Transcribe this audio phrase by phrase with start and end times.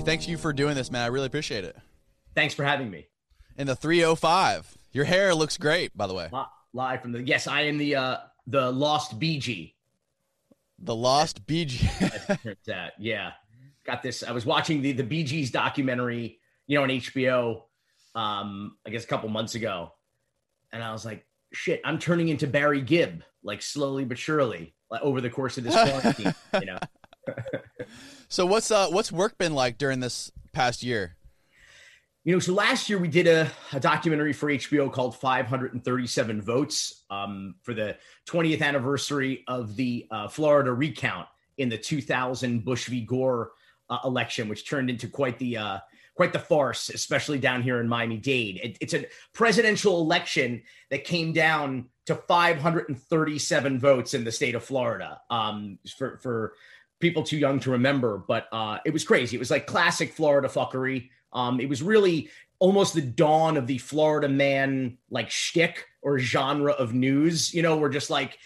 [0.00, 1.02] Billy, thank you for doing this, man.
[1.02, 1.76] I really appreciate it.
[2.34, 3.08] Thanks for having me.
[3.56, 4.78] In the 305.
[4.92, 6.30] Your hair looks great, by the way.
[6.72, 8.16] Live from the yes, I am the uh
[8.46, 9.76] the lost Bee Gee.
[10.78, 11.88] The lost Bee Gee.
[12.66, 13.32] that, yeah.
[13.84, 14.22] Got this.
[14.22, 17.62] I was watching the the Bee Gees documentary, you know, on HBO,
[18.14, 19.92] um, I guess a couple months ago,
[20.72, 25.02] and I was like, shit, I'm turning into Barry Gibb, like slowly but surely, like
[25.02, 26.78] over the course of this quarantine, you know.
[28.30, 31.16] so what's uh what's work been like during this past year?
[32.24, 37.04] You know, so last year we did a, a documentary for HBO called 537 Votes
[37.10, 37.96] um, for the
[38.28, 41.26] 20th anniversary of the uh, Florida recount
[41.56, 43.00] in the 2000 Bush v.
[43.00, 43.52] Gore
[43.88, 45.78] uh, election, which turned into quite the uh,
[46.14, 48.60] quite the farce, especially down here in Miami Dade.
[48.62, 54.62] It, it's a presidential election that came down to 537 votes in the state of
[54.62, 55.20] Florida.
[55.30, 56.52] Um, for for
[57.00, 59.36] people too young to remember, but uh, it was crazy.
[59.36, 61.08] It was like classic Florida fuckery.
[61.32, 66.72] Um, it was really almost the dawn of the Florida man like shtick or genre
[66.72, 67.52] of news.
[67.52, 68.38] You know, we're just like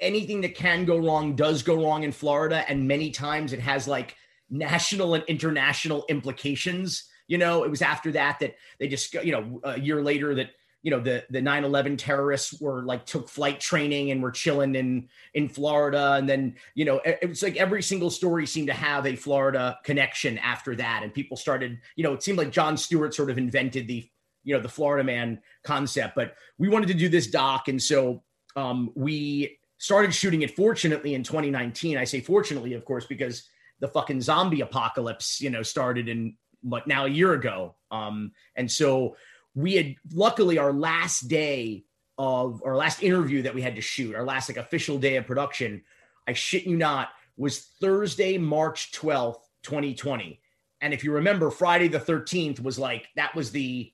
[0.00, 3.88] anything that can go wrong does go wrong in Florida, and many times it has
[3.88, 4.16] like
[4.48, 7.04] national and international implications.
[7.26, 10.50] You know, it was after that that they just, you know, a year later that
[10.82, 15.08] you know the the 9-11 terrorists were like took flight training and were chilling in
[15.34, 16.14] in florida.
[16.14, 19.16] And then you know it, it was like every single story seemed to have a
[19.16, 21.02] florida connection after that.
[21.02, 24.08] And people started you know it seemed like Jon Stewart sort of invented the
[24.44, 27.68] you know the florida man concept but we wanted to do this doc.
[27.68, 28.22] And so
[28.56, 33.48] um, we started shooting it fortunately in 2019 i say fortunately of course because
[33.80, 37.76] the fucking zombie apocalypse, you know, started in what now a year ago.
[37.90, 39.16] Um, and so
[39.58, 41.84] we had luckily our last day
[42.16, 45.26] of our last interview that we had to shoot, our last like official day of
[45.26, 45.82] production,
[46.28, 50.40] I shit you not, was Thursday, March 12th, 2020.
[50.80, 53.92] And if you remember, Friday the 13th was like that was the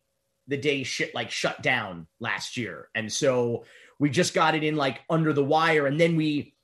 [0.48, 2.90] the day shit like shut down last year.
[2.94, 3.64] And so
[3.98, 5.86] we just got it in like under the wire.
[5.86, 6.54] And then we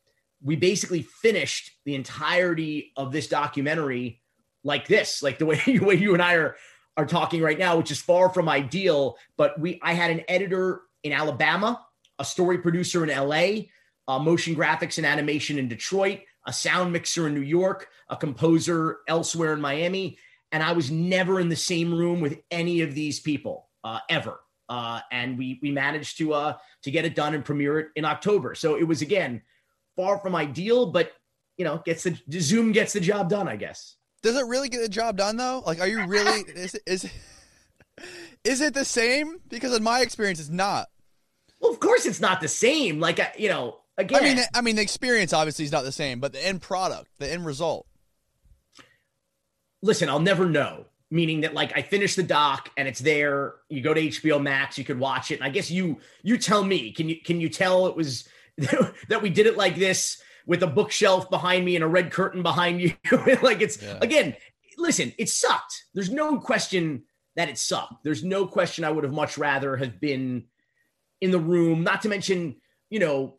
[0.43, 4.21] we basically finished the entirety of this documentary
[4.62, 6.56] like this, like the way, the way you and I are
[6.97, 9.17] are talking right now, which is far from ideal.
[9.37, 11.84] But we, I had an editor in Alabama,
[12.19, 13.69] a story producer in LA,
[14.19, 19.53] motion graphics and animation in Detroit, a sound mixer in New York, a composer elsewhere
[19.53, 20.19] in Miami,
[20.53, 24.41] and I was never in the same room with any of these people uh, ever.
[24.69, 28.05] Uh, and we we managed to uh, to get it done and premiere it in
[28.05, 28.55] October.
[28.55, 29.43] So it was again
[29.97, 31.12] far from ideal, but
[31.57, 33.97] you know, gets the Zoom gets the job done, I guess.
[34.22, 35.62] Does it really get the job done though?
[35.64, 37.10] Like, are you really is is
[38.44, 39.41] is it the same?
[39.48, 40.88] Because in my experience, it's not.
[41.60, 43.00] Well, of course, it's not the same.
[43.00, 45.92] Like, uh, you know, again, I mean, I mean, the experience obviously is not the
[45.92, 47.86] same, but the end product, the end result.
[49.82, 50.86] Listen, I'll never know.
[51.12, 53.54] Meaning that, like, I finish the doc and it's there.
[53.69, 55.41] You go to HBO Max, you could watch it.
[55.41, 56.92] And I guess you you tell me.
[56.92, 58.28] Can you can you tell it was
[58.59, 62.43] that we did it like this with a bookshelf behind me and a red curtain
[62.43, 62.95] behind you.
[63.43, 63.99] like it's yeah.
[64.01, 64.37] again,
[64.78, 65.84] listen, it sucked.
[65.95, 67.05] There's no question
[67.37, 68.05] that it sucked.
[68.05, 70.45] There's no question I would have much rather have been
[71.21, 72.56] in the room, not to mention,
[72.89, 73.39] you know,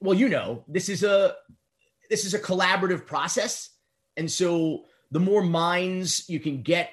[0.00, 1.34] well, you know, this is a
[2.10, 3.70] this is a collaborative process.
[4.16, 6.90] And so the more minds you can get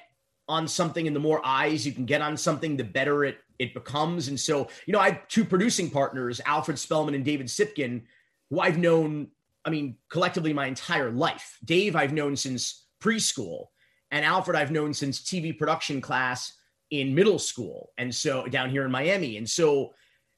[0.48, 3.72] on something and the more eyes you can get on something, the better it it
[3.72, 4.28] becomes.
[4.28, 8.02] And so, you know, I have two producing partners, Alfred Spellman and David Cypkin,
[8.50, 9.28] who I've known,
[9.64, 11.58] I mean, collectively my entire life.
[11.64, 13.66] Dave, I've known since preschool,
[14.10, 16.52] and Alfred, I've known since TV production class
[16.90, 17.90] in middle school.
[17.98, 19.36] And so down here in Miami.
[19.36, 19.94] And so,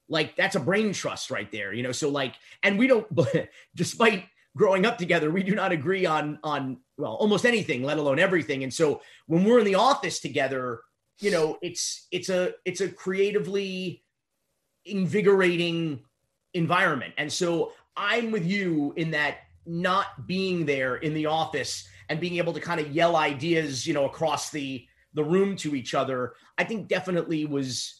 [0.08, 1.92] like, that's a brain trust right there, you know?
[1.92, 3.06] So, like, and we don't,
[3.74, 4.24] despite
[4.56, 8.62] growing up together, we do not agree on, on, well, almost anything, let alone everything.
[8.62, 10.80] And so when we're in the office together,
[11.20, 14.04] you know it's it's a it's a creatively
[14.84, 16.00] invigorating
[16.54, 22.20] environment and so i'm with you in that not being there in the office and
[22.20, 25.94] being able to kind of yell ideas you know across the the room to each
[25.94, 27.98] other i think definitely was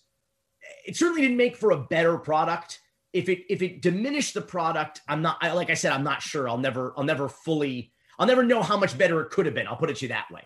[0.84, 2.80] it certainly didn't make for a better product.
[3.12, 6.20] If it if it diminished the product i'm not I, like i said i'm not
[6.20, 6.48] sure.
[6.48, 9.66] I'll never i'll never fully i'll never know how much better it could have been.
[9.66, 10.42] I'll put it to you that way.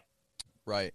[0.64, 0.94] Right.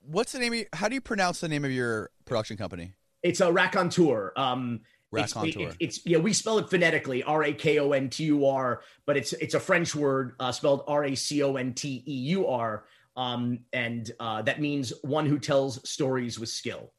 [0.00, 2.94] What's the name of how do you pronounce the name of your production company?
[3.22, 4.32] It's a raconteur.
[4.36, 5.68] Um Raconteur.
[5.80, 8.82] It's, it's, yeah, we spell it phonetically, R A K O N T U R,
[9.04, 12.12] but it's it's a French word uh, spelled R A C O N T E
[12.12, 12.84] U R,
[13.16, 16.92] um, and uh, that means one who tells stories with skill.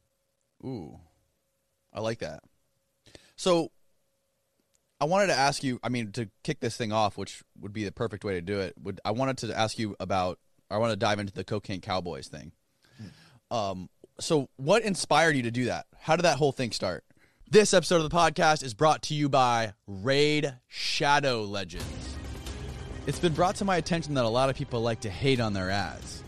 [0.64, 0.98] Ooh,
[1.92, 2.42] I like that.
[3.36, 3.70] So,
[5.00, 5.78] I wanted to ask you.
[5.82, 8.58] I mean, to kick this thing off, which would be the perfect way to do
[8.60, 8.74] it.
[8.82, 10.38] Would I wanted to ask you about
[10.70, 12.52] I want to dive into the Cocaine Cowboys thing.
[13.50, 13.88] Um,
[14.20, 15.86] so what inspired you to do that?
[16.00, 17.04] How did that whole thing start?
[17.50, 22.16] This episode of the podcast is brought to you by Raid Shadow Legends.
[23.06, 25.54] It's been brought to my attention that a lot of people like to hate on
[25.54, 26.22] their ads.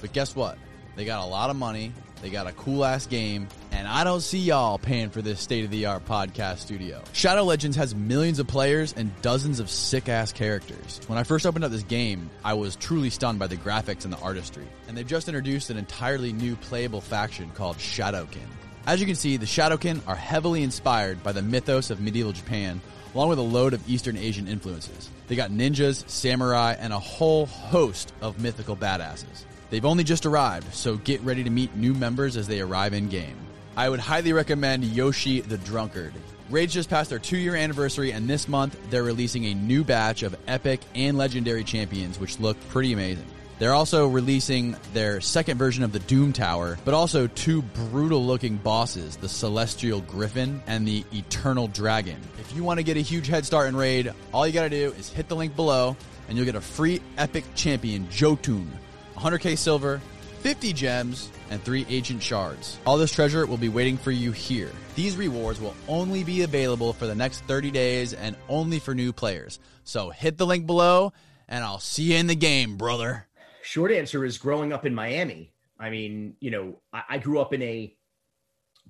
[0.00, 0.58] But guess what?
[0.96, 1.92] They got a lot of money,
[2.22, 5.64] they got a cool ass game, and I don't see y'all paying for this state
[5.64, 7.00] of the art podcast studio.
[7.12, 11.00] Shadow Legends has millions of players and dozens of sick ass characters.
[11.06, 14.12] When I first opened up this game, I was truly stunned by the graphics and
[14.12, 14.66] the artistry.
[14.88, 18.48] And they've just introduced an entirely new playable faction called Shadowkin.
[18.86, 22.82] As you can see, the Shadowkin are heavily inspired by the mythos of medieval Japan,
[23.14, 25.08] along with a load of Eastern Asian influences.
[25.26, 29.44] They got ninjas, samurai, and a whole host of mythical badasses.
[29.70, 33.08] They've only just arrived, so get ready to meet new members as they arrive in
[33.08, 33.38] game.
[33.74, 36.12] I would highly recommend Yoshi the Drunkard.
[36.50, 40.22] Raids just passed their two year anniversary, and this month they're releasing a new batch
[40.22, 43.24] of epic and legendary champions, which look pretty amazing.
[43.58, 48.56] They're also releasing their second version of the Doom Tower, but also two brutal looking
[48.56, 52.20] bosses the Celestial Griffin and the Eternal Dragon.
[52.40, 54.92] If you want to get a huge head start in Raid, all you gotta do
[54.98, 55.96] is hit the link below,
[56.28, 58.70] and you'll get a free epic champion, Jotun.
[59.16, 60.00] 100k silver,
[60.40, 62.78] 50 gems, and 3 ancient shards.
[62.84, 64.70] All this treasure will be waiting for you here.
[64.96, 69.12] These rewards will only be available for the next 30 days and only for new
[69.12, 69.60] players.
[69.84, 71.12] So hit the link below,
[71.48, 73.26] and I'll see you in the game, brother.
[73.64, 75.54] Short answer is growing up in Miami.
[75.80, 77.96] I mean, you know, I, I grew up in a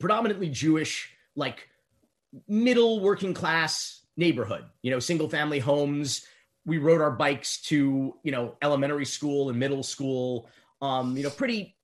[0.01, 1.69] predominantly Jewish, like
[2.49, 6.27] middle working class neighborhood, you know, single family homes.
[6.67, 10.49] We rode our bikes to you know elementary school and middle school
[10.83, 11.77] um you know pretty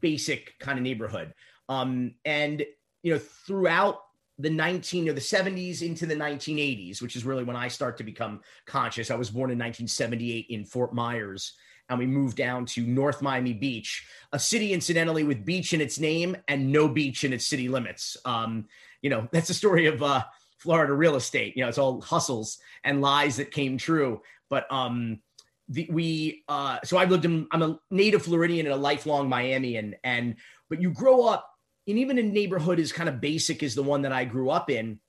[0.00, 1.32] basic kind of neighborhood.
[1.68, 2.62] Um and
[3.02, 4.00] you know throughout
[4.38, 8.04] the 19 or the 70s into the 1980s which is really when i start to
[8.04, 9.10] become conscious.
[9.10, 11.54] I was born in 1978 in fort myers
[11.88, 15.98] and we moved down to north miami beach a city incidentally with beach in its
[15.98, 18.66] name and no beach in its city limits um
[19.02, 20.22] you know that's the story of uh
[20.64, 21.54] Florida real estate.
[21.56, 24.22] You know, it's all hustles and lies that came true.
[24.48, 25.20] But um,
[25.68, 29.92] the, we uh, so I've lived in I'm a native Floridian and a lifelong Miamian,
[30.02, 30.36] and
[30.70, 31.46] but you grow up
[31.86, 34.70] in even a neighborhood as kind of basic as the one that I grew up
[34.70, 35.00] in,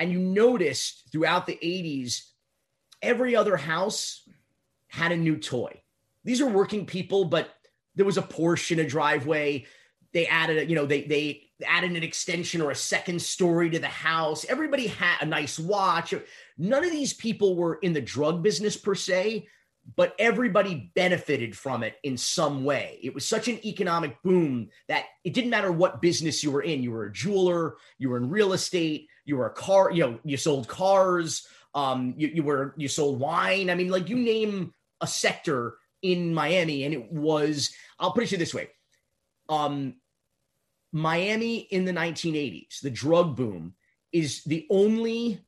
[0.00, 2.22] and you noticed throughout the 80s,
[3.00, 4.28] every other house
[4.88, 5.82] had a new toy.
[6.26, 7.54] These are working people, but
[7.94, 9.64] there was a Porsche in a driveway.
[10.12, 13.78] They added, a, you know, they they added an extension or a second story to
[13.78, 14.44] the house.
[14.44, 16.12] Everybody had a nice watch.
[16.58, 19.46] None of these people were in the drug business per se,
[19.94, 22.98] but everybody benefited from it in some way.
[23.02, 26.82] It was such an economic boom that it didn't matter what business you were in.
[26.82, 30.18] You were a jeweler, you were in real estate, you were a car, you know,
[30.24, 33.70] you sold cars, um, you, you were you sold wine.
[33.70, 35.76] I mean, like you name a sector
[36.12, 38.68] in Miami, and it was, I'll put it to you this way.
[39.48, 39.94] Um,
[40.92, 43.74] Miami in the 1980s, the drug boom,
[44.12, 45.40] is the only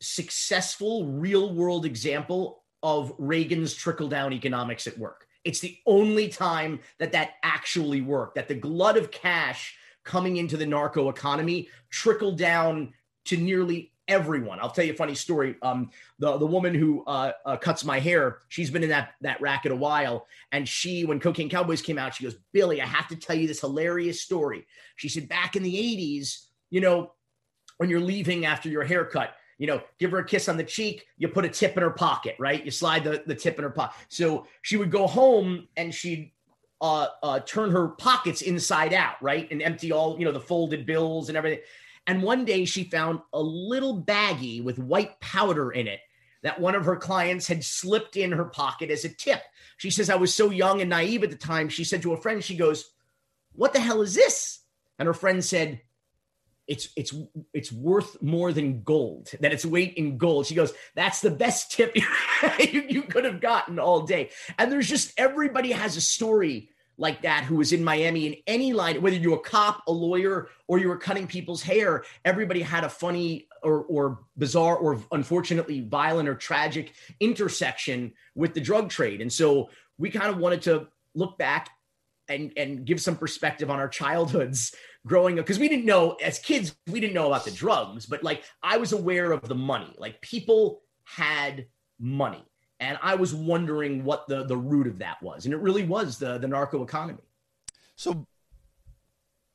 [0.00, 5.26] successful real world example of Reagan's trickle down economics at work.
[5.44, 10.56] It's the only time that that actually worked, that the glut of cash coming into
[10.56, 12.92] the narco economy trickled down
[13.24, 14.58] to nearly everyone.
[14.60, 15.56] I'll tell you a funny story.
[15.62, 19.40] Um, the the woman who uh, uh, cuts my hair, she's been in that that
[19.40, 23.08] racket a while, and she, when Cocaine Cowboys came out, she goes, "Billy, I have
[23.08, 27.12] to tell you this hilarious story." She said, "Back in the '80s, you know,
[27.78, 31.06] when you're leaving after your haircut." You know, give her a kiss on the cheek.
[31.16, 32.62] You put a tip in her pocket, right?
[32.62, 33.96] You slide the, the tip in her pocket.
[34.10, 36.30] So she would go home and she'd
[36.82, 40.84] uh, uh, turn her pockets inside out, right, and empty all you know the folded
[40.84, 41.60] bills and everything.
[42.06, 46.00] And one day she found a little baggie with white powder in it
[46.42, 49.42] that one of her clients had slipped in her pocket as a tip.
[49.78, 51.68] She says, I was so young and naive at the time.
[51.68, 52.92] She said to a friend, she goes,
[53.52, 54.60] What the hell is this?
[54.98, 55.80] And her friend said,
[56.66, 57.14] it's it's
[57.52, 61.70] it's worth more than gold that it's weight in gold she goes that's the best
[61.70, 62.02] tip you,
[62.88, 67.44] you could have gotten all day and there's just everybody has a story like that
[67.44, 70.78] who was in Miami in any line, whether you were a cop, a lawyer, or
[70.78, 76.28] you were cutting people's hair, everybody had a funny or, or bizarre or unfortunately violent
[76.28, 79.20] or tragic intersection with the drug trade.
[79.20, 81.70] And so we kind of wanted to look back
[82.28, 84.74] and, and give some perspective on our childhoods
[85.06, 88.24] growing up because we didn't know as kids we didn't know about the drugs but
[88.24, 91.66] like i was aware of the money like people had
[92.00, 92.44] money
[92.80, 96.18] and I was wondering what the the root of that was, and it really was
[96.18, 97.22] the the narco economy.
[97.96, 98.26] So,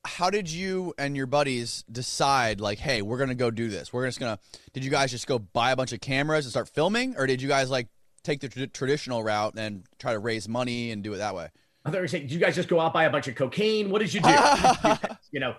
[0.04, 2.60] how did you and your buddies decide?
[2.60, 3.92] Like, hey, we're gonna go do this.
[3.92, 4.38] We're just gonna.
[4.72, 7.40] Did you guys just go buy a bunch of cameras and start filming, or did
[7.40, 7.88] you guys like
[8.22, 11.48] take the tra- traditional route and try to raise money and do it that way.
[11.84, 13.34] I thought you were saying, did you guys just go out buy a bunch of
[13.34, 13.90] cocaine?
[13.90, 14.30] What did you do?
[15.32, 15.54] you know,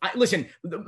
[0.00, 0.78] I, listen, the,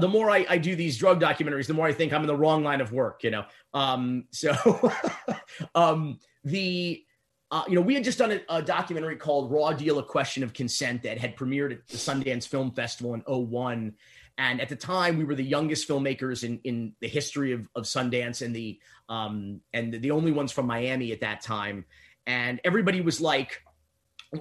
[0.00, 2.36] the more I, I, do these drug documentaries, the more I think I'm in the
[2.36, 3.44] wrong line of work, you know?
[3.72, 4.92] Um, so,
[5.76, 7.04] um, the,
[7.52, 10.42] uh, you know, we had just done a, a, documentary called Raw Deal, A Question
[10.42, 13.94] of Consent that had premiered at the Sundance Film Festival in 01.
[14.36, 17.84] And at the time, we were the youngest filmmakers in, in the history of, of
[17.84, 21.84] Sundance and the, um, and the only ones from Miami at that time.
[22.26, 23.62] And everybody was like,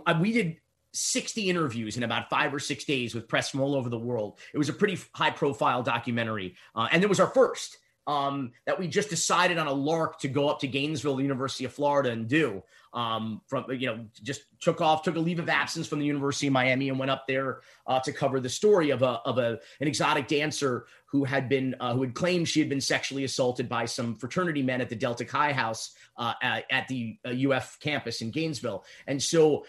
[0.08, 0.58] uh, we did
[0.94, 4.40] 60 interviews in about five or six days with press from all over the world.
[4.54, 6.56] It was a pretty high profile documentary.
[6.76, 10.28] Uh, and it was our first um, that we just decided on a lark to
[10.28, 12.62] go up to Gainesville, the University of Florida, and do.
[12.94, 16.48] Um, from you know, just took off, took a leave of absence from the University
[16.48, 19.60] of Miami, and went up there uh, to cover the story of a of a
[19.80, 23.68] an exotic dancer who had been uh, who had claimed she had been sexually assaulted
[23.68, 27.84] by some fraternity men at the Delta Chi House uh, at, at, the UF uh,
[27.84, 29.66] campus in Gainesville, and so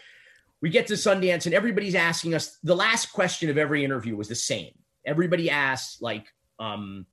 [0.65, 4.29] we get to Sundance and everybody's asking us the last question of every interview was
[4.29, 4.71] the same.
[5.05, 6.25] Everybody asks, like,
[6.59, 7.05] um,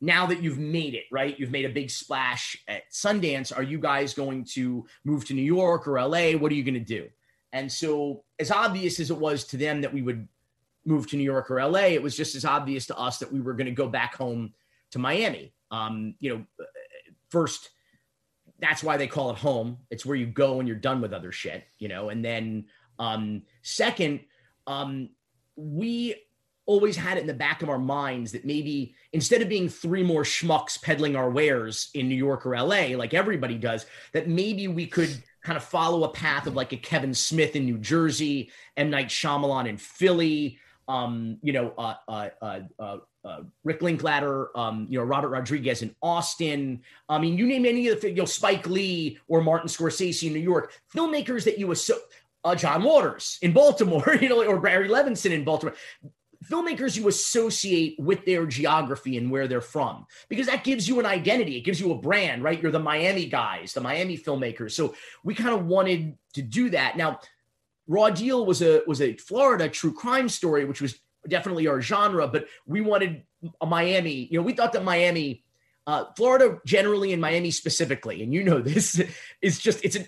[0.00, 1.38] now that you've made it, right?
[1.38, 3.56] You've made a big splash at Sundance.
[3.56, 6.32] Are you guys going to move to New York or LA?
[6.32, 7.08] What are you going to do?
[7.52, 10.26] And so, as obvious as it was to them that we would
[10.84, 13.40] move to New York or LA, it was just as obvious to us that we
[13.40, 14.52] were going to go back home
[14.90, 15.54] to Miami.
[15.70, 16.66] Um, you know,
[17.30, 17.70] first,
[18.58, 19.78] that's why they call it home.
[19.88, 22.64] It's where you go when you're done with other shit, you know, and then
[22.98, 24.20] um, second,
[24.66, 25.10] um,
[25.56, 26.14] we
[26.68, 30.02] always had it in the back of our minds that maybe instead of being three
[30.02, 34.68] more schmucks peddling our wares in New York or LA, like everybody does, that maybe
[34.68, 35.10] we could
[35.42, 38.90] kind of follow a path of like a Kevin Smith in New Jersey, M.
[38.90, 44.86] Night Shyamalan in Philly, um, you know, uh, uh, uh, uh, uh Rick Linklater, um,
[44.90, 46.82] you know, Robert Rodriguez in Austin.
[47.08, 50.34] I mean, you name any of the, you know, Spike Lee or Martin Scorsese in
[50.34, 52.04] New York, filmmakers that you associate
[52.48, 55.74] uh, John Waters in Baltimore, you know, or Barry Levinson in Baltimore.
[56.50, 61.04] Filmmakers you associate with their geography and where they're from, because that gives you an
[61.06, 61.56] identity.
[61.56, 62.62] It gives you a brand, right?
[62.62, 64.70] You're the Miami guys, the Miami filmmakers.
[64.70, 66.96] So we kind of wanted to do that.
[66.96, 67.20] Now,
[67.86, 72.28] Raw Deal was a was a Florida true crime story, which was definitely our genre,
[72.28, 73.24] but we wanted
[73.60, 74.28] a Miami.
[74.30, 75.44] You know, we thought that Miami,
[75.86, 79.02] uh, Florida generally, and Miami specifically, and you know this
[79.42, 80.06] is just it's an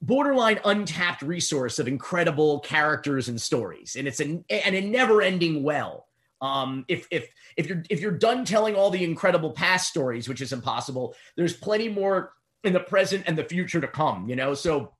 [0.00, 3.96] borderline untapped resource of incredible characters and stories.
[3.96, 6.06] And it's an and a never ending well.
[6.40, 10.40] Um if if if you're if you're done telling all the incredible past stories which
[10.40, 14.54] is impossible there's plenty more in the present and the future to come you know?
[14.54, 14.92] So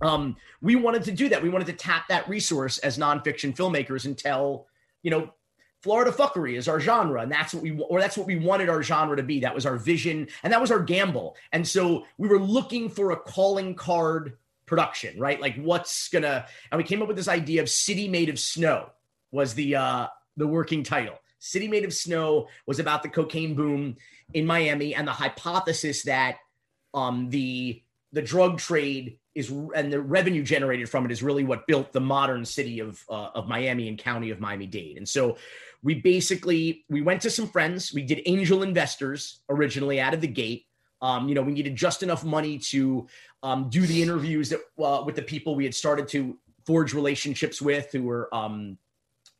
[0.00, 1.42] um we wanted to do that.
[1.42, 4.66] We wanted to tap that resource as nonfiction filmmakers and tell
[5.02, 5.30] you know
[5.82, 8.82] Florida fuckery is our genre, and that's what we or that's what we wanted our
[8.82, 9.40] genre to be.
[9.40, 11.36] That was our vision, and that was our gamble.
[11.52, 15.40] And so we were looking for a calling card production, right?
[15.40, 18.90] Like what's gonna and we came up with this idea of City Made of Snow
[19.30, 20.06] was the uh
[20.36, 21.18] the working title.
[21.38, 23.96] City Made of Snow was about the cocaine boom
[24.34, 26.36] in Miami and the hypothesis that
[26.92, 27.82] um the
[28.12, 32.00] the drug trade is and the revenue generated from it is really what built the
[32.00, 34.96] modern city of uh, of Miami and county of Miami-Dade.
[34.96, 35.36] And so
[35.82, 37.92] we basically we went to some friends.
[37.92, 40.66] We did angel investors originally out of the gate.
[41.00, 43.06] Um, you know we needed just enough money to
[43.42, 47.62] um, do the interviews that uh, with the people we had started to forge relationships
[47.62, 48.76] with who were um,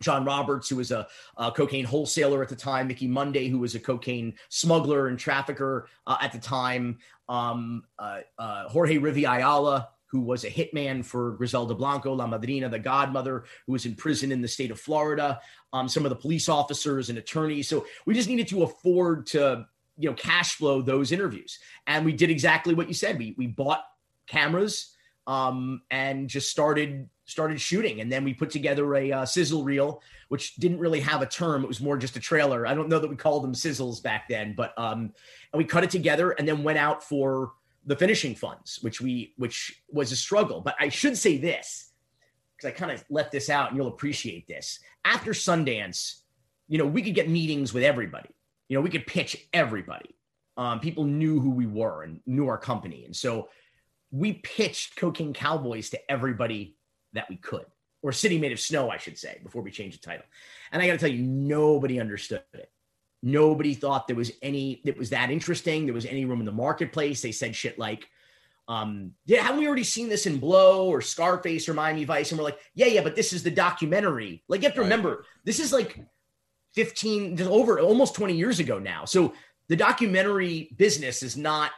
[0.01, 3.75] John Roberts, who was a, a, cocaine wholesaler at the time, Mickey Munday, who was
[3.75, 9.89] a cocaine smuggler and trafficker uh, at the time, um, uh, uh Jorge Rivi Ayala,
[10.11, 14.33] who was a hitman for Griselda Blanco, La Madrina, the godmother, who was in prison
[14.33, 15.41] in the state of Florida,
[15.73, 17.69] um, some of the police officers and attorneys.
[17.69, 19.67] So we just needed to afford to,
[19.99, 21.59] you know, cash flow those interviews.
[21.87, 23.19] And we did exactly what you said.
[23.19, 23.85] We, we bought
[24.27, 24.95] cameras
[25.27, 28.01] um, and just started started shooting.
[28.01, 31.63] And then we put together a uh, sizzle reel, which didn't really have a term.
[31.63, 32.67] It was more just a trailer.
[32.67, 35.13] I don't know that we called them sizzles back then, but um,
[35.53, 37.53] and we cut it together and then went out for
[37.89, 40.61] the finishing funds, which we which was a struggle.
[40.61, 41.91] But I should say this
[42.57, 44.79] because I kind of left this out, and you'll appreciate this.
[45.05, 46.21] After Sundance,
[46.69, 48.29] you know, we could get meetings with everybody.
[48.69, 50.15] You know, we could pitch everybody.
[50.59, 53.49] Um, people knew who we were and knew our company, and so
[54.11, 56.77] we pitched Cocaine Cowboys to everybody
[57.15, 57.65] that we could,
[58.03, 60.27] or City Made of Snow, I should say, before we changed the title.
[60.73, 62.71] And I got to tell you, nobody understood it.
[63.23, 65.87] Nobody thought there was any that was that interesting.
[65.87, 67.21] There was any room in the marketplace.
[67.21, 68.09] They said shit like,
[68.69, 72.31] um, yeah, haven't we already seen this in Blow or Scarface or Miami Vice?
[72.31, 74.45] And we're like, yeah, yeah, but this is the documentary.
[74.47, 75.99] Like, you have to remember, this is like
[76.75, 79.07] 15, over almost 20 years ago now.
[79.07, 79.33] So
[79.69, 81.71] the documentary business is not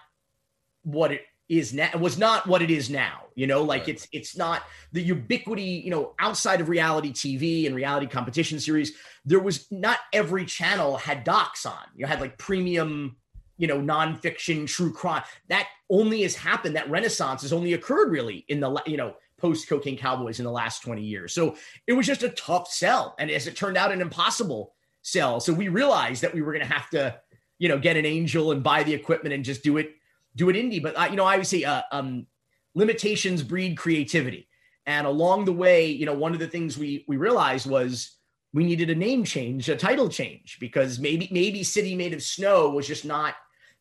[0.82, 3.90] what it is now was not what it is now you know like Right.
[3.90, 8.92] it's it's not the ubiquity you know outside of reality tv and reality competition series
[9.24, 13.16] there was not every channel had docs on you had like premium
[13.60, 15.22] you know nonfiction true crime.
[15.48, 19.68] That only has happened that renaissance has only occurred really in the you know post
[19.68, 21.32] cocaine cowboys in the last 20 years.
[21.32, 25.40] So it was just a tough sell and as it turned out an impossible sell.
[25.40, 27.20] So we realized that we were going to have to
[27.58, 29.94] you know get an angel and buy the equipment and just do it
[30.36, 30.82] do it indie.
[30.82, 32.26] But uh, you know, I would say uh, um,
[32.74, 34.48] limitations breed creativity.
[34.86, 38.16] And along the way, you know, one of the things we we realized was
[38.52, 42.70] we needed a name change, a title change, because maybe maybe City Made of Snow
[42.70, 43.34] was just not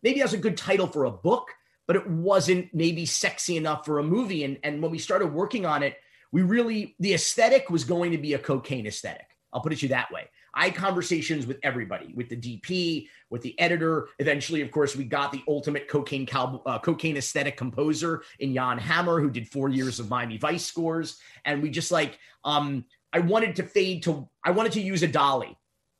[0.03, 1.49] maybe that was a good title for a book,
[1.87, 4.43] but it wasn't maybe sexy enough for a movie.
[4.43, 5.97] And and when we started working on it,
[6.31, 9.27] we really the aesthetic was going to be a cocaine aesthetic.
[9.51, 10.29] I'll put it to you that way.
[10.53, 14.09] I had conversations with everybody, with the DP, with the editor.
[14.19, 18.77] Eventually, of course, we got the ultimate cocaine cow, uh, cocaine aesthetic composer in Jan
[18.77, 21.19] Hammer, who did four years of Miami Vice scores.
[21.45, 25.07] And we just like, um, I wanted to fade to, I wanted to use a
[25.07, 25.57] dolly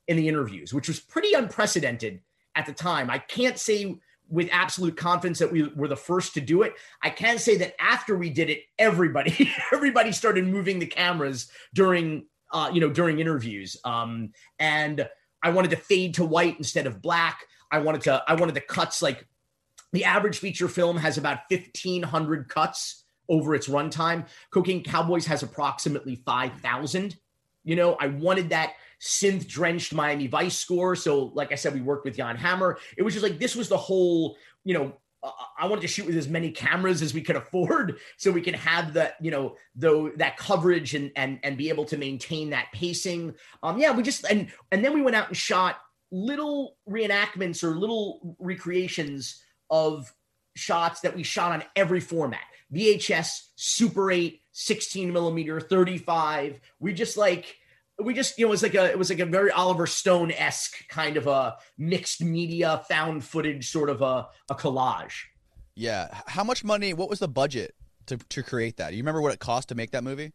[0.08, 2.22] in the interviews, which was pretty unprecedented
[2.56, 3.10] at the time.
[3.10, 3.96] I can't say
[4.30, 6.76] with absolute confidence that we were the first to do it.
[7.02, 12.26] I can say that after we did it, everybody, everybody started moving the cameras during
[12.52, 13.78] uh, you know, during interviews.
[13.84, 15.08] Um, and
[15.44, 17.46] I wanted to fade to white instead of black.
[17.72, 19.26] I wanted to, I wanted the cuts like
[19.94, 24.28] the average feature film has about 1500 cuts over its runtime.
[24.52, 27.16] Cocaine Cowboys has approximately 5,000.
[27.64, 30.96] You know, I wanted that synth drenched Miami Vice score.
[30.96, 32.80] So, like I said, we worked with Jan Hammer.
[32.98, 36.16] It was just like this was the whole, you know, I wanted to shoot with
[36.16, 40.10] as many cameras as we could afford, so we can have that, you know, though
[40.18, 43.36] that coverage and and and be able to maintain that pacing.
[43.62, 45.78] Um, yeah, we just and and then we went out and shot
[46.12, 50.12] little reenactments or little recreations of
[50.56, 56.60] shots that we shot on every format: VHS, Super 8, 16 millimeter, 35.
[56.80, 57.58] We just like
[58.02, 60.32] we just you know it was like a it was like a very Oliver Stone
[60.32, 65.14] esque kind of a mixed media found footage sort of a, a collage.
[65.76, 66.08] Yeah.
[66.28, 66.94] How much money?
[66.94, 67.76] What was the budget
[68.08, 68.90] to to create that?
[68.90, 70.34] Do you remember what it cost to make that movie?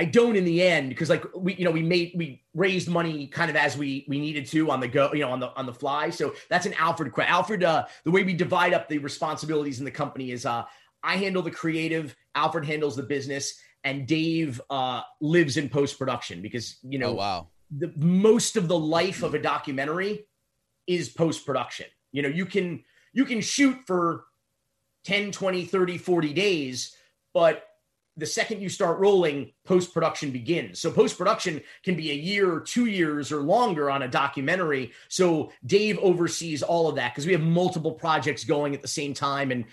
[0.00, 3.26] I don't in the end because like we you know we made we raised money
[3.26, 5.66] kind of as we we needed to on the go you know on the on
[5.66, 6.10] the fly.
[6.10, 7.32] So that's an Alfred question.
[7.32, 10.64] Alfred, uh, the way we divide up the responsibilities in the company is uh,
[11.02, 16.42] I handle the creative, Alfred handles the business, and Dave uh, lives in post production
[16.42, 17.48] because you know oh wow.
[17.70, 20.26] the most of the life of a documentary
[20.86, 21.86] is post production.
[22.12, 24.24] You know, you can you can shoot for
[25.04, 26.94] 10, 20, 30, 40 days,
[27.32, 27.64] but
[28.16, 30.80] the second you start rolling, post production begins.
[30.80, 34.92] So post production can be a year or 2 years or longer on a documentary.
[35.08, 39.14] So Dave oversees all of that because we have multiple projects going at the same
[39.14, 39.64] time and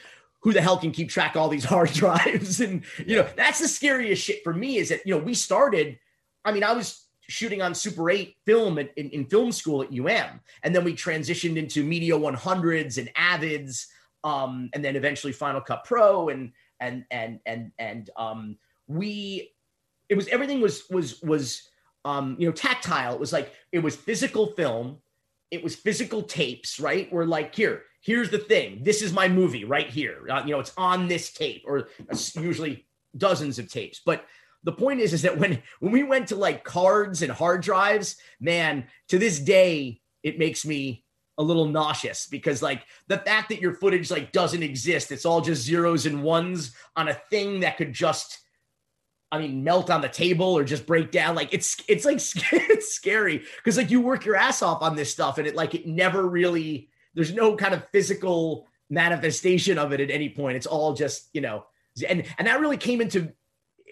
[0.46, 2.62] who the hell can keep track of all these hard drives?
[2.62, 5.98] And you know that's the scariest shit for me is that you know we started
[6.46, 9.90] i mean i was shooting on super 8 film at, in, in film school at
[9.90, 13.88] um and then we transitioned into media 100s and avids
[14.24, 19.52] um, and then eventually final cut pro and and and and and um, we
[20.10, 21.70] it was everything was was was
[22.06, 23.16] um, you know tactile.
[23.16, 25.00] It was like it was physical film
[25.52, 27.12] it was physical tapes right?
[27.12, 28.80] We're like here here's the thing.
[28.84, 30.28] This is my movie right here.
[30.30, 31.90] Uh, you know it's on this tape or
[32.36, 32.86] usually
[33.18, 34.02] dozens of tapes.
[34.06, 34.26] But
[34.64, 38.18] the point is is that when when we went to like cards and hard drives
[38.40, 41.04] man to this day it makes me
[41.38, 45.42] a little nauseous because like the fact that your footage like doesn't exist it's all
[45.42, 48.40] just zeros and ones on a thing that could just
[49.32, 51.36] I mean, melt on the table or just break down.
[51.36, 52.18] Like it's it's like
[52.54, 55.76] it's scary because like you work your ass off on this stuff and it like
[55.76, 60.58] it never really there's no kind of physical manifestation of it at any point.
[60.58, 61.66] It's all just you know
[62.08, 63.32] and and that really came into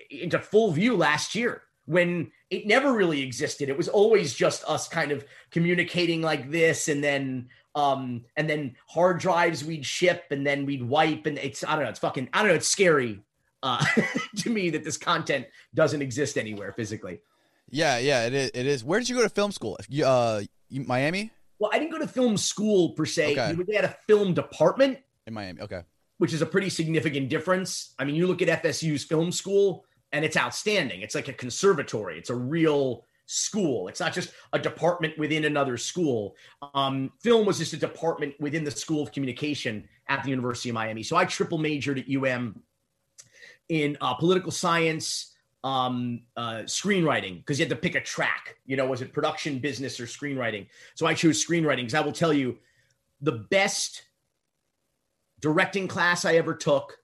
[0.09, 3.69] into full view last year when it never really existed.
[3.69, 8.75] It was always just us kind of communicating like this and then um and then
[8.87, 12.29] hard drives we'd ship and then we'd wipe and it's I don't know it's fucking
[12.31, 13.23] I don't know it's scary
[13.63, 13.83] uh,
[14.37, 17.21] to me that this content doesn't exist anywhere physically.
[17.69, 18.51] Yeah, yeah, it is.
[18.53, 18.83] It is.
[18.83, 19.77] Where did you go to film school?
[19.89, 21.31] You, uh, Miami?
[21.63, 23.31] Well, I didn't go to film school per se.
[23.31, 23.63] Okay.
[23.65, 25.61] They had a film department, In Miami.
[25.61, 25.83] Okay.
[26.17, 27.93] which is a pretty significant difference.
[27.97, 30.99] I mean, you look at FSU's film school, and it's outstanding.
[30.99, 32.17] It's like a conservatory.
[32.17, 33.87] It's a real school.
[33.87, 36.35] It's not just a department within another school.
[36.73, 40.73] Um, film was just a department within the School of Communication at the University of
[40.73, 41.01] Miami.
[41.01, 42.61] So I triple majored at UM
[43.69, 45.32] in uh, political science,
[45.63, 48.57] um, uh, screenwriting, because you had to pick a track.
[48.65, 50.67] You know, was it production, business, or screenwriting?
[50.95, 52.57] So I chose screenwriting because I will tell you,
[53.21, 54.03] the best
[55.39, 56.97] directing class I ever took,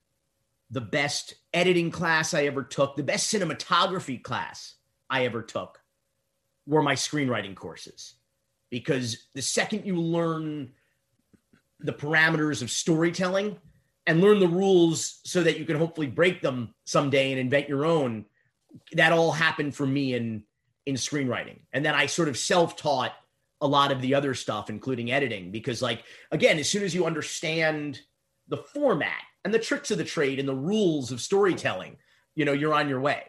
[0.70, 4.76] the best editing class I ever took, the best cinematography class
[5.10, 5.80] I ever took
[6.68, 8.16] were my screenwriting courses.
[8.70, 10.72] Because the second you learn
[11.80, 13.58] the parameters of storytelling
[14.06, 17.86] and learn the rules so that you can hopefully break them someday and invent your
[17.86, 18.26] own,
[18.94, 20.44] that all happened for me in
[20.86, 21.60] in screenwriting.
[21.72, 23.14] And then I sort of self-taught
[23.62, 27.06] a lot of the other stuff, including editing, because like again, as soon as you
[27.06, 28.00] understand
[28.48, 31.98] the format and the tricks of the trade and the rules of storytelling,
[32.36, 33.24] you know, you're on your way.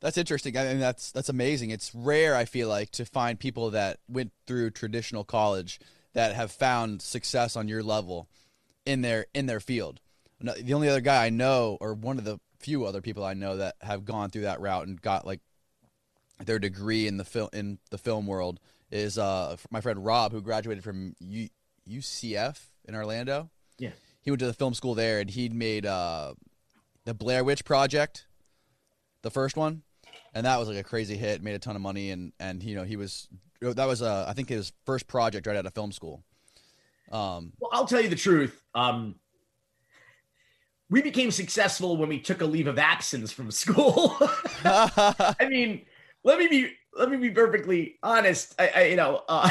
[0.00, 0.56] That's interesting.
[0.56, 1.70] I mean, that's that's amazing.
[1.70, 5.78] It's rare, I feel like, to find people that went through traditional college
[6.14, 8.28] that have found success on your level
[8.86, 10.00] in their in their field.
[10.40, 13.56] The only other guy I know, or one of the few other people I know
[13.56, 15.40] that have gone through that route and got like
[16.44, 20.40] their degree in the film in the film world, is uh, my friend Rob, who
[20.40, 21.48] graduated from U-
[21.88, 23.50] UCF in Orlando.
[23.78, 23.90] Yeah,
[24.22, 26.34] he went to the film school there, and he'd made uh,
[27.04, 28.26] the Blair Witch Project,
[29.22, 29.82] the first one,
[30.34, 32.74] and that was like a crazy hit, made a ton of money, and and you
[32.74, 33.28] know he was
[33.60, 36.22] that was uh, I think his first project right out of film school.
[37.10, 38.62] Um, well, I'll tell you the truth.
[38.74, 39.16] Um,
[40.90, 44.16] we became successful when we took a leave of absence from school.
[44.64, 45.82] I mean,
[46.24, 48.54] let me be let me be perfectly honest.
[48.58, 49.48] I, I you know, uh,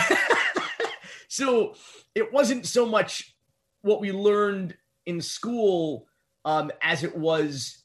[1.29, 1.75] so
[2.13, 3.33] it wasn't so much
[3.81, 4.75] what we learned
[5.05, 6.07] in school
[6.43, 7.83] um, as it was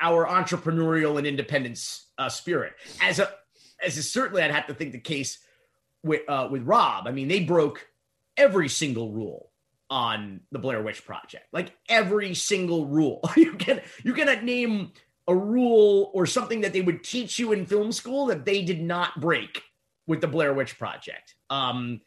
[0.00, 2.72] our entrepreneurial and independence uh, spirit.
[3.00, 3.30] As a
[3.80, 5.38] as is certainly I'd have to think the case
[6.02, 7.06] with uh, with Rob.
[7.06, 7.86] I mean, they broke
[8.36, 9.47] every single rule
[9.90, 13.20] on the Blair Witch Project, like every single rule.
[13.36, 14.92] you can you cannot name
[15.26, 18.82] a rule or something that they would teach you in film school that they did
[18.82, 19.62] not break
[20.06, 21.34] with the Blair Witch Project.
[21.50, 22.00] Um,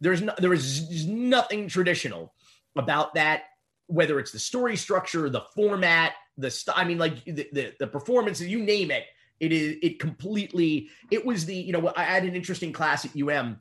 [0.00, 2.32] there's no, there is nothing traditional
[2.76, 3.42] about that,
[3.88, 7.86] whether it's the story structure, the format, the st- I mean, like the, the the
[7.86, 9.04] performances, you name it.
[9.40, 10.88] It is it completely.
[11.10, 13.58] It was the you know I had an interesting class at UM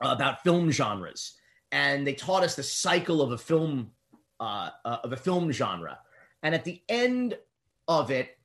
[0.00, 1.34] about film genres,
[1.74, 3.90] and they taught us the cycle of a film
[4.38, 5.98] uh, uh, of a film genre,
[6.42, 7.36] and at the end
[7.88, 8.38] of it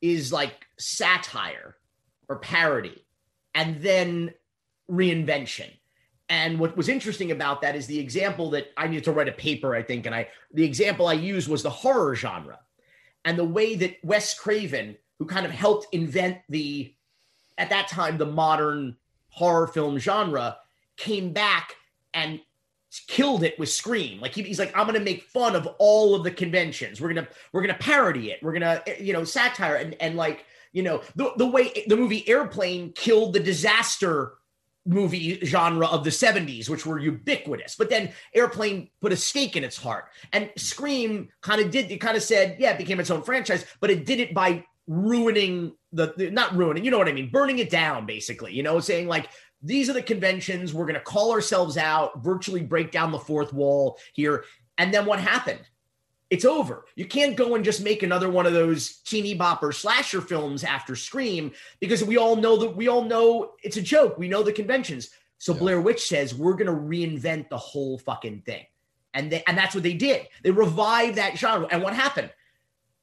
[0.00, 1.76] is like satire
[2.28, 3.04] or parody
[3.54, 4.32] and then
[4.90, 5.70] reinvention.
[6.30, 9.32] And what was interesting about that is the example that I needed to write a
[9.32, 12.58] paper, I think, and I the example I used was the horror genre.
[13.26, 16.94] And the way that Wes Craven, who kind of helped invent the
[17.58, 18.96] at that time the modern
[19.28, 20.56] horror film genre,
[20.96, 21.74] came back
[22.14, 22.40] and
[23.00, 24.20] killed it with Scream.
[24.20, 27.00] Like he, he's like, I'm gonna make fun of all of the conventions.
[27.00, 28.42] We're gonna we're gonna parody it.
[28.42, 31.96] We're gonna eh, you know satire and and like you know the the way the
[31.96, 34.34] movie Airplane killed the disaster
[34.86, 39.64] movie genre of the 70s which were ubiquitous but then airplane put a stake in
[39.64, 43.10] its heart and scream kind of did it kind of said yeah it became its
[43.10, 47.08] own franchise but it did it by ruining the, the, not ruining you know what
[47.08, 49.30] i mean burning it down basically you know saying like
[49.64, 50.74] these are the conventions.
[50.74, 54.44] We're going to call ourselves out, virtually break down the fourth wall here.
[54.76, 55.60] And then what happened?
[56.28, 56.84] It's over.
[56.96, 60.94] You can't go and just make another one of those teeny bopper slasher films after
[60.96, 64.18] Scream because we all know that we all know it's a joke.
[64.18, 65.10] We know the conventions.
[65.38, 65.60] So yeah.
[65.60, 68.64] Blair Witch says we're going to reinvent the whole fucking thing.
[69.14, 70.26] And they, and that's what they did.
[70.42, 71.68] They revived that genre.
[71.70, 72.30] And what happened?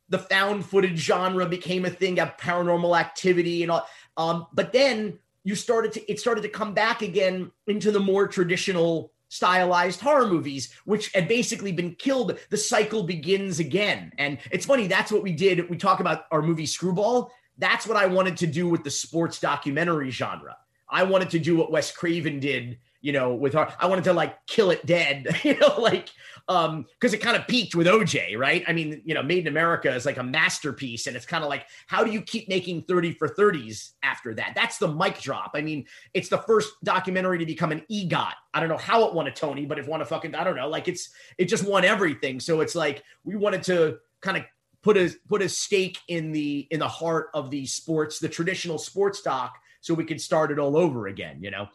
[0.09, 3.87] The found footage genre became a thing, of paranormal activity and all.
[4.17, 8.27] Um, but then you started to it started to come back again into the more
[8.27, 12.37] traditional stylized horror movies, which had basically been killed.
[12.49, 14.11] The cycle begins again.
[14.17, 15.69] And it's funny, that's what we did.
[15.69, 17.31] We talk about our movie Screwball.
[17.57, 20.57] That's what I wanted to do with the sports documentary genre.
[20.89, 24.13] I wanted to do what Wes Craven did, you know, with our, I wanted to
[24.13, 26.09] like kill it dead, you know, like
[26.47, 28.63] um because it kind of peaked with OJ, right?
[28.67, 31.49] I mean, you know, Made in America is like a masterpiece and it's kind of
[31.49, 34.53] like how do you keep making 30 for 30s after that?
[34.55, 35.51] That's the mic drop.
[35.53, 38.33] I mean, it's the first documentary to become an EGOT.
[38.53, 40.55] I don't know how it won a Tony, but it won a fucking I don't
[40.55, 42.39] know, like it's it just won everything.
[42.39, 44.43] So it's like we wanted to kind of
[44.81, 48.77] put a put a stake in the in the heart of the sports, the traditional
[48.77, 51.67] sports doc so we could start it all over again, you know.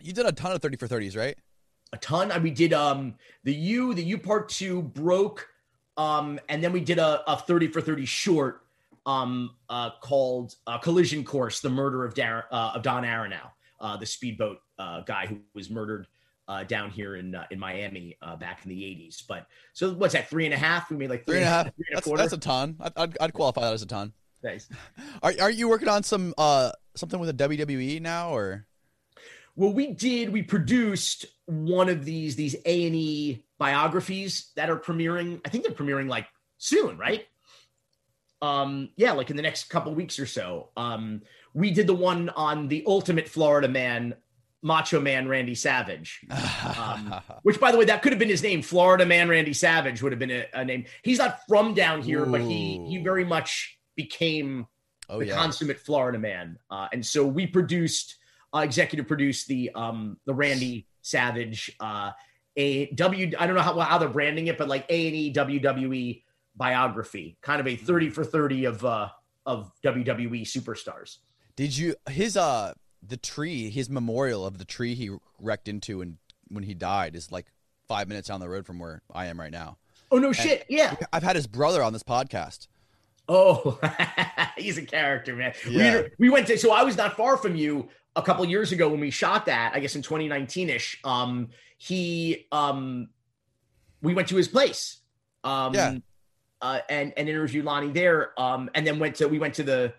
[0.00, 1.36] You did a ton of 30 for 30s, right?
[1.92, 2.42] A ton.
[2.42, 5.48] we did um the U, the U part two broke,
[5.96, 8.62] um, and then we did a, a 30 for 30 short
[9.06, 13.96] um uh called uh, Collision Course, the murder of Dar- uh, of Don Aronow, uh,
[13.96, 16.06] the speedboat uh, guy who was murdered
[16.48, 19.22] uh, down here in uh, in Miami uh, back in the 80s.
[19.26, 20.28] But so what's that?
[20.28, 20.90] Three and a half?
[20.90, 21.64] We made like three, three and a half.
[21.74, 22.76] Three and a that's, that's, a ton.
[22.80, 24.12] I'd, I'd, qualify that as a ton.
[24.42, 24.68] Thanks.
[25.22, 28.66] Are are you working on some uh something with the WWE now or?
[29.56, 30.30] Well, we did.
[30.30, 35.40] We produced one of these these A and E biographies that are premiering.
[35.44, 36.26] I think they're premiering like
[36.58, 37.26] soon, right?
[38.42, 40.68] Um, yeah, like in the next couple weeks or so.
[40.76, 41.22] Um,
[41.54, 44.14] we did the one on the ultimate Florida man,
[44.62, 46.20] Macho Man Randy Savage.
[46.78, 48.60] Um, which, by the way, that could have been his name.
[48.60, 50.84] Florida Man Randy Savage would have been a, a name.
[51.02, 52.30] He's not from down here, Ooh.
[52.30, 54.66] but he he very much became
[55.08, 55.34] oh, the yeah.
[55.34, 56.58] consummate Florida man.
[56.70, 58.16] Uh, and so we produced,
[58.54, 62.12] uh, executive produced the um the Randy Savage uh
[62.56, 65.32] a W I don't know how how they're branding it, but like A and E
[65.32, 66.22] WWE
[66.56, 69.08] biography, kind of a thirty for thirty of uh
[69.44, 71.18] of WWE superstars.
[71.54, 72.74] Did you his uh
[73.06, 76.16] the tree his memorial of the tree he wrecked into and
[76.48, 77.46] when he died is like
[77.86, 79.78] five minutes down the road from where I am right now.
[80.10, 80.66] Oh no and shit!
[80.68, 82.68] Yeah, I've had his brother on this podcast.
[83.28, 83.80] Oh,
[84.56, 85.52] he's a character, man.
[85.68, 86.02] Yeah.
[86.02, 88.88] We, we went to so I was not far from you a couple years ago
[88.88, 89.72] when we shot that.
[89.74, 91.00] I guess in 2019 ish.
[91.04, 93.10] Um, he um,
[94.02, 94.98] we went to his place.
[95.44, 95.94] Um, yeah.
[96.60, 98.38] Uh, and and interviewed Lanny there.
[98.40, 99.92] Um, and then went to we went to the,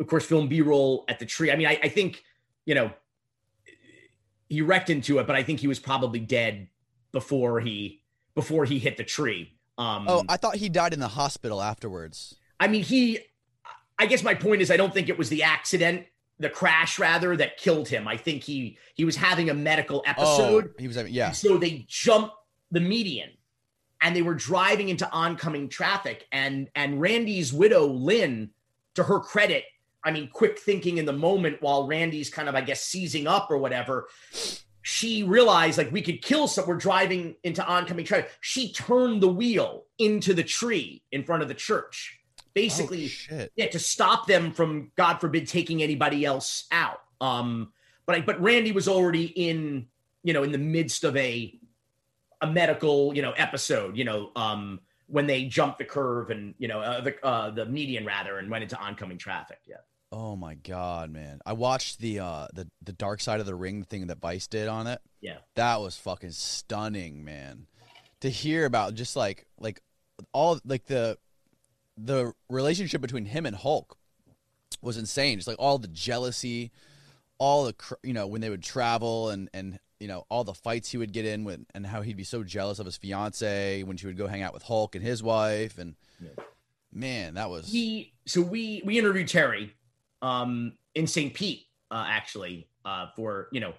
[0.00, 1.52] of course, film B roll at the tree.
[1.52, 2.24] I mean, I, I think
[2.64, 2.90] you know
[4.48, 6.68] he wrecked into it, but I think he was probably dead
[7.12, 8.02] before he
[8.34, 9.54] before he hit the tree.
[9.76, 12.34] Um, oh, I thought he died in the hospital afterwards.
[12.58, 13.20] I mean, he.
[14.00, 16.06] I guess my point is, I don't think it was the accident,
[16.38, 18.06] the crash rather, that killed him.
[18.08, 20.70] I think he he was having a medical oh, episode.
[20.70, 21.32] Oh, he was having yeah.
[21.32, 22.34] So they jumped
[22.70, 23.30] the median,
[24.00, 26.26] and they were driving into oncoming traffic.
[26.32, 28.50] And and Randy's widow, Lynn,
[28.94, 29.64] to her credit,
[30.04, 33.50] I mean, quick thinking in the moment while Randy's kind of, I guess, seizing up
[33.50, 34.08] or whatever
[34.90, 36.66] she realized like we could kill some.
[36.66, 38.30] We're driving into oncoming traffic.
[38.40, 42.17] She turned the wheel into the tree in front of the church,
[42.54, 47.02] basically, oh, yeah, to stop them from, God forbid, taking anybody else out.
[47.20, 47.72] Um,
[48.06, 49.86] but I, but Randy was already in,
[50.22, 51.58] you know, in the midst of a
[52.40, 56.68] a medical, you know, episode, you know, um, when they jumped the curve and you
[56.68, 59.58] know uh, the uh, the median rather and went into oncoming traffic.
[59.66, 59.76] Yeah.
[60.12, 61.40] Oh my god, man!
[61.44, 64.68] I watched the uh the the Dark Side of the Ring thing that Vice did
[64.68, 65.00] on it.
[65.20, 67.66] Yeah, that was fucking stunning, man.
[68.20, 69.80] To hear about just like like
[70.32, 71.18] all like the
[72.00, 73.96] the relationship between him and Hulk
[74.80, 75.38] was insane.
[75.38, 76.70] Just like all the jealousy,
[77.38, 80.90] all the you know when they would travel and and you know all the fights
[80.90, 83.96] he would get in with and how he'd be so jealous of his fiance when
[83.96, 86.30] she would go hang out with Hulk and his wife and yeah.
[86.92, 89.74] man that was he so we we interviewed Terry
[90.22, 91.32] um, in St.
[91.34, 93.74] Pete, uh, actually, uh, for, you know,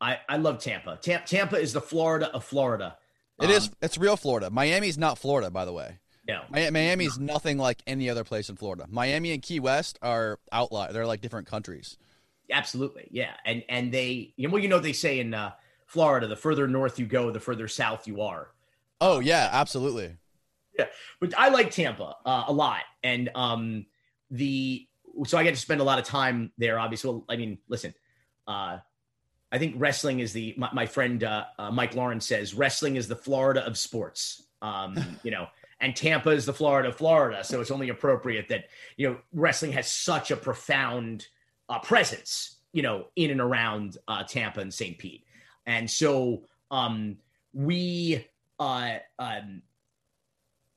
[0.00, 0.98] I, I love Tampa.
[1.00, 1.26] Tampa.
[1.26, 2.96] Tampa is the Florida of Florida.
[3.40, 3.70] It um, is.
[3.80, 4.50] It's real Florida.
[4.50, 5.98] Miami's not Florida, by the way.
[6.26, 6.42] No.
[6.50, 8.86] Miami Miami's nothing like any other place in Florida.
[8.88, 10.92] Miami and Key West are outlier.
[10.92, 11.98] They're like different countries.
[12.50, 13.08] Absolutely.
[13.10, 13.32] Yeah.
[13.44, 15.52] And and they you know, well, you know they say in uh,
[15.86, 18.48] Florida, the further north you go, the further south you are.
[19.00, 20.16] Oh yeah, absolutely.
[20.78, 20.86] Yeah.
[21.20, 22.82] But I like Tampa uh, a lot.
[23.02, 23.86] And um
[24.30, 24.86] the
[25.26, 26.78] so I get to spend a lot of time there.
[26.78, 27.94] Obviously, well, I mean, listen,
[28.48, 28.78] uh,
[29.52, 33.06] I think wrestling is the my, my friend uh, uh, Mike Lawrence says wrestling is
[33.06, 34.42] the Florida of sports.
[34.60, 35.46] Um, you know,
[35.84, 38.64] and Tampa is the Florida of Florida, so it's only appropriate that
[38.96, 41.26] you know wrestling has such a profound
[41.68, 44.96] uh, presence, you know, in and around uh, Tampa and St.
[44.96, 45.24] Pete,
[45.66, 47.18] and so um,
[47.52, 48.26] we.
[48.58, 49.60] Uh, um,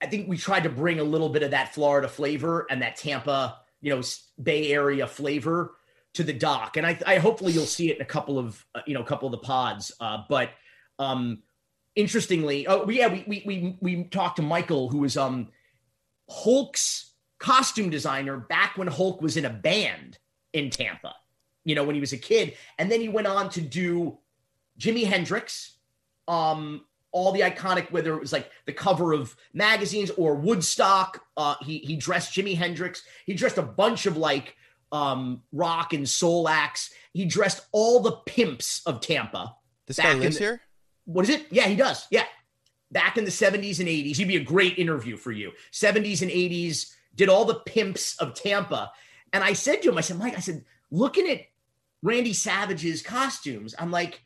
[0.01, 2.97] I think we tried to bring a little bit of that Florida flavor and that
[2.97, 4.01] Tampa you know
[4.41, 5.75] Bay Area flavor
[6.15, 8.81] to the dock, and I, I hopefully you'll see it in a couple of uh,
[8.85, 9.89] you know a couple of the pods.
[10.01, 10.49] Uh, but
[10.99, 11.43] um,
[11.97, 15.49] interestingly, oh yeah, we we we we talked to Michael, who was um
[16.29, 20.17] Hulk's costume designer back when Hulk was in a band
[20.53, 21.15] in Tampa.
[21.65, 24.19] You know when he was a kid, and then he went on to do
[24.79, 25.75] Jimi Hendrix,
[26.27, 31.23] um, all the iconic, whether it was like the cover of magazines or Woodstock.
[31.35, 33.03] Uh, he he dressed Jimi Hendrix.
[33.25, 34.55] He dressed a bunch of like
[34.91, 36.93] um, rock and soul acts.
[37.11, 39.55] He dressed all the pimps of Tampa.
[39.87, 40.61] This guy lives the, here.
[41.07, 41.47] What is it?
[41.49, 42.05] Yeah, he does.
[42.11, 42.25] Yeah,
[42.91, 45.53] back in the seventies and eighties, he'd be a great interview for you.
[45.71, 48.91] Seventies and eighties, did all the pimps of Tampa.
[49.33, 51.41] And I said to him, I said, Mike, I said, looking at
[52.03, 54.21] Randy Savage's costumes, I'm like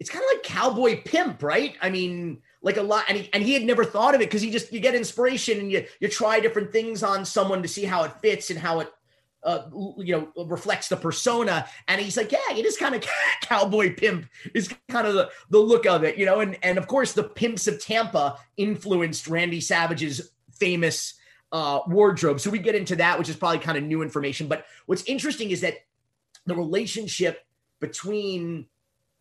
[0.00, 1.76] it's kind of like cowboy pimp, right?
[1.80, 4.42] I mean, like a lot, and he, and he had never thought of it because
[4.42, 7.84] he just you get inspiration and you you try different things on someone to see
[7.84, 8.92] how it fits and how it
[9.44, 11.66] uh, you know reflects the persona.
[11.88, 13.04] And he's like, yeah, it is kind of
[13.42, 16.40] cowboy pimp is kind of the, the look of it, you know.
[16.40, 21.14] And and of course, the pimps of Tampa influenced Randy Savage's famous
[21.52, 22.40] uh, wardrobe.
[22.40, 24.48] So we get into that, which is probably kind of new information.
[24.48, 25.74] But what's interesting is that
[26.46, 27.44] the relationship
[27.80, 28.66] between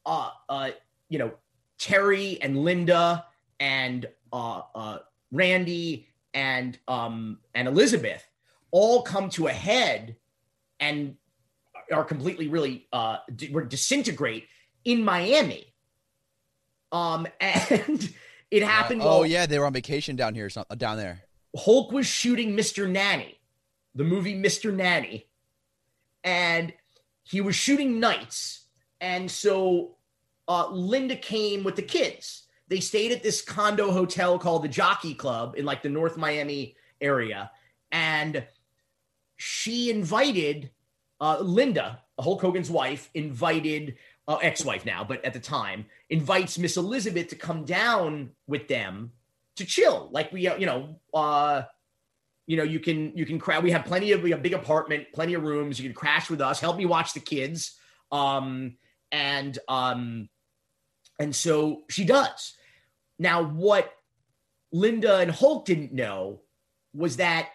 [0.06, 0.72] uh uh
[1.10, 1.32] you know
[1.78, 3.26] Terry and Linda
[3.60, 4.98] and uh uh
[5.32, 8.24] Randy and um and Elizabeth
[8.74, 10.16] all come to a head
[10.80, 11.16] and
[11.92, 14.48] are completely really uh d- were disintegrate
[14.84, 15.72] in Miami.
[16.92, 18.14] Um and
[18.50, 21.22] it happened oh while yeah, they were on vacation down here, some- down there.
[21.56, 22.90] Hulk was shooting Mr.
[22.90, 23.40] Nanny,
[23.94, 24.74] the movie Mr.
[24.74, 25.28] Nanny,
[26.24, 26.74] and
[27.22, 28.66] he was shooting nights.
[29.00, 29.98] And so
[30.48, 32.48] uh, Linda came with the kids.
[32.70, 36.76] They stayed at this condo hotel called the Jockey Club in like the North Miami
[37.00, 37.52] area.
[37.92, 38.44] And
[39.38, 40.72] she invited
[41.20, 43.96] uh, Linda, Hulk Hogan's wife, invited
[44.28, 49.12] uh, ex-wife now, but at the time, invites Miss Elizabeth to come down with them
[49.56, 50.10] to chill.
[50.12, 51.64] Like we, uh, you know, uh,
[52.46, 53.64] you know, you can you can crowd.
[53.64, 55.80] We have plenty of we have big apartment, plenty of rooms.
[55.80, 56.60] You can crash with us.
[56.60, 57.78] Help me watch the kids.
[58.12, 58.78] Um,
[59.12, 60.30] and um,
[61.20, 62.54] and so she does.
[63.20, 63.94] Now, what
[64.72, 66.42] Linda and Hulk didn't know
[66.94, 67.50] was that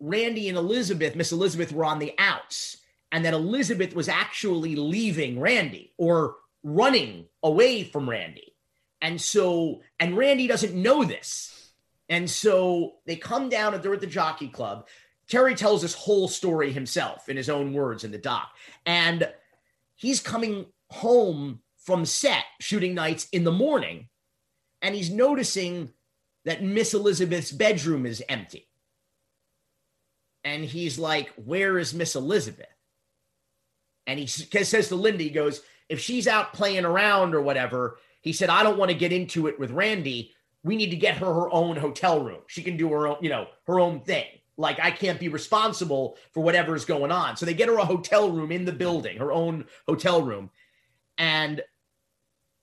[0.00, 2.78] Randy and Elizabeth, Miss Elizabeth, were on the outs,
[3.12, 8.54] and that Elizabeth was actually leaving Randy or running away from Randy.
[9.00, 11.70] And so, and Randy doesn't know this.
[12.08, 14.86] And so they come down and they're at the jockey club.
[15.28, 18.50] Terry tells this whole story himself in his own words in the doc.
[18.84, 19.28] And
[19.94, 24.08] he's coming home from set shooting nights in the morning.
[24.82, 25.92] And he's noticing
[26.44, 28.68] that Miss Elizabeth's bedroom is empty.
[30.46, 32.66] And he's like, Where is Miss Elizabeth?
[34.06, 38.32] And he says to Linda, he goes, If she's out playing around or whatever, he
[38.32, 40.32] said, I don't want to get into it with Randy.
[40.62, 42.42] We need to get her her own hotel room.
[42.46, 44.26] She can do her own, you know, her own thing.
[44.56, 47.36] Like I can't be responsible for whatever's going on.
[47.36, 50.50] So they get her a hotel room in the building, her own hotel room.
[51.18, 51.60] And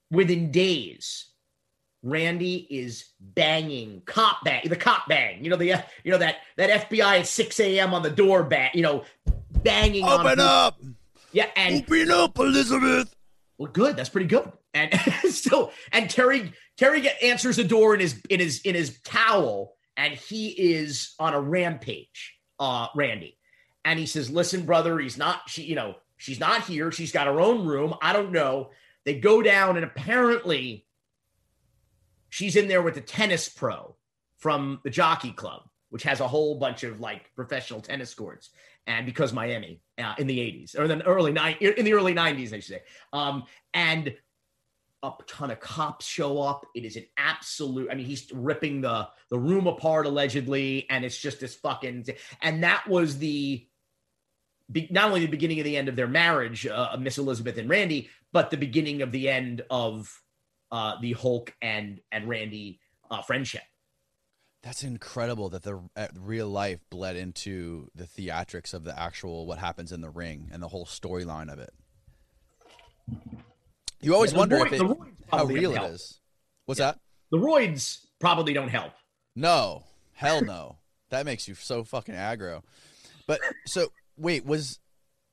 [0.09, 1.25] within days,
[2.03, 5.43] Randy is banging cop bang, the cop bang.
[5.43, 7.93] You know the you know that that FBI at 6 a.m.
[7.93, 9.03] on the door bang, you know,
[9.63, 10.79] banging Open up,
[11.31, 13.15] Yeah, and open up, Elizabeth.
[13.57, 13.95] well, good.
[13.95, 14.51] That's pretty good.
[14.73, 14.93] And
[15.29, 19.75] so, and Terry Terry get, answers the door in his in his in his towel,
[19.95, 22.35] and he is on a rampage.
[22.59, 23.37] Uh, Randy,
[23.85, 25.41] and he says, "Listen, brother, he's not.
[25.47, 26.91] She, you know, she's not here.
[26.91, 27.93] She's got her own room.
[28.01, 28.71] I don't know."
[29.05, 30.85] They go down, and apparently,
[32.33, 33.95] she's in there with the tennis pro
[34.37, 38.49] from the Jockey Club, which has a whole bunch of like professional tennis courts.
[38.87, 42.15] And because Miami uh, in the 80s or in the early nine in the early
[42.15, 42.81] 90s, I should say.
[43.13, 43.43] Um,
[43.75, 44.15] and
[45.03, 46.65] a ton of cops show up.
[46.73, 47.89] It is an absolute.
[47.91, 52.07] I mean, he's ripping the the room apart allegedly, and it's just this fucking.
[52.41, 53.67] And that was the
[54.89, 58.09] not only the beginning of the end of their marriage, uh, Miss Elizabeth and Randy,
[58.31, 60.22] but the beginning of the end of
[60.73, 63.62] uh, the Hulk and and Randy uh, friendship.
[64.63, 69.59] That's incredible that the uh, real life bled into the theatrics of the actual what
[69.59, 71.69] happens in the ring and the whole storyline of it.
[74.01, 74.97] You always Yeah, wonder roid- if it,
[75.31, 76.19] how real it is.
[76.65, 76.99] What's that?
[77.31, 78.93] The roids probably don't help.
[79.36, 79.83] No,
[80.13, 80.77] hell no.
[81.09, 82.63] that makes you so fucking aggro.
[83.27, 84.79] But so wait, was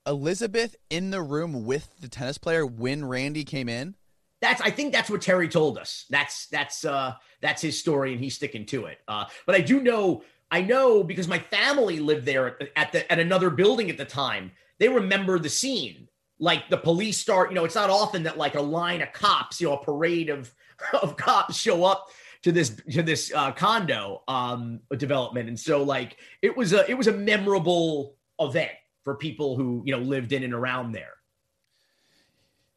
[0.07, 3.94] Elizabeth in the room with the tennis player when Randy came in?
[4.40, 6.07] That's I think that's what Terry told us.
[6.11, 8.98] That's that's uh that's his story and he's sticking to it.
[9.07, 13.18] Uh but I do know I know because my family lived there at, the at
[13.18, 14.53] another building at the time.
[14.79, 16.09] They remember the scene.
[16.38, 19.61] Like the police start, you know, it's not often that like a line of cops,
[19.61, 20.53] you know, a parade of
[21.03, 22.09] of cops show up
[22.42, 26.94] to this to this uh, condo um development and so like it was a it
[26.94, 28.72] was a memorable event
[29.05, 31.12] for people who you know lived in and around there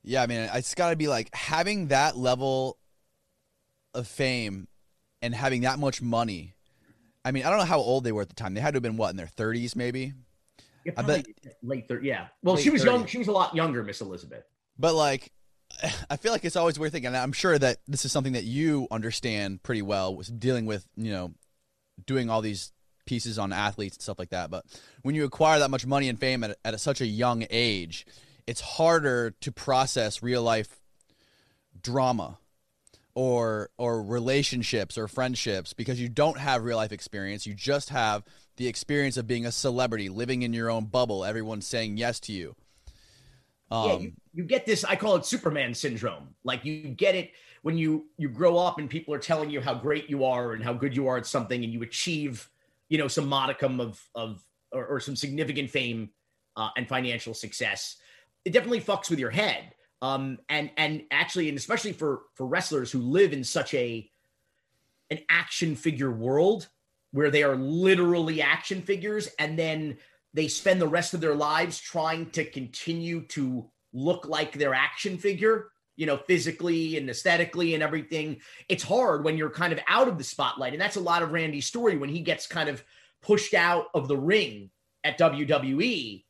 [0.04, 2.78] Yeah, I mean, it's got to be like having that level
[3.94, 4.68] of fame
[5.22, 6.56] and having that much money.
[7.24, 8.54] I mean, I don't know how old they were at the time.
[8.54, 10.14] They had to have been what in their 30s, maybe.
[10.84, 11.26] Yeah, I bet-
[11.62, 12.08] late thirty.
[12.10, 12.28] Yeah.
[12.41, 13.06] Well, she was young.
[13.06, 14.43] She was a lot younger, Miss Elizabeth.
[14.78, 15.32] But like,
[16.10, 17.08] I feel like it's always weird thinking.
[17.08, 20.86] and I'm sure that this is something that you understand pretty well, was dealing with,
[20.97, 21.34] you know,
[22.06, 22.74] doing all these
[23.06, 24.49] pieces on athletes and stuff like that.
[24.49, 24.66] But
[25.04, 28.06] when you acquire that much money and fame at, at such a young age,
[28.48, 30.80] it's harder to process real life
[31.82, 32.38] drama
[33.16, 37.46] or or relationships or friendships because you don't have real life experience.
[37.46, 38.24] You just have
[38.58, 42.32] the experience of being a celebrity, living in your own bubble, everyone's saying yes to
[42.32, 42.56] you.
[43.72, 44.84] Um, yeah, you, you get this.
[44.84, 46.36] I call it Superman syndrome.
[46.44, 47.32] Like you get it
[47.64, 50.64] when you you grow up and people are telling you how great you are and
[50.64, 52.50] how good you are at something, and you achieve,
[52.89, 56.10] you know, some modicum of of or, or some significant fame
[56.56, 57.98] uh, and financial success.
[58.46, 59.74] It definitely fucks with your head.
[60.02, 64.10] Um, and and actually, and especially for for wrestlers who live in such a
[65.10, 66.68] an action figure world
[67.12, 69.98] where they are literally action figures, and then
[70.34, 75.18] they spend the rest of their lives trying to continue to look like their action
[75.18, 78.41] figure, you know, physically and aesthetically and everything.
[78.68, 81.32] It's hard when you're kind of out of the spotlight, and that's a lot of
[81.32, 82.84] Randy's story when he gets kind of
[83.22, 84.70] pushed out of the ring
[85.04, 86.26] at WWE.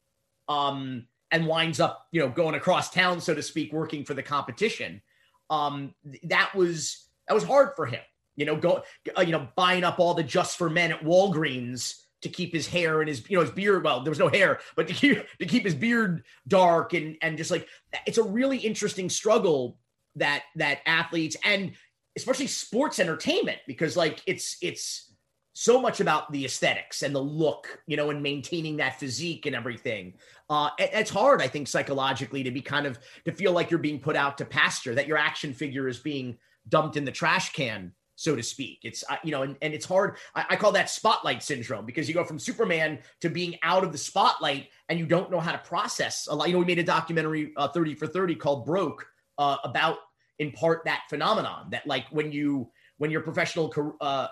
[0.47, 4.23] Um, and winds up, you know, going across town, so to speak, working for the
[4.23, 5.01] competition.
[5.49, 5.93] Um,
[6.25, 8.01] that was that was hard for him.
[8.36, 8.84] You know, go,
[9.17, 12.67] uh, you know, buying up all the just for men at Walgreens to keep his
[12.67, 13.84] hair and his, you know, his beard.
[13.84, 17.36] Well, there was no hair, but to keep to keep his beard dark and and
[17.36, 17.67] just like
[18.05, 19.77] it's a really interesting struggle
[20.15, 21.71] that that athletes and
[22.15, 25.13] especially sports entertainment because like it's it's
[25.53, 29.55] so much about the aesthetics and the look, you know, and maintaining that physique and
[29.55, 30.13] everything.
[30.53, 33.99] Uh, it's hard, I think, psychologically to be kind of to feel like you're being
[33.99, 36.37] put out to pasture, that your action figure is being
[36.69, 38.77] dumped in the trash can, so to speak.
[38.83, 40.17] It's uh, you know, and, and it's hard.
[40.35, 43.91] I, I call that spotlight syndrome because you go from Superman to being out of
[43.91, 46.47] the spotlight, and you don't know how to process a lot.
[46.49, 49.07] You know, we made a documentary, uh, Thirty for Thirty, called Broke,
[49.39, 49.97] uh, about
[50.37, 54.27] in part that phenomenon that like when you when your professional uh,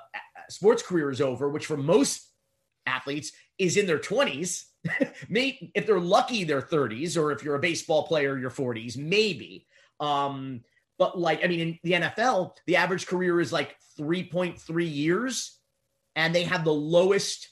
[0.49, 2.27] sports career is over, which for most
[2.85, 3.31] athletes
[3.61, 4.65] is in their 20s.
[5.29, 9.67] maybe if they're lucky, their 30s, or if you're a baseball player, your 40s, maybe.
[9.99, 10.61] Um,
[10.97, 15.59] but like, I mean, in the NFL, the average career is like 3.3 years,
[16.15, 17.49] and they have the lowest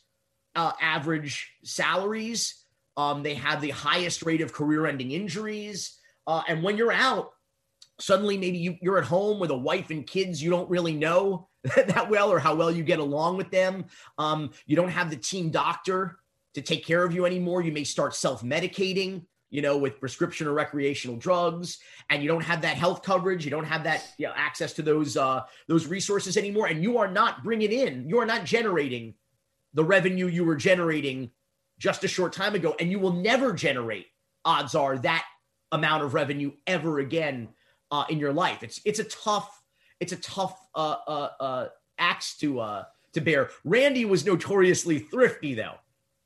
[0.56, 2.66] uh, average salaries.
[2.98, 5.98] Um, they have the highest rate of career-ending injuries.
[6.26, 7.32] Uh, and when you're out,
[8.00, 11.48] suddenly maybe you, you're at home with a wife and kids you don't really know
[11.76, 13.86] that well or how well you get along with them.
[14.18, 16.20] Um, you don't have the team doctor
[16.54, 17.62] to take care of you anymore.
[17.62, 21.80] You may start self medicating, you know, with prescription or recreational drugs,
[22.10, 23.44] and you don't have that health coverage.
[23.44, 26.98] You don't have that you know, access to those uh, those resources anymore, and you
[26.98, 28.08] are not bringing in.
[28.08, 29.16] You are not generating
[29.74, 31.30] the revenue you were generating
[31.78, 34.08] just a short time ago, and you will never generate.
[34.46, 35.26] Odds are that
[35.72, 37.50] amount of revenue ever again
[37.92, 38.64] uh, in your life.
[38.64, 39.60] It's it's a tough
[40.00, 41.68] it's a tough uh, uh, uh,
[41.98, 42.84] axe to uh,
[43.14, 43.50] to bear.
[43.64, 45.76] Randy was notoriously thrifty, though,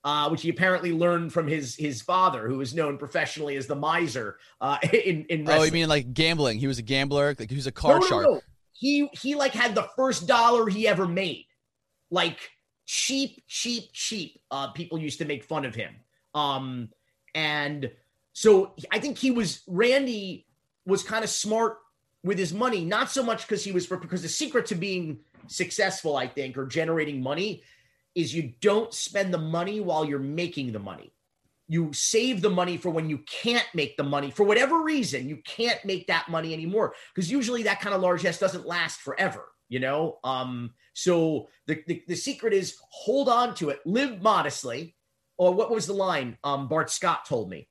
[0.04, 3.76] uh, which he apparently learned from his his father, who was known professionally as the
[3.76, 4.38] miser.
[4.62, 5.62] Uh, in in wrestling.
[5.62, 6.60] oh, you mean like gambling?
[6.60, 7.36] He was a gambler.
[7.38, 8.24] Like he was a car no, shark.
[8.24, 8.42] No, no.
[8.74, 11.46] He he like had the first dollar he ever made,
[12.12, 12.38] like
[12.86, 14.40] cheap, cheap, cheap.
[14.52, 15.96] Uh, people used to make fun of him.
[16.36, 16.90] Um,
[17.34, 17.92] and
[18.34, 20.48] so I think he was Randy
[20.86, 21.78] was kind of smart
[22.24, 26.16] with his money, not so much because he was because the secret to being successful,
[26.16, 27.64] I think, or generating money
[28.16, 31.12] is you don't spend the money while you're making the money.
[31.68, 35.28] You save the money for when you can't make the money for whatever reason.
[35.28, 39.46] You can't make that money anymore because usually that kind of largesse doesn't last forever.
[39.70, 44.96] You know, um, so the, the the secret is hold on to it, live modestly.
[45.36, 46.38] Or what was the line?
[46.44, 47.68] Um, Bart Scott told me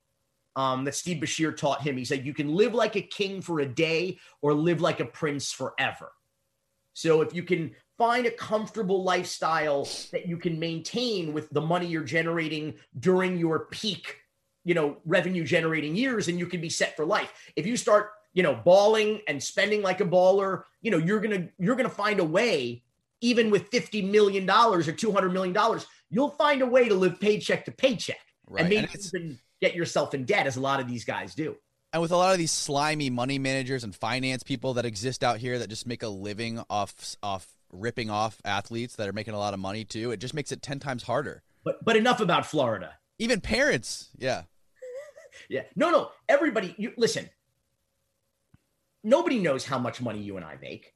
[0.55, 1.97] um, that Steve Beshear taught him.
[1.97, 5.05] He said, You can live like a king for a day or live like a
[5.05, 6.11] prince forever.
[6.93, 11.87] So if you can find a comfortable lifestyle that you can maintain with the money
[11.87, 14.17] you're generating during your peak,
[14.63, 17.31] you know, revenue generating years, and you can be set for life.
[17.55, 21.49] If you start, you know, balling and spending like a baller, you know, you're gonna
[21.59, 22.83] you're gonna find a way,
[23.21, 26.95] even with fifty million dollars or two hundred million dollars, you'll find a way to
[26.95, 28.19] live paycheck to paycheck.
[28.47, 28.61] Right.
[28.61, 31.55] And maybe and even get yourself in debt, as a lot of these guys do.
[31.93, 35.37] And with a lot of these slimy money managers and finance people that exist out
[35.37, 39.39] here that just make a living off off ripping off athletes that are making a
[39.39, 41.43] lot of money too, it just makes it ten times harder.
[41.63, 42.95] But but enough about Florida.
[43.19, 44.43] Even parents, yeah,
[45.49, 45.63] yeah.
[45.75, 46.09] No, no.
[46.27, 47.29] Everybody, you listen.
[49.03, 50.93] Nobody knows how much money you and I make.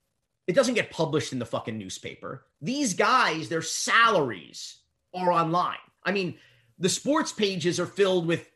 [0.48, 2.46] It doesn't get published in the fucking newspaper.
[2.62, 4.78] These guys, their salaries
[5.14, 5.78] are online.
[6.06, 6.38] I mean,
[6.80, 8.50] the sports pages are filled with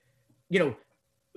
[0.52, 0.76] you know,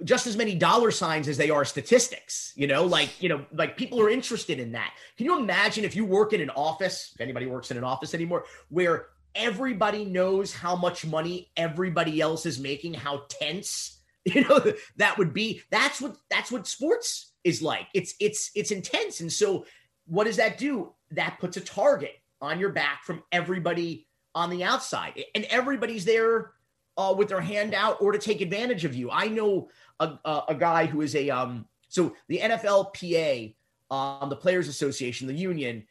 [0.03, 3.77] just as many dollar signs as they are statistics, you know, like, you know, like
[3.77, 4.93] people are interested in that.
[5.17, 8.13] Can you imagine if you work in an office, if anybody works in an office
[8.13, 9.07] anymore, where
[9.37, 15.33] everybody knows how much money everybody else is making, how tense, you know, that would
[15.33, 15.63] be.
[15.71, 17.87] That's what that's what sports is like.
[17.95, 19.21] It's it's it's intense.
[19.21, 19.65] And so
[20.07, 20.93] what does that do?
[21.13, 25.23] That puts a target on your back from everybody on the outside.
[25.37, 26.54] And everybody's there
[26.97, 29.11] uh, with their hand out or to take advantage of you.
[29.11, 29.69] I know
[30.01, 33.55] a, a, a guy who is a um, so the NFLPA,
[33.91, 35.85] um, the Players Association, the union,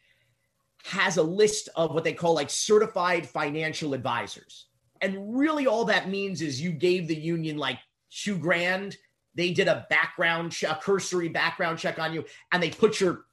[0.85, 4.67] has a list of what they call like certified financial advisors.
[5.01, 7.79] And really, all that means is you gave the union like
[8.09, 8.97] two grand
[9.35, 13.25] they did a background check, a cursory background check on you, and they put your,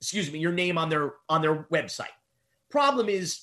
[0.00, 2.14] excuse me, your name on their on their website.
[2.70, 3.42] Problem is,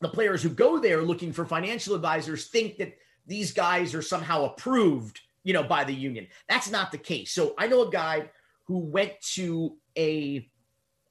[0.00, 4.44] the players who go there looking for financial advisors think that these guys are somehow
[4.44, 6.26] approved, you know, by the union.
[6.48, 7.32] That's not the case.
[7.32, 8.30] So I know a guy
[8.64, 10.48] who went to a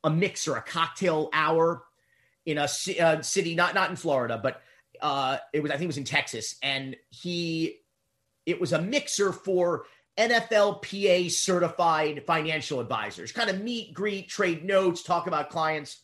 [0.03, 1.83] a mixer, a cocktail hour
[2.45, 4.61] in a, a uh, city, not not in Florida, but
[5.01, 7.79] uh, it was I think it was in Texas, and he
[8.45, 9.85] it was a mixer for
[10.17, 16.01] NFLPA certified financial advisors, kind of meet, greet, trade notes, talk about clients.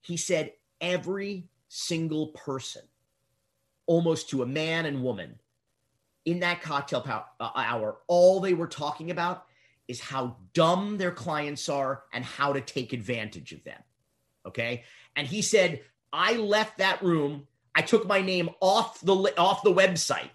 [0.00, 2.82] He said every single person,
[3.86, 5.38] almost to a man and woman,
[6.26, 7.02] in that cocktail
[7.40, 9.46] uh, hour, all they were talking about
[9.88, 13.80] is how dumb their clients are and how to take advantage of them.
[14.46, 14.84] Okay.
[15.16, 15.80] And he said,
[16.12, 17.46] I left that room.
[17.74, 20.30] I took my name off the off the website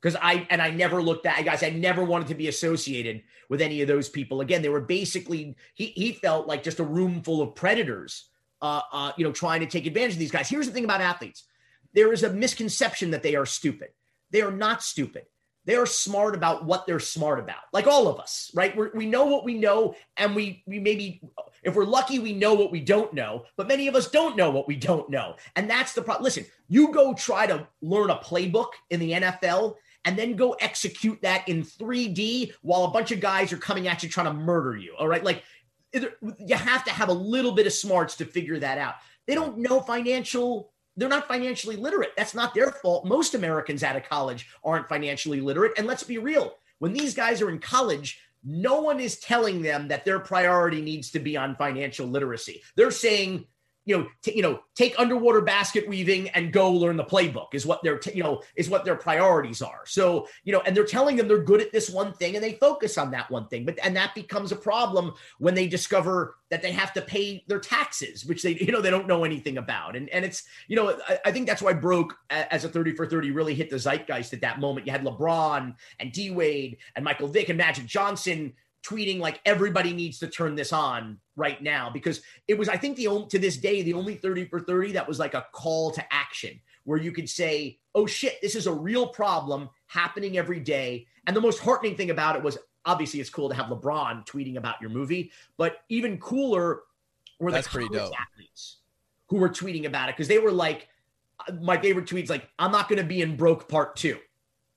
[0.00, 1.62] because I and I never looked at guys.
[1.62, 4.40] I never wanted to be associated with any of those people.
[4.40, 8.29] Again, they were basically he he felt like just a room full of predators,
[8.62, 10.48] uh, uh, you know, trying to take advantage of these guys.
[10.48, 11.44] Here's the thing about athletes:
[11.92, 13.88] there is a misconception that they are stupid.
[14.30, 15.24] They are not stupid.
[15.66, 18.74] They are smart about what they're smart about, like all of us, right?
[18.74, 21.20] We're, we know what we know, and we we maybe,
[21.62, 23.44] if we're lucky, we know what we don't know.
[23.56, 26.24] But many of us don't know what we don't know, and that's the problem.
[26.24, 31.20] Listen, you go try to learn a playbook in the NFL, and then go execute
[31.22, 34.76] that in 3D while a bunch of guys are coming at you trying to murder
[34.76, 34.94] you.
[34.98, 35.22] All right.
[35.22, 35.42] Like
[35.92, 38.94] you have to have a little bit of smarts to figure that out.
[39.26, 42.12] They don't know financial, they're not financially literate.
[42.16, 43.04] That's not their fault.
[43.04, 45.72] Most Americans out of college aren't financially literate.
[45.76, 49.88] And let's be real when these guys are in college, no one is telling them
[49.88, 52.62] that their priority needs to be on financial literacy.
[52.74, 53.46] They're saying,
[53.90, 57.66] you know, t- you know, take underwater basket weaving and go learn the playbook is
[57.66, 59.82] what their, t- you know, is what their priorities are.
[59.84, 62.52] So, you know, and they're telling them they're good at this one thing and they
[62.52, 63.64] focus on that one thing.
[63.64, 67.58] But and that becomes a problem when they discover that they have to pay their
[67.58, 69.96] taxes, which they, you know, they don't know anything about.
[69.96, 73.06] And and it's, you know, I, I think that's why broke as a 30 for
[73.06, 74.86] 30 really hit the zeitgeist at that moment.
[74.86, 78.52] You had LeBron and D Wade and Michael Vick and Magic Johnson
[78.82, 82.96] tweeting like everybody needs to turn this on right now because it was I think
[82.96, 85.90] the only to this day the only 30 for 30 that was like a call
[85.92, 90.60] to action where you could say oh shit this is a real problem happening every
[90.60, 91.06] day.
[91.26, 94.56] And the most heartening thing about it was obviously it's cool to have LeBron tweeting
[94.56, 96.80] about your movie but even cooler
[97.38, 98.12] were the pretty dope.
[98.18, 98.78] athletes
[99.26, 100.88] who were tweeting about it because they were like
[101.46, 104.18] uh, my favorite tweets like I'm not going to be in broke part 2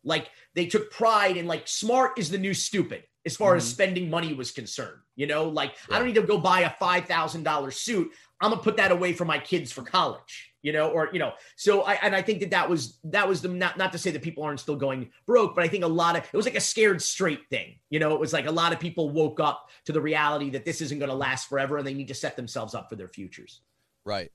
[0.03, 3.57] like they took pride in like smart is the new stupid as far mm-hmm.
[3.57, 4.99] as spending money was concerned.
[5.15, 5.95] You know, like yeah.
[5.95, 8.11] I don't need to go buy a five thousand dollar suit.
[8.41, 10.51] I'm gonna put that away for my kids for college.
[10.61, 13.41] You know, or you know, so I and I think that that was that was
[13.41, 15.87] the not not to say that people aren't still going broke, but I think a
[15.87, 17.75] lot of it was like a scared straight thing.
[17.89, 20.63] You know, it was like a lot of people woke up to the reality that
[20.63, 23.09] this isn't going to last forever, and they need to set themselves up for their
[23.09, 23.61] futures.
[24.05, 24.31] Right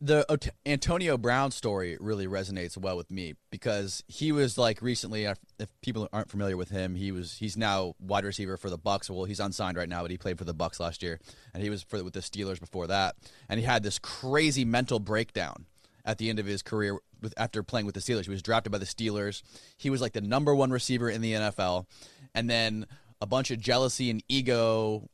[0.00, 5.24] the Antonio Brown story really resonates well with me because he was like recently.
[5.24, 9.08] If people aren't familiar with him, he was he's now wide receiver for the Bucs.
[9.08, 11.18] Well, he's unsigned right now, but he played for the Bucs last year,
[11.54, 13.16] and he was for with the Steelers before that.
[13.48, 15.64] And he had this crazy mental breakdown
[16.04, 18.24] at the end of his career with after playing with the Steelers.
[18.24, 19.42] He was drafted by the Steelers.
[19.78, 21.86] He was like the number one receiver in the NFL,
[22.34, 22.86] and then
[23.22, 25.08] a bunch of jealousy and ego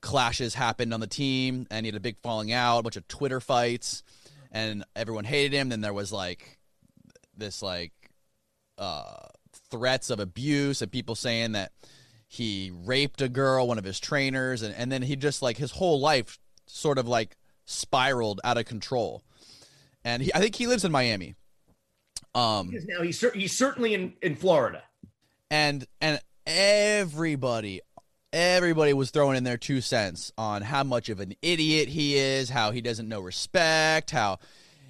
[0.00, 3.06] clashes happened on the team, and he had a big falling out, a bunch of
[3.08, 4.02] Twitter fights
[4.52, 5.70] and everyone hated him.
[5.70, 6.58] Then there was like
[7.36, 7.92] this like
[8.78, 9.28] uh,
[9.70, 11.72] threats of abuse and people saying that
[12.28, 15.72] he raped a girl, one of his trainers, and, and then he just like his
[15.72, 19.22] whole life sort of like spiraled out of control.
[20.04, 21.34] And he, I think he lives in Miami.
[22.34, 24.82] Um, he now he's he's certainly in in Florida.
[25.50, 27.80] And and everybody
[28.32, 32.48] everybody was throwing in their two cents on how much of an idiot he is,
[32.48, 34.38] how he doesn't know respect, how,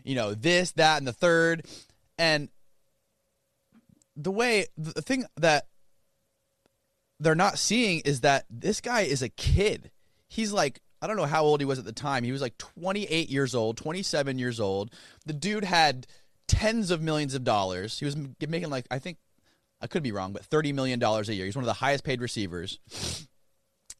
[0.04, 1.66] you know, this, that, and the third.
[2.18, 2.48] And
[4.16, 5.66] the way, the thing that
[7.18, 9.90] they're not seeing is that this guy is a kid.
[10.28, 12.22] He's like, I don't know how old he was at the time.
[12.22, 14.92] He was like 28 years old, 27 years old.
[15.26, 16.06] The dude had
[16.46, 17.98] tens of millions of dollars.
[17.98, 19.18] He was making like, I think,
[19.80, 21.44] I could be wrong, but $30 million a year.
[21.44, 22.78] He's one of the highest paid receivers.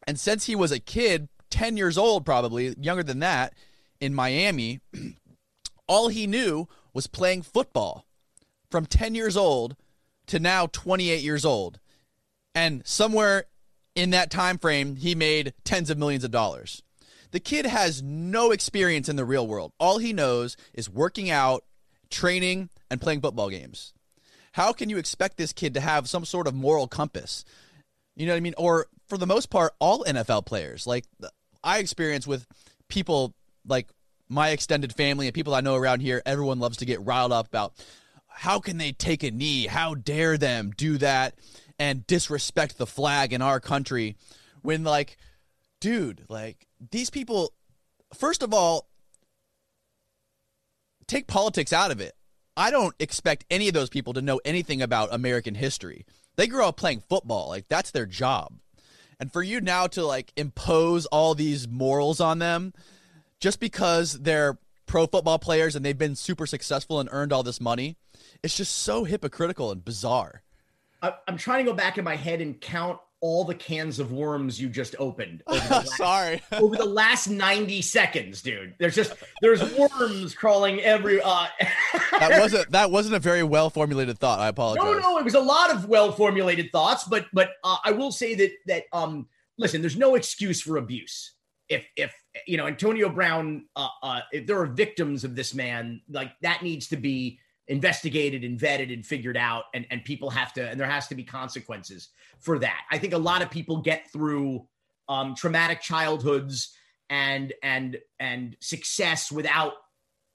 [0.07, 3.55] And since he was a kid, 10 years old, probably younger than that,
[4.01, 4.81] in Miami,
[5.87, 8.07] all he knew was playing football
[8.71, 9.77] from 10 years old
[10.27, 11.79] to now 28 years old.
[12.55, 13.45] And somewhere
[13.95, 16.83] in that time frame, he made tens of millions of dollars.
[17.31, 19.73] The kid has no experience in the real world.
[19.79, 21.65] All he knows is working out,
[22.11, 23.95] training, and playing football games.
[24.53, 27.45] How can you expect this kid to have some sort of moral compass?
[28.17, 28.55] You know what I mean?
[28.59, 30.87] Or for the most part, all NFL players.
[30.87, 31.05] Like
[31.63, 32.47] I experience with
[32.89, 33.35] people
[33.67, 33.89] like
[34.29, 37.49] my extended family and people I know around here, everyone loves to get riled up
[37.49, 37.75] about
[38.29, 39.67] how can they take a knee?
[39.67, 41.35] How dare them do that
[41.79, 44.17] and disrespect the flag in our country
[44.63, 45.17] when like
[45.81, 47.53] dude, like these people
[48.15, 48.89] first of all
[51.07, 52.15] take politics out of it.
[52.57, 56.05] I don't expect any of those people to know anything about American history.
[56.37, 58.55] They grew up playing football, like that's their job.
[59.20, 62.72] And for you now to like impose all these morals on them
[63.39, 67.61] just because they're pro football players and they've been super successful and earned all this
[67.61, 67.97] money,
[68.43, 70.43] it's just so hypocritical and bizarre.
[71.26, 74.61] I'm trying to go back in my head and count all the cans of worms
[74.61, 75.43] you just opened.
[75.49, 76.43] Last, Sorry.
[76.53, 78.75] over the last 90 seconds, dude.
[78.79, 81.47] There's just there's worms crawling every uh
[82.11, 84.41] That wasn't that wasn't a very well formulated thought.
[84.41, 84.85] I apologize.
[84.85, 88.12] No, no, it was a lot of well formulated thoughts, but but uh, I will
[88.12, 91.35] say that that um listen, there's no excuse for abuse.
[91.68, 92.12] If if
[92.47, 96.62] you know Antonio Brown uh, uh if there are victims of this man, like that
[96.62, 97.39] needs to be
[97.73, 101.14] investigated and vetted and figured out and, and people have to and there has to
[101.14, 102.83] be consequences for that.
[102.91, 104.66] I think a lot of people get through
[105.09, 106.77] um, traumatic childhoods
[107.09, 109.73] and and and success without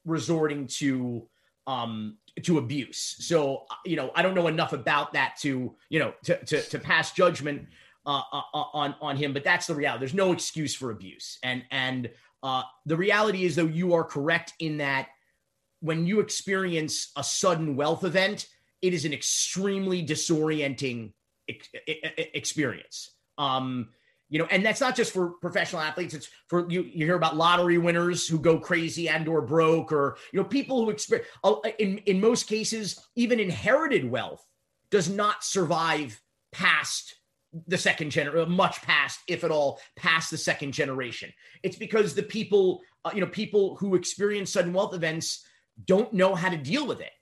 [0.04, 1.28] resorting to
[1.68, 3.16] um to abuse.
[3.20, 6.78] So you know i don't know enough about that to you know to to, to
[6.80, 7.68] pass judgment
[8.04, 10.00] uh, uh, on on him but that's the reality.
[10.00, 11.38] There's no excuse for abuse.
[11.44, 12.10] And and
[12.42, 15.06] uh the reality is though you are correct in that
[15.80, 18.46] when you experience a sudden wealth event,
[18.82, 21.12] it is an extremely disorienting
[21.48, 21.68] ex-
[22.16, 23.10] experience.
[23.36, 23.90] Um,
[24.30, 26.12] you know, and that's not just for professional athletes.
[26.12, 26.82] It's for you.
[26.82, 30.84] You hear about lottery winners who go crazy and or broke, or you know, people
[30.84, 31.28] who experience.
[31.42, 34.44] Uh, in in most cases, even inherited wealth
[34.90, 36.20] does not survive
[36.52, 37.14] past
[37.66, 41.32] the second generation, much past, if at all, past the second generation.
[41.62, 45.44] It's because the people, uh, you know, people who experience sudden wealth events
[45.84, 47.12] don't know how to deal with it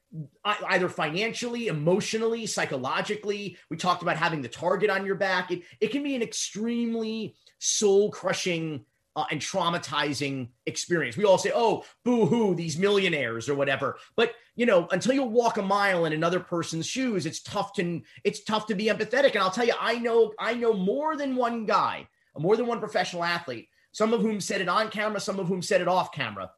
[0.45, 3.57] either financially, emotionally, psychologically.
[3.71, 5.51] We talked about having the target on your back.
[5.51, 8.85] It, it can be an extremely soul crushing
[9.17, 11.17] uh, and traumatizing experience.
[11.17, 13.99] We all say, oh, boo hoo, these millionaires or whatever.
[14.15, 18.03] But, you know, until you walk a mile in another person's shoes, it's tough to,
[18.25, 19.33] it's tough to be empathetic.
[19.33, 22.79] And I'll tell you, I know, I know more than one guy, more than one
[22.79, 26.13] professional athlete, some of whom said it on camera, some of whom said it off
[26.13, 26.53] camera,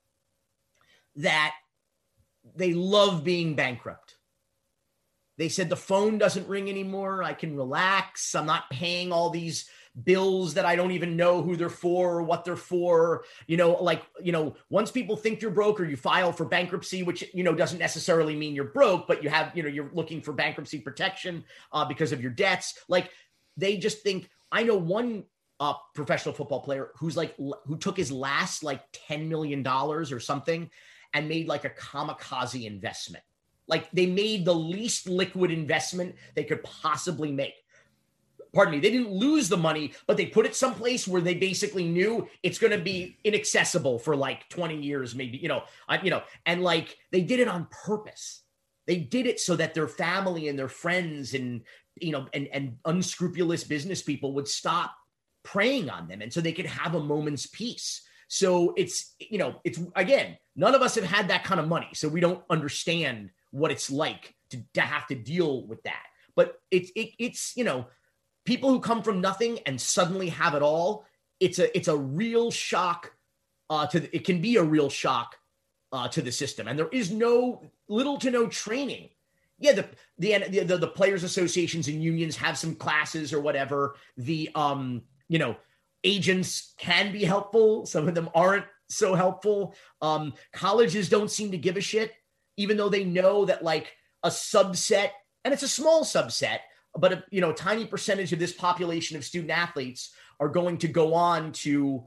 [1.16, 1.54] that
[2.58, 4.16] they love being bankrupt.
[5.38, 7.22] They said the phone doesn't ring anymore.
[7.22, 8.34] I can relax.
[8.34, 9.68] I'm not paying all these
[10.04, 13.24] bills that I don't even know who they're for or what they're for.
[13.46, 17.04] You know, like, you know, once people think you're broke or you file for bankruptcy,
[17.04, 20.20] which, you know, doesn't necessarily mean you're broke, but you have, you know, you're looking
[20.20, 22.74] for bankruptcy protection uh, because of your debts.
[22.88, 23.10] Like,
[23.56, 25.24] they just think, I know one
[25.60, 30.68] uh, professional football player who's like, who took his last like $10 million or something
[31.14, 33.24] and made like a kamikaze investment.
[33.66, 37.54] Like they made the least liquid investment they could possibly make.
[38.54, 41.84] Pardon me, they didn't lose the money, but they put it someplace where they basically
[41.84, 46.10] knew it's going to be inaccessible for like 20 years, maybe, you know, I, you
[46.10, 48.42] know, and like they did it on purpose.
[48.86, 51.60] They did it so that their family and their friends and,
[52.00, 54.94] you know, and, and unscrupulous business people would stop
[55.42, 56.22] preying on them.
[56.22, 58.07] And so they could have a moment's peace.
[58.28, 61.90] So it's, you know, it's again, None of us have had that kind of money,
[61.94, 66.02] so we don't understand what it's like to, to have to deal with that.
[66.34, 67.86] But it's it, it's you know
[68.44, 71.06] people who come from nothing and suddenly have it all.
[71.38, 73.12] It's a it's a real shock.
[73.70, 75.36] Uh, to the, it can be a real shock
[75.92, 79.10] uh, to the system, and there is no little to no training.
[79.60, 83.94] Yeah, the, the the the players' associations and unions have some classes or whatever.
[84.16, 85.56] The um you know
[86.04, 87.86] agents can be helpful.
[87.86, 89.74] Some of them aren't so helpful.
[90.00, 92.12] Um, colleges don't seem to give a shit,
[92.56, 93.92] even though they know that like
[94.22, 95.10] a subset,
[95.44, 96.58] and it's a small subset,
[96.96, 100.78] but a, you know, a tiny percentage of this population of student athletes are going
[100.78, 102.04] to go on to,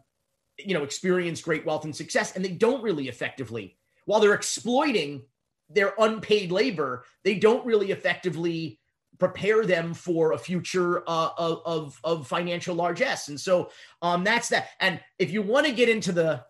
[0.58, 5.24] you know, experience great wealth and success, and they don't really effectively, while they're exploiting
[5.70, 8.81] their unpaid labor, they don't really effectively
[9.22, 13.28] prepare them for a future uh, of, of financial largesse.
[13.28, 13.70] And so
[14.02, 14.70] um, that's that.
[14.80, 16.44] And if you want to get into the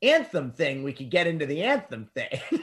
[0.00, 2.40] anthem thing, we could get into the anthem thing.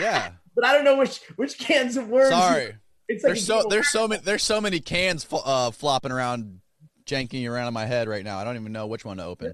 [0.00, 0.32] yeah.
[0.56, 2.30] But I don't know which which cans of worms.
[2.30, 2.74] Sorry.
[3.06, 6.60] It's like there's so there's so many there's so many cans uh, flopping around,
[7.04, 8.38] janking around in my head right now.
[8.38, 9.52] I don't even know which one to open.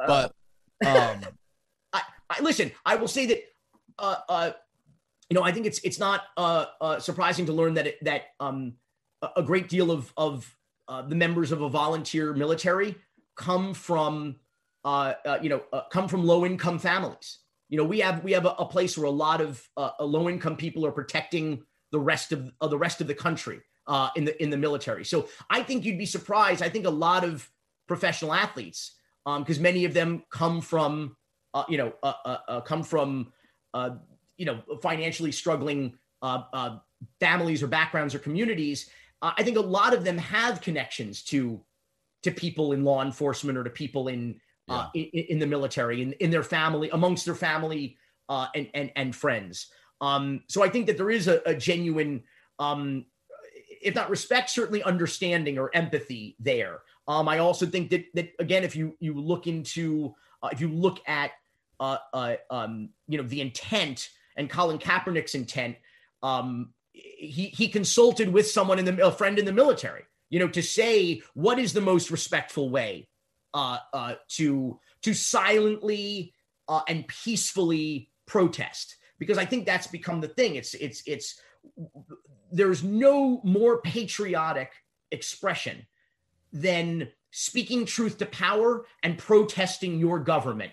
[0.00, 1.20] Uh, but um,
[1.92, 2.70] I, I listen.
[2.86, 3.42] I will say that
[3.98, 4.50] uh, uh,
[5.30, 8.22] you know I think it's it's not uh, uh surprising to learn that it, that
[8.40, 8.74] um
[9.36, 10.56] a great deal of of
[10.88, 12.96] uh, the members of a volunteer military
[13.36, 14.36] come from
[14.84, 17.38] uh, uh, you know uh, come from low income families.
[17.68, 19.66] You know, we have we have a, a place where a lot of
[20.00, 21.62] low income people are protecting
[21.92, 23.60] the rest of the rest of the country
[24.16, 25.04] in the in the military.
[25.04, 26.62] So I think you'd be surprised.
[26.62, 27.48] I think a lot of
[27.86, 31.16] professional athletes, because um, many of them come from
[31.68, 31.92] you know
[32.66, 33.32] come from
[34.40, 35.94] you know financially struggling
[37.18, 38.90] families or backgrounds or communities.
[39.22, 41.60] I think a lot of them have connections to
[42.22, 46.12] to people in law enforcement or to people in uh, in, in, the military, in,
[46.14, 47.96] in their family, amongst their family
[48.28, 49.66] uh, and, and, and friends.
[50.00, 52.22] Um, so I think that there is a, a genuine,
[52.60, 53.04] um,
[53.82, 56.82] if not respect, certainly understanding or empathy there.
[57.08, 60.68] Um, I also think that that again, if you you look into, uh, if you
[60.68, 61.32] look at,
[61.80, 65.76] uh, uh, um, you know, the intent and Colin Kaepernick's intent,
[66.22, 70.48] um, he he consulted with someone in the a friend in the military, you know,
[70.48, 73.08] to say what is the most respectful way
[73.54, 76.34] uh, uh, to to silently
[76.68, 80.56] uh, and peacefully protest because I think that's become the thing.
[80.56, 81.40] It's it's it's
[82.50, 84.72] there's no more patriotic
[85.12, 85.86] expression
[86.52, 90.72] than speaking truth to power and protesting your government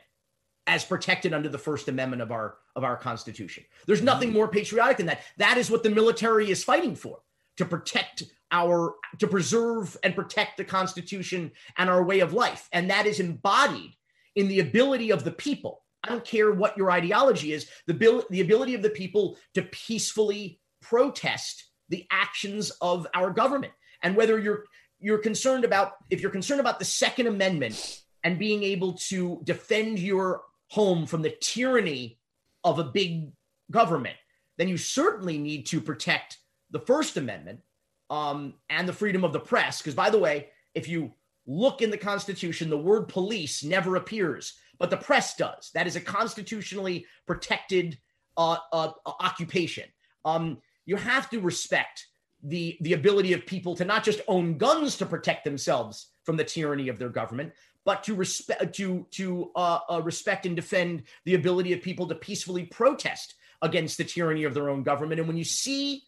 [0.68, 3.64] as protected under the first amendment of our of our constitution.
[3.86, 4.06] There's mm-hmm.
[4.06, 5.22] nothing more patriotic than that.
[5.38, 7.20] That is what the military is fighting for
[7.58, 12.70] to protect our to preserve and protect the constitution and our way of life.
[12.72, 13.94] And that is embodied
[14.36, 15.84] in the ability of the people.
[16.04, 19.64] I don't care what your ideology is the bill the ability of the people to
[19.64, 23.74] peacefully protest the actions of our government.
[24.04, 24.66] And whether you're
[25.00, 30.00] you're concerned about if you're concerned about the second amendment and being able to defend
[30.00, 32.20] your home from the tyranny
[32.64, 33.32] of a big
[33.72, 34.18] government
[34.58, 36.38] then you certainly need to protect
[36.72, 37.62] the first amendment
[38.10, 39.78] um, and the freedom of the press.
[39.80, 41.14] Because, by the way, if you
[41.46, 45.72] look in the Constitution, the word police never appears, but the press does.
[45.74, 47.98] That is a constitutionally protected
[48.36, 49.86] uh, uh, occupation.
[50.26, 52.08] Um, you have to respect
[52.44, 56.44] the the ability of people to not just own guns to protect themselves from the
[56.44, 57.52] tyranny of their government,
[57.88, 62.16] but to respect to to uh, uh, respect and defend the ability of people to
[62.16, 65.20] peacefully protest against the tyranny of their own government.
[65.20, 66.04] And when you see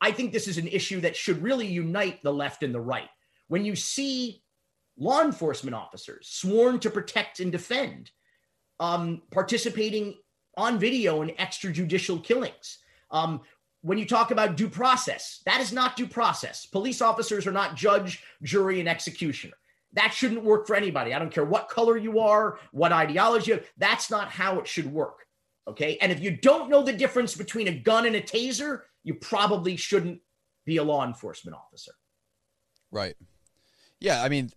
[0.00, 3.08] I think this is an issue that should really unite the left and the right.
[3.46, 4.42] When you see
[4.98, 8.10] law enforcement officers sworn to protect and defend,
[8.80, 10.16] um, participating
[10.56, 12.78] on video in extrajudicial killings,
[13.12, 13.42] um,
[13.82, 16.66] when you talk about due process, that is not due process.
[16.66, 19.54] Police officers are not judge, jury, and executioner.
[19.94, 21.12] That shouldn't work for anybody.
[21.12, 23.58] I don't care what color you are, what ideology.
[23.76, 25.26] That's not how it should work.
[25.68, 25.98] Okay.
[26.00, 29.76] And if you don't know the difference between a gun and a taser, you probably
[29.76, 30.20] shouldn't
[30.64, 31.92] be a law enforcement officer.
[32.90, 33.16] Right.
[34.00, 34.50] Yeah, I mean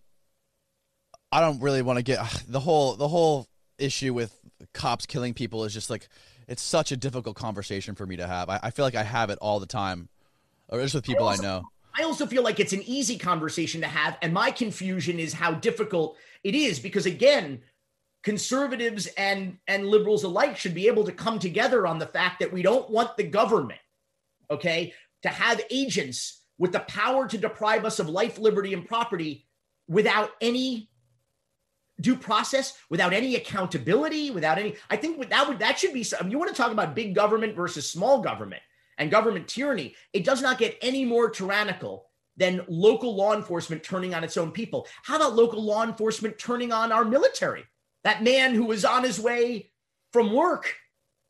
[1.30, 2.18] I don't really want to get
[2.48, 3.46] the whole the whole
[3.78, 4.34] issue with
[4.72, 6.08] cops killing people is just like
[6.48, 8.48] it's such a difficult conversation for me to have.
[8.48, 10.08] I, I feel like I have it all the time,
[10.68, 11.62] or just with people I, also, I know.
[11.98, 15.52] I also feel like it's an easy conversation to have, and my confusion is how
[15.52, 17.62] difficult it is because again,
[18.22, 22.52] conservatives and and liberals alike should be able to come together on the fact that
[22.52, 23.80] we don't want the government
[24.50, 24.92] okay,
[25.22, 29.46] to have agents with the power to deprive us of life, liberty, and property
[29.88, 30.88] without any
[32.00, 34.76] due process, without any accountability, without any.
[34.90, 36.02] I think that would that should be.
[36.02, 38.62] Some, you want to talk about big government versus small government
[38.98, 39.94] and government tyranny.
[40.12, 44.50] It does not get any more tyrannical than local law enforcement turning on its own
[44.50, 44.86] people.
[45.02, 47.64] How about local law enforcement turning on our military?
[48.04, 49.70] That man who was on his way
[50.12, 50.74] from work,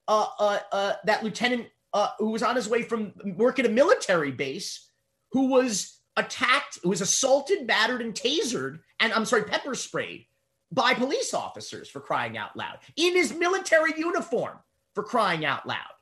[0.09, 3.71] uh, uh, uh, that lieutenant uh, who was on his way from work at a
[3.71, 4.91] military base,
[5.33, 10.27] who was attacked, who was assaulted, battered, and tasered, and I'm sorry, pepper sprayed
[10.73, 14.59] by police officers for crying out loud in his military uniform
[14.95, 15.96] for crying out loud.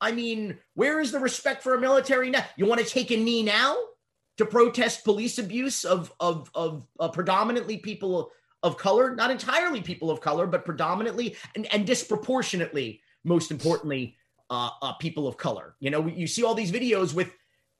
[0.00, 2.44] I mean, where is the respect for a military now?
[2.56, 3.76] You want to take a knee now
[4.36, 8.30] to protest police abuse of of of uh, predominantly people
[8.62, 14.16] of color, not entirely people of color, but predominantly and, and disproportionately, most importantly,
[14.50, 15.74] uh, uh, people of color.
[15.80, 17.32] You know, you see all these videos with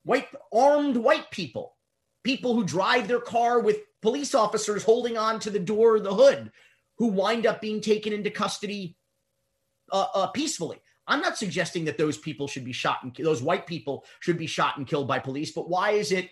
[0.04, 1.76] white armed white people,
[2.22, 6.14] people who drive their car with police officers holding on to the door of the
[6.14, 6.52] hood,
[6.98, 8.96] who wind up being taken into custody
[9.92, 10.80] uh, uh, peacefully.
[11.09, 14.46] I'm not suggesting that those people should be shot and those white people should be
[14.46, 16.30] shot and killed by police, but why is it,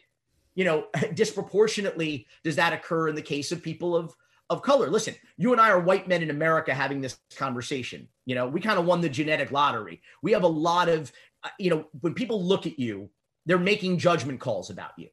[0.55, 4.15] you know, disproportionately does that occur in the case of people of
[4.49, 4.89] of color.
[4.89, 8.09] Listen, you and I are white men in America having this conversation.
[8.27, 10.01] You know, we kind of won the genetic lottery.
[10.23, 11.11] We have a lot of,
[11.43, 13.11] uh, you know, when people look at you,
[13.47, 15.09] they're making judgment calls about you.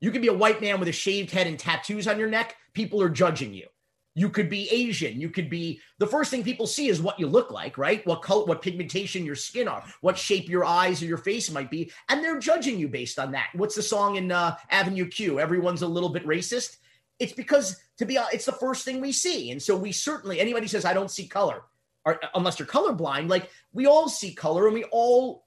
[0.00, 2.56] You can be a white man with a shaved head and tattoos on your neck.
[2.72, 3.66] People are judging you.
[4.14, 5.20] You could be Asian.
[5.20, 8.06] You could be the first thing people see is what you look like, right?
[8.06, 11.70] What color, what pigmentation your skin are, what shape your eyes or your face might
[11.70, 13.48] be, and they're judging you based on that.
[13.54, 15.40] What's the song in uh, Avenue Q?
[15.40, 16.76] Everyone's a little bit racist.
[17.18, 20.40] It's because to be honest, it's the first thing we see, and so we certainly
[20.40, 21.62] anybody says I don't see color,
[22.04, 25.46] or unless you're colorblind, like we all see color, and we all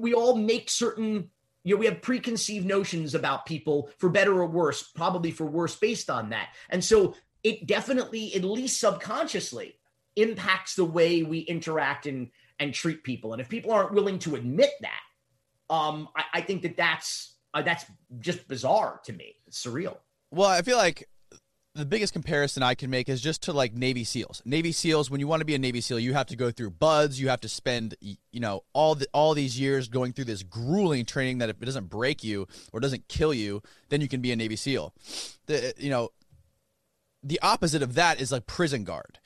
[0.00, 1.30] we all make certain
[1.64, 5.76] you know we have preconceived notions about people for better or worse probably for worse
[5.76, 7.14] based on that and so
[7.44, 9.76] it definitely, at least subconsciously,
[10.16, 13.32] impacts the way we interact and and treat people.
[13.32, 17.62] And if people aren't willing to admit that, um, I, I think that that's uh,
[17.62, 17.84] that's
[18.20, 19.36] just bizarre to me.
[19.46, 19.96] It's surreal.
[20.30, 21.08] Well, I feel like
[21.74, 24.42] the biggest comparison I can make is just to like Navy SEALs.
[24.44, 26.70] Navy SEAls, when you want to be a Navy SEAL, you have to go through
[26.70, 27.18] BUD/S.
[27.18, 31.06] You have to spend, you know, all the all these years going through this grueling
[31.06, 34.32] training that if it doesn't break you or doesn't kill you, then you can be
[34.32, 34.92] a Navy SEAL.
[35.46, 36.10] The, you know,
[37.22, 39.18] the opposite of that is a prison guard.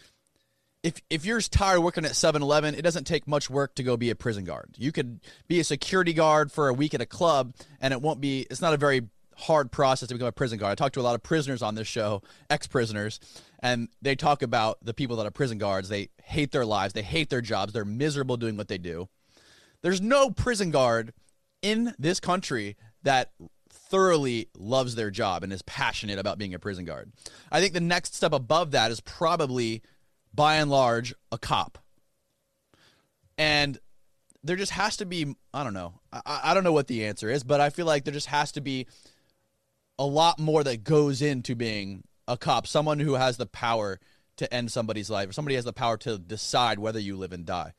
[0.82, 4.10] If if you're tired working at 7-Eleven, it doesn't take much work to go be
[4.10, 4.74] a prison guard.
[4.76, 8.20] You could be a security guard for a week at a club, and it won't
[8.20, 8.46] be.
[8.50, 10.72] It's not a very hard process to become a prison guard.
[10.72, 13.20] I talked to a lot of prisoners on this show, ex-prisoners,
[13.60, 15.88] and they talk about the people that are prison guards.
[15.88, 19.08] They hate their lives, they hate their jobs, they're miserable doing what they do.
[19.82, 21.12] There's no prison guard
[21.62, 23.32] in this country that
[23.96, 27.10] thoroughly loves their job and is passionate about being a prison guard.
[27.50, 29.80] I think the next step above that is probably,
[30.34, 31.78] by and large, a cop.
[33.38, 33.78] And
[34.44, 37.30] there just has to be, I don't know, I, I don't know what the answer
[37.30, 38.86] is, but I feel like there just has to be
[39.98, 43.98] a lot more that goes into being a cop, someone who has the power
[44.36, 47.46] to end somebody's life, or somebody has the power to decide whether you live and
[47.46, 47.72] die.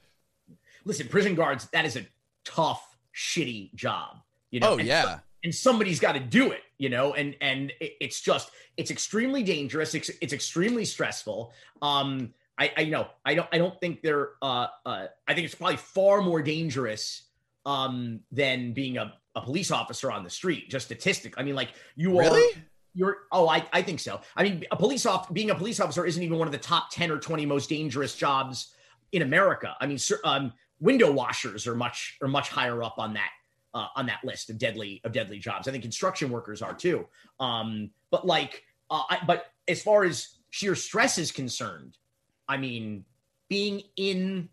[0.84, 2.08] Listen, prison guards, that is a
[2.44, 4.18] tough, shitty job.
[4.50, 8.20] You know, oh yeah and somebody's got to do it you know and and it's
[8.20, 11.54] just it's extremely dangerous it's, it's extremely stressful.
[11.82, 15.46] Um I, I you know i don't i don't think they're uh uh i think
[15.46, 17.28] it's probably far more dangerous
[17.66, 21.70] um than being a, a police officer on the street just statistic i mean like
[21.96, 22.42] you really?
[22.42, 22.62] are
[22.94, 24.20] you're oh I, I think so.
[24.36, 26.90] I mean a police off being a police officer isn't even one of the top
[26.92, 28.74] 10 or 20 most dangerous jobs
[29.12, 29.76] in america.
[29.80, 33.30] I mean um window washers are much are much higher up on that
[33.74, 35.68] uh, on that list of deadly of deadly jobs.
[35.68, 37.08] I think construction workers are too.
[37.40, 41.98] Um, but like, uh, I, but as far as sheer stress is concerned,
[42.48, 43.06] I mean,
[43.50, 44.50] being in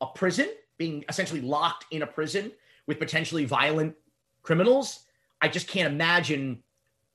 [0.00, 0.48] a prison,
[0.78, 2.52] being essentially locked in a prison
[2.86, 3.94] with potentially violent
[4.42, 5.00] criminals,
[5.40, 6.62] I just can't imagine,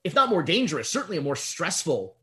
[0.04, 2.16] if not more dangerous, certainly a more stressful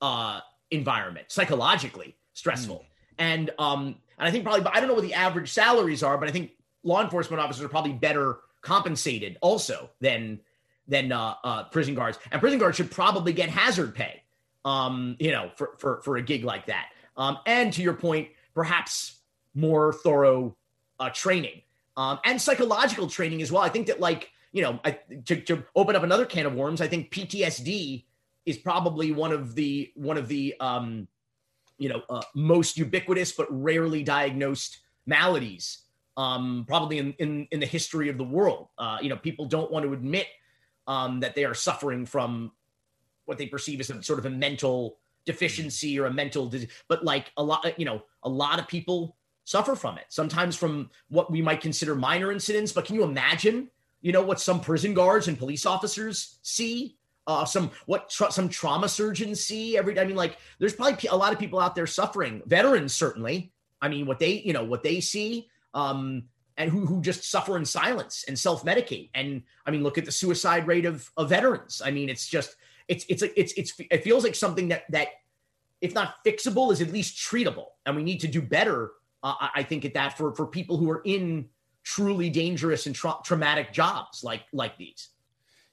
[0.00, 0.40] uh,
[0.70, 2.76] environment, psychologically stressful.
[2.78, 2.86] Mm.
[3.18, 6.18] And um, and I think probably, but I don't know what the average salaries are,
[6.18, 6.52] but I think
[6.82, 10.40] law enforcement officers are probably better compensated also than
[10.88, 12.18] than uh, uh, prison guards.
[12.30, 14.22] And prison guards should probably get hazard pay,
[14.64, 16.88] um, you know, for for for a gig like that.
[17.16, 19.18] Um, and to your point, perhaps
[19.54, 20.56] more thorough
[20.98, 21.62] uh, training
[21.96, 23.62] um, and psychological training as well.
[23.62, 26.82] I think that like you know, I, to, to open up another can of worms,
[26.82, 28.04] I think PTSD
[28.44, 31.08] is probably one of the one of the um,
[31.78, 35.78] you know uh, most ubiquitous but rarely diagnosed maladies
[36.16, 38.68] um, probably in, in, in the history of the world.
[38.78, 40.26] Uh, you know, people don't want to admit
[40.86, 42.52] um, that they are suffering from
[43.24, 46.52] what they perceive as a sort of a mental deficiency or a mental.
[46.88, 50.04] But like a lot, you know, a lot of people suffer from it.
[50.08, 52.72] Sometimes from what we might consider minor incidents.
[52.72, 56.96] But can you imagine, you know, what some prison guards and police officers see?
[57.24, 59.96] Uh, some what tra- some trauma surgeons see every.
[59.96, 62.42] I mean, like there's probably a lot of people out there suffering.
[62.46, 63.52] Veterans certainly.
[63.80, 66.24] I mean, what they you know what they see um,
[66.56, 69.10] and who who just suffer in silence and self medicate.
[69.14, 71.82] And I mean, look at the suicide rate of, of veterans.
[71.84, 72.56] I mean, it's just
[72.88, 75.08] it's it's it's it's it feels like something that that
[75.80, 78.92] if not fixable is at least treatable, and we need to do better.
[79.22, 81.48] Uh, I think at that for for people who are in
[81.84, 85.10] truly dangerous and tra- traumatic jobs like like these.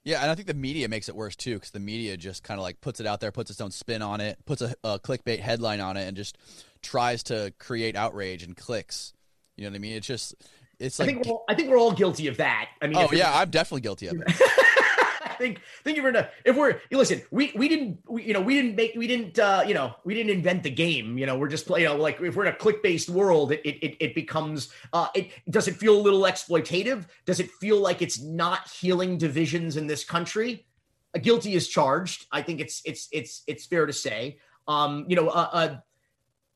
[0.04, 2.58] Yeah, and I think the media makes it worse too, because the media just kind
[2.58, 4.98] of like puts it out there, puts its own spin on it, puts a, a
[4.98, 6.38] clickbait headline on it, and just
[6.82, 9.14] tries to create outrage and clicks.
[9.60, 9.98] You know what I mean?
[9.98, 10.36] It's just
[10.80, 12.70] it's like I think we're all, I think we're all guilty of that.
[12.82, 14.24] I mean, oh yeah, I'm definitely guilty of it.
[15.22, 18.78] I think think we're if we're listen, we we didn't we, you know we didn't
[18.78, 21.18] make we didn't uh, you know we didn't invent the game.
[21.18, 23.60] You know we're just you know like if we're in a click based world, it
[23.66, 27.06] it it becomes uh, it does it feel a little exploitative?
[27.26, 30.66] Does it feel like it's not healing divisions in this country?
[31.14, 32.28] A guilty is charged.
[32.32, 34.40] I think it's it's it's it's fair to say.
[34.70, 35.82] Um, you know, a,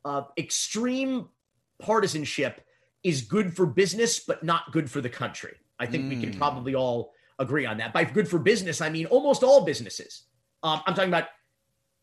[0.05, 1.27] a, a extreme
[1.79, 2.61] partisanship
[3.03, 5.55] is good for business, but not good for the country.
[5.79, 6.09] I think mm.
[6.09, 6.37] we can hmm.
[6.37, 7.93] probably all agree on that.
[7.93, 10.23] By good for business, I mean almost all businesses.
[10.61, 11.27] Um, I'm talking about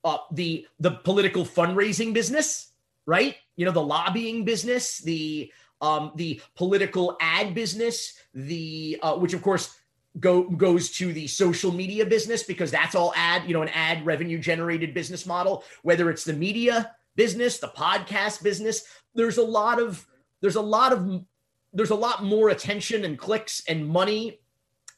[0.04, 2.72] uh, the the political fundraising business,
[3.06, 3.36] right?
[3.56, 9.42] You know, the lobbying business, the um, the political ad business, the uh, which of
[9.42, 9.76] course
[10.18, 14.04] go goes to the social media business because that's all ad, you know, an ad
[14.04, 15.64] revenue generated business model.
[15.82, 18.84] Whether it's the media business, the podcast business,
[19.14, 20.06] there's a lot of
[20.40, 21.24] there's a lot of
[21.72, 24.40] there's a lot more attention and clicks and money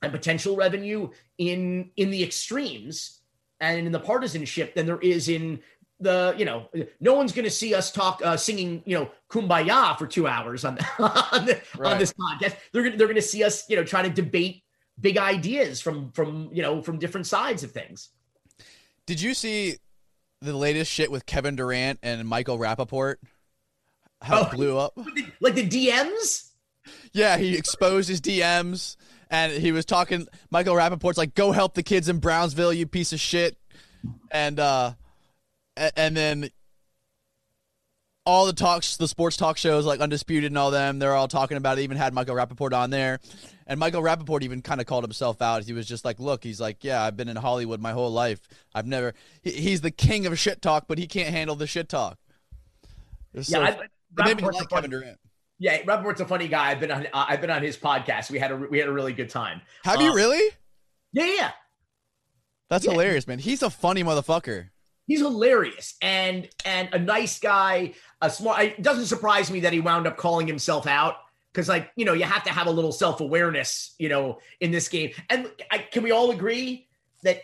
[0.03, 3.21] and potential revenue in in the extremes
[3.61, 5.61] and in the partisanship than there is in
[6.01, 6.69] the you know
[7.01, 10.65] no one's going to see us talk uh, singing you know kumbaya for two hours
[10.65, 11.93] on on, the, right.
[11.93, 12.57] on this podcast.
[12.73, 14.63] They're gonna, they're going to see us you know trying to debate
[15.01, 18.11] big ideas from from you know from different sides of things.
[19.07, 19.77] Did you see
[20.43, 23.17] the latest shit with kevin durant and michael rapaport
[24.23, 24.97] how oh, it blew up
[25.41, 26.51] like the dms
[27.13, 28.97] yeah he exposed his dms
[29.33, 30.29] and he was talking.
[30.51, 33.57] Michael Rapaport's like, "Go help the kids in Brownsville, you piece of shit,"
[34.31, 34.93] and uh,
[35.77, 36.51] and then
[38.25, 41.57] all the talks, the sports talk shows like Undisputed and all them, they're all talking
[41.57, 41.83] about it.
[41.83, 43.19] Even had Michael Rapaport on there.
[43.67, 45.65] And Michael Rapaport even kind of called himself out.
[45.65, 48.41] He was just like, look, he's like, yeah, I've been in Hollywood my whole life.
[48.75, 51.89] I've never, he, he's the king of shit talk, but he can't handle the shit
[51.89, 52.19] talk.
[53.33, 53.79] yeah, so, I,
[54.17, 55.19] made me like Kevin Durant.
[55.59, 56.71] Yeah, Rapaport's a funny guy.
[56.71, 57.07] I've been on.
[57.07, 58.31] Uh, I've been on his podcast.
[58.31, 59.61] We had a we had a really good time.
[59.85, 60.51] Have um, you really?
[61.13, 61.51] Yeah, yeah.
[62.69, 62.93] That's yeah.
[62.93, 63.39] hilarious, man.
[63.39, 64.71] He's a funny motherfucker.
[65.07, 67.95] He's hilarious and and a nice guy.
[68.21, 68.63] A smart.
[68.63, 71.17] It doesn't surprise me that he wound up calling himself out
[71.53, 74.71] because, like, you know, you have to have a little self awareness, you know, in
[74.71, 75.13] this game.
[75.29, 76.89] And I, can we all agree
[77.23, 77.43] that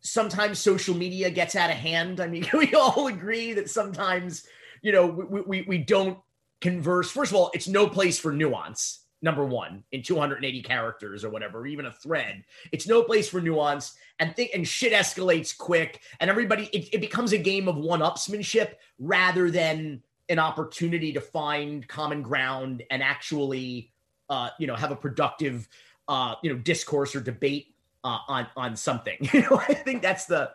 [0.00, 2.20] sometimes social media gets out of hand?
[2.20, 4.46] I mean, can we all agree that sometimes,
[4.82, 6.18] you know, we we, we don't
[6.60, 7.10] converse.
[7.10, 9.00] First of all, it's no place for nuance.
[9.22, 13.40] Number one, in 280 characters or whatever, or even a thread, it's no place for
[13.40, 13.94] nuance.
[14.18, 18.74] And think and shit escalates quick, and everybody it, it becomes a game of one-upsmanship
[18.98, 23.92] rather than an opportunity to find common ground and actually,
[24.30, 25.68] uh, you know, have a productive,
[26.08, 27.74] uh, you know, discourse or debate
[28.04, 29.18] uh, on on something.
[29.32, 30.50] You know, I think that's the,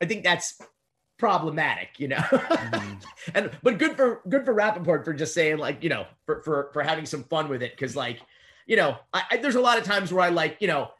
[0.00, 0.58] I think that's
[1.18, 2.16] problematic, you know.
[2.16, 2.94] mm-hmm.
[3.34, 6.70] And but good for good for Rapaport for just saying like, you know, for for
[6.72, 8.20] for having some fun with it because like,
[8.66, 10.90] you know, I, I, there's a lot of times where I like, you know,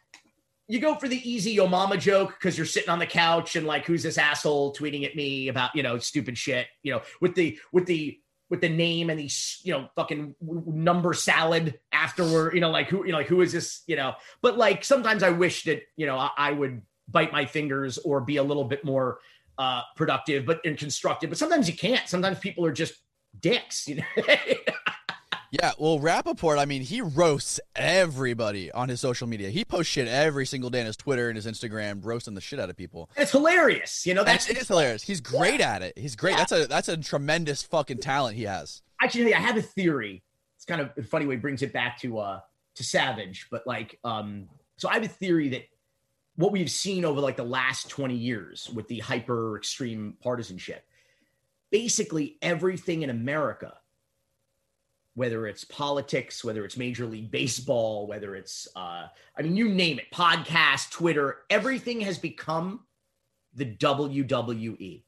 [0.67, 3.67] you go for the easy yo mama joke because you're sitting on the couch and
[3.67, 7.35] like, who's this asshole tweeting at me about you know stupid shit, you know, with
[7.35, 9.31] the with the with the name and the
[9.63, 13.53] you know fucking number salad afterward, you know, like who you know like who is
[13.53, 14.15] this, you know?
[14.43, 18.21] But like sometimes I wish that you know I, I would bite my fingers or
[18.21, 19.19] be a little bit more
[19.59, 21.31] uh, productive, but and constructive.
[21.31, 22.09] But sometimes you can't.
[22.09, 22.95] Sometimes people are just
[23.41, 23.89] dicks.
[23.89, 24.05] You know.
[25.51, 29.51] yeah, well, Rapaport, I mean, he roasts everybody on his social media.
[29.51, 32.61] He posts shit every single day on his Twitter and his Instagram, roasting the shit
[32.61, 33.11] out of people.
[33.17, 34.25] it's hilarious, you know.
[34.25, 35.03] That's it is hilarious.
[35.03, 35.75] He's great yeah.
[35.75, 35.99] at it.
[35.99, 36.33] He's great.
[36.33, 36.39] Yeah.
[36.39, 38.83] That's a that's a tremendous fucking talent he has.
[39.03, 40.23] Actually, I have a theory.
[40.57, 42.41] It's kind of a funny way brings it back to uh
[42.77, 45.63] to Savage, but like um, so I have a theory that
[46.37, 50.85] what we've seen over like the last 20 years with the hyper extreme partisanship.
[51.71, 53.75] Basically, everything in America,
[55.15, 59.07] whether it's politics, whether it's Major League Baseball, whether it's, uh,
[59.37, 62.81] I mean, you name it, podcast, Twitter, everything has become
[63.55, 65.03] the WWE.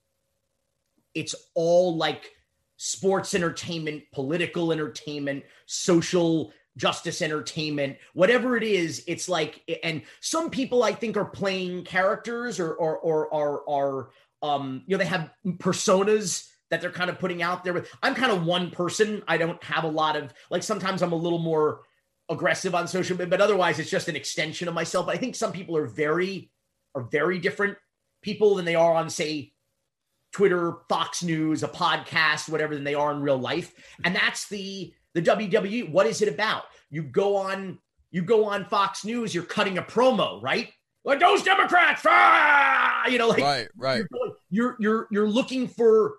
[1.14, 2.33] It's all like
[2.79, 10.83] sports entertainment, political entertainment, social justice entertainment whatever it is it's like and some people
[10.83, 14.09] i think are playing characters or or or are are
[14.43, 17.85] um you know they have personas that they're kind of putting out there.
[18.03, 19.22] I'm kind of one person.
[19.26, 21.81] I don't have a lot of like sometimes i'm a little more
[22.31, 25.07] aggressive on social media but otherwise it's just an extension of myself.
[25.07, 26.51] But i think some people are very
[26.95, 27.76] are very different
[28.22, 29.53] people than they are on say
[30.33, 33.74] twitter fox news a podcast whatever than they are in real life.
[34.05, 36.64] And that's the the WWE, what is it about?
[36.90, 37.78] You go on,
[38.11, 40.70] you go on Fox News, you're cutting a promo, right?
[41.04, 43.06] Like those Democrats, ah!
[43.06, 44.04] you know, like right, right.
[44.11, 46.16] You're you're you're, you're looking for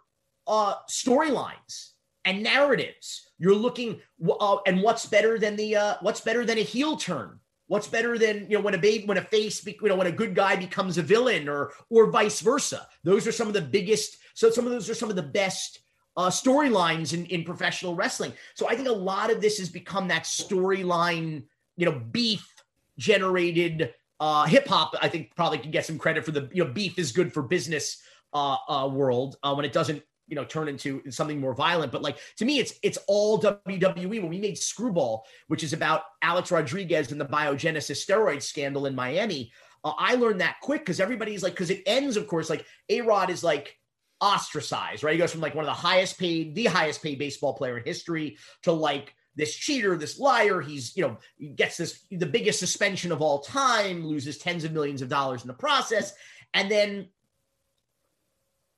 [0.47, 1.91] uh storylines
[2.25, 3.29] and narratives.
[3.37, 7.39] You're looking, uh, and what's better than the uh, what's better than a heel turn?
[7.67, 10.11] What's better than you know when a baby when a face you know when a
[10.11, 12.87] good guy becomes a villain or or vice versa?
[13.03, 14.17] Those are some of the biggest.
[14.33, 15.79] So some of those are some of the best
[16.17, 18.33] uh, storylines in, in professional wrestling.
[18.53, 21.43] So I think a lot of this has become that storyline,
[21.77, 22.53] you know, beef
[22.97, 24.95] generated uh, hip hop.
[25.01, 27.41] I think probably can get some credit for the you know beef is good for
[27.41, 28.01] business
[28.33, 32.03] uh, uh, world uh, when it doesn't you know turn into something more violent but
[32.03, 36.51] like to me it's it's all WWE when we made Screwball which is about Alex
[36.51, 39.51] Rodriguez and the biogenesis steroid scandal in Miami
[39.83, 43.31] uh, I learned that quick because everybody's like because it ends of course like A-Rod
[43.31, 43.75] is like
[44.21, 47.53] ostracized right he goes from like one of the highest paid the highest paid baseball
[47.53, 50.61] player in history to like this cheater, this liar.
[50.61, 54.73] He's, you know, he gets this the biggest suspension of all time, loses tens of
[54.73, 56.13] millions of dollars in the process,
[56.53, 57.07] and then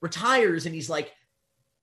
[0.01, 0.65] retires.
[0.65, 1.11] And he's like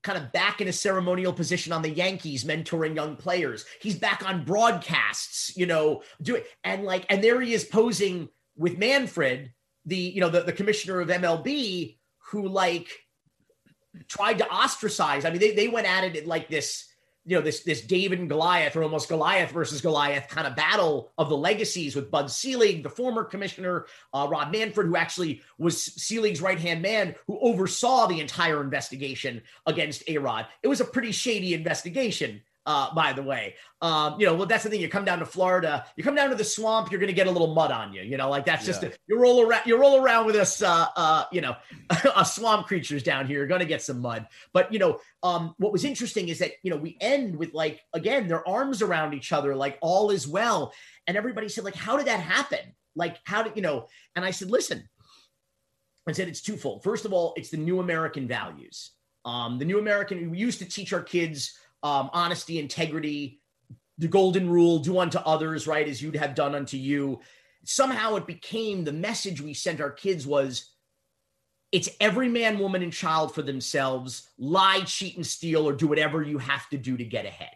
[0.02, 3.64] kind of back in a ceremonial position on the Yankees, mentoring young players.
[3.82, 8.78] He's back on broadcasts, you know, doing and like, and there he is posing with
[8.78, 9.52] Manfred,
[9.86, 11.98] the, you know, the, the commissioner of MLB,
[12.30, 12.88] who like
[14.08, 15.24] tried to ostracize.
[15.24, 16.88] I mean, they, they went at it like this
[17.28, 21.12] you know this this David and Goliath or almost Goliath versus Goliath kind of battle
[21.18, 23.84] of the legacies with Bud Selig, the former commissioner,
[24.14, 29.42] uh, Rob Manfred, who actually was Selig's right hand man, who oversaw the entire investigation
[29.66, 30.46] against A Rod.
[30.62, 33.54] It was a pretty shady investigation uh, by the way.
[33.80, 34.80] Um, you know, well, that's the thing.
[34.80, 37.26] You come down to Florida, you come down to the swamp, you're going to get
[37.26, 38.02] a little mud on you.
[38.02, 39.62] You know, like that's just a, you roll around.
[39.64, 41.56] You roll around with us, uh, uh, you know,
[42.16, 43.38] a swamp creatures down here.
[43.38, 44.28] You're going to get some mud.
[44.52, 47.80] But you know, um, what was interesting is that you know we end with like
[47.94, 50.74] again their arms around each other, like all is well,
[51.06, 52.74] and everybody said like, how did that happen?
[52.94, 53.86] Like, how did you know?
[54.14, 54.86] And I said, listen.
[56.06, 56.82] I said it's twofold.
[56.82, 58.92] First of all, it's the new American values.
[59.26, 60.30] Um, the new American.
[60.30, 63.40] We used to teach our kids um, honesty, integrity,
[63.98, 67.20] the golden rule, do unto others, right, as you'd have done unto you.
[67.64, 70.72] Somehow it became the message we sent our kids was
[71.70, 74.30] it's every man, woman, and child for themselves.
[74.38, 77.50] Lie, cheat, and steal, or do whatever you have to do to get ahead.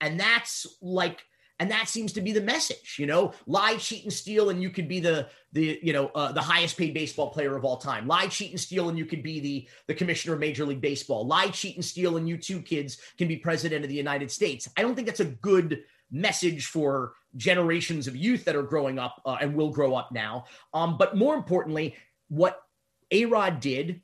[0.00, 1.24] And that's like
[1.58, 3.32] and that seems to be the message you know?
[3.46, 6.76] Lie cheat and steal and you could be the the you know uh, the highest
[6.76, 8.06] paid baseball player of all time.
[8.06, 11.26] Lie cheat and steal and you could be the the commissioner of major league baseball.
[11.26, 14.68] Lie cheat and steal and you two kids can be president of the united states.
[14.76, 19.20] I don't think that's a good message for generations of youth that are growing up
[19.26, 20.44] uh, and will grow up now.
[20.72, 21.96] Um, but more importantly
[22.28, 22.62] what
[23.10, 24.00] a-rod did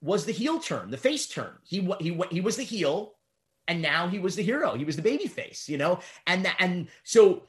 [0.00, 1.52] was the heel turn the face turn.
[1.64, 3.14] He he he was the heel
[3.70, 4.74] and now he was the hero.
[4.74, 7.46] He was the baby face, you know, and that, and so,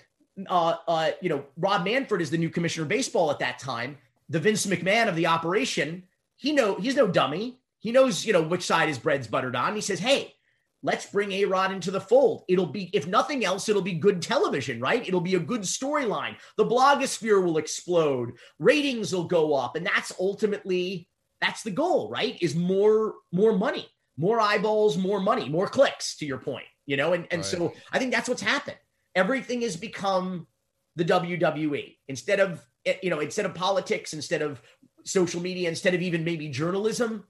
[0.47, 3.97] uh, uh, you know, Rob Manfred is the new commissioner of baseball at that time.
[4.29, 6.03] The Vince McMahon of the operation,
[6.35, 7.57] he know he's no dummy.
[7.79, 9.73] He knows, you know, which side his bread's buttered on.
[9.73, 10.35] He says, "Hey,
[10.83, 12.43] let's bring A Rod into the fold.
[12.47, 15.05] It'll be, if nothing else, it'll be good television, right?
[15.05, 16.35] It'll be a good storyline.
[16.55, 21.09] The blogosphere will explode, ratings will go up, and that's ultimately
[21.41, 22.37] that's the goal, right?
[22.41, 27.13] Is more more money more eyeballs, more money, more clicks, to your point, you know?
[27.13, 27.45] And, and right.
[27.45, 28.77] so I think that's what's happened.
[29.15, 30.47] Everything has become
[30.95, 34.61] the WWE instead of, eh, you know, instead of politics, instead of
[35.03, 37.25] social media, instead of even maybe journalism,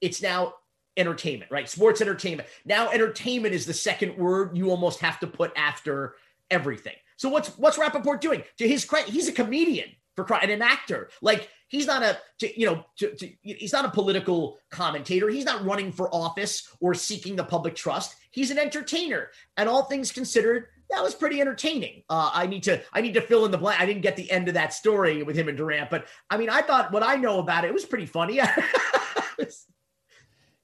[0.00, 0.54] it's now
[0.96, 1.68] entertainment, right?
[1.68, 2.48] Sports entertainment.
[2.64, 6.16] Now entertainment is the second word you almost have to put after
[6.50, 6.94] everything.
[7.16, 8.42] So what's what's Rapaport doing?
[8.58, 11.10] To his credit, he's a comedian for crying, an actor.
[11.22, 15.28] Like he's not a, to, you know, to, to, he's not a political commentator.
[15.28, 18.16] He's not running for office or seeking the public trust.
[18.32, 22.02] He's an entertainer, and all things considered, that was pretty entertaining.
[22.10, 23.80] Uh, I need to, I need to fill in the blank.
[23.80, 26.50] I didn't get the end of that story with him and Durant, but I mean,
[26.50, 28.36] I thought what I know about it, it was pretty funny.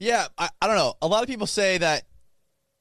[0.00, 0.94] yeah, I, I don't know.
[1.00, 2.02] A lot of people say that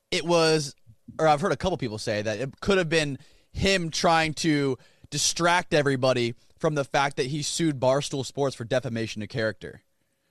[0.09, 0.73] it was,
[1.19, 3.19] or I've heard a couple people say that it could have been
[3.51, 4.79] him trying to
[5.11, 6.33] distract everybody
[6.63, 9.81] from the fact that he sued Barstool Sports for defamation of character.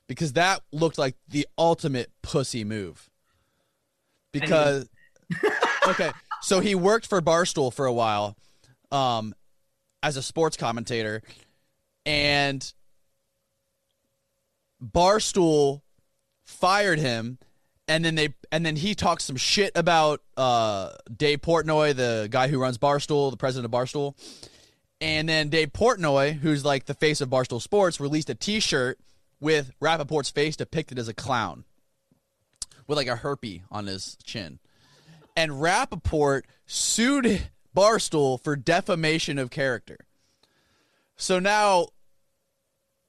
[0.09, 3.11] Because that looked like the ultimate pussy move.
[4.33, 4.89] Because
[5.89, 6.11] okay,
[6.41, 8.35] so he worked for Barstool for a while
[8.91, 9.35] um
[10.03, 11.23] as a sports commentator
[12.07, 12.73] and
[14.83, 15.83] Barstool
[16.47, 17.39] fired him
[17.89, 22.49] and then they and then he talked some shit about uh Dave Portnoy, the guy
[22.49, 24.15] who runs Barstool, the president of Barstool
[25.03, 29.01] and then Dave Portnoy, who's like the face of Barstool Sports, released a t shirt
[29.41, 31.65] with Rapaport's face depicted as a clown
[32.87, 34.61] with like a herpy on his chin.
[35.37, 39.99] And Rapaport sued Barstool for defamation of character.
[41.17, 41.89] So now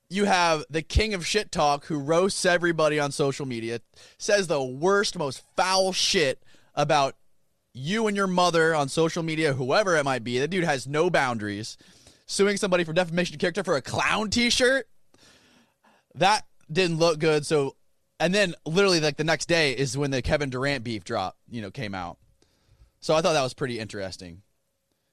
[0.10, 3.82] you have the king of shit talk who roasts everybody on social media,
[4.18, 6.41] says the worst, most foul shit
[6.74, 7.15] about
[7.74, 10.40] you and your mother on social media, whoever it might be.
[10.40, 11.78] That dude has no boundaries.
[12.26, 14.88] Suing somebody for defamation of character for a clown T-shirt.
[16.16, 17.45] That didn't look good.
[17.45, 17.76] So,
[18.20, 21.62] and then literally like the next day is when the Kevin Durant beef drop, you
[21.62, 22.18] know, came out.
[23.02, 24.44] So I thought that was pretty interesting.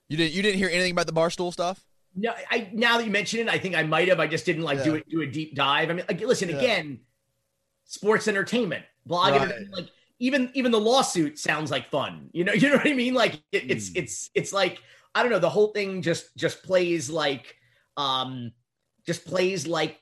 [0.09, 1.85] You didn't you didn't hear anything about the barstool stuff?
[2.15, 4.21] No, I now that you mention it, I think I might have.
[4.21, 4.85] I just didn't like yeah.
[4.85, 5.91] do it do a deep dive.
[5.91, 6.57] I mean, like, listen yeah.
[6.57, 7.01] again,
[7.85, 9.41] sports entertainment blogging.
[9.41, 9.71] Right.
[9.71, 9.89] Like
[10.21, 12.31] even even the lawsuit sounds like fun.
[12.33, 13.15] You know, you know what I mean?
[13.15, 13.99] Like it, it's Hmm.
[13.99, 14.81] it's it's like
[15.15, 15.39] I don't know.
[15.41, 17.57] The whole thing just just plays like
[17.97, 18.53] um
[19.07, 19.99] just plays like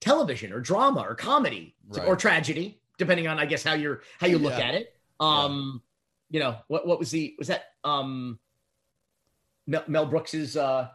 [0.00, 2.06] television or drama or comedy Right.
[2.06, 4.68] or tragedy, depending on I guess how you're how you look Yeah.
[4.68, 4.94] at it.
[5.20, 5.82] Um,
[6.30, 8.38] you know what what was the was that um
[9.66, 10.88] Mel, Mel Brooks's uh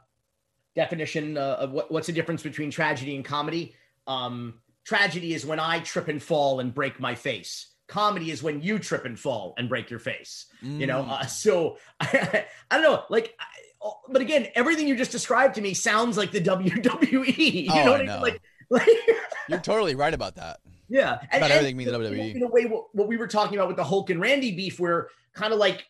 [0.75, 3.73] definition uh, of what, what's the difference between tragedy and comedy?
[4.07, 4.55] Um,
[4.85, 7.67] tragedy is when I trip and fall and break my face.
[7.87, 10.47] Comedy is when you trip and fall and break your face.
[10.61, 11.11] You know, Mm.
[11.11, 13.35] uh, so I, don't know, like.
[13.39, 13.43] I,
[13.83, 17.37] oh, but again, everything you just described to me sounds like the WWE.
[17.37, 18.13] You Oh, know what I know.
[18.13, 18.21] mean?
[18.21, 18.89] Like, like
[19.49, 20.57] You're totally right about that.
[20.89, 22.35] yeah, and, About everything in- WWE.
[22.35, 24.79] In a way, what, what we were talking about with the Hulk and Randy beef,
[24.79, 25.85] where kind of like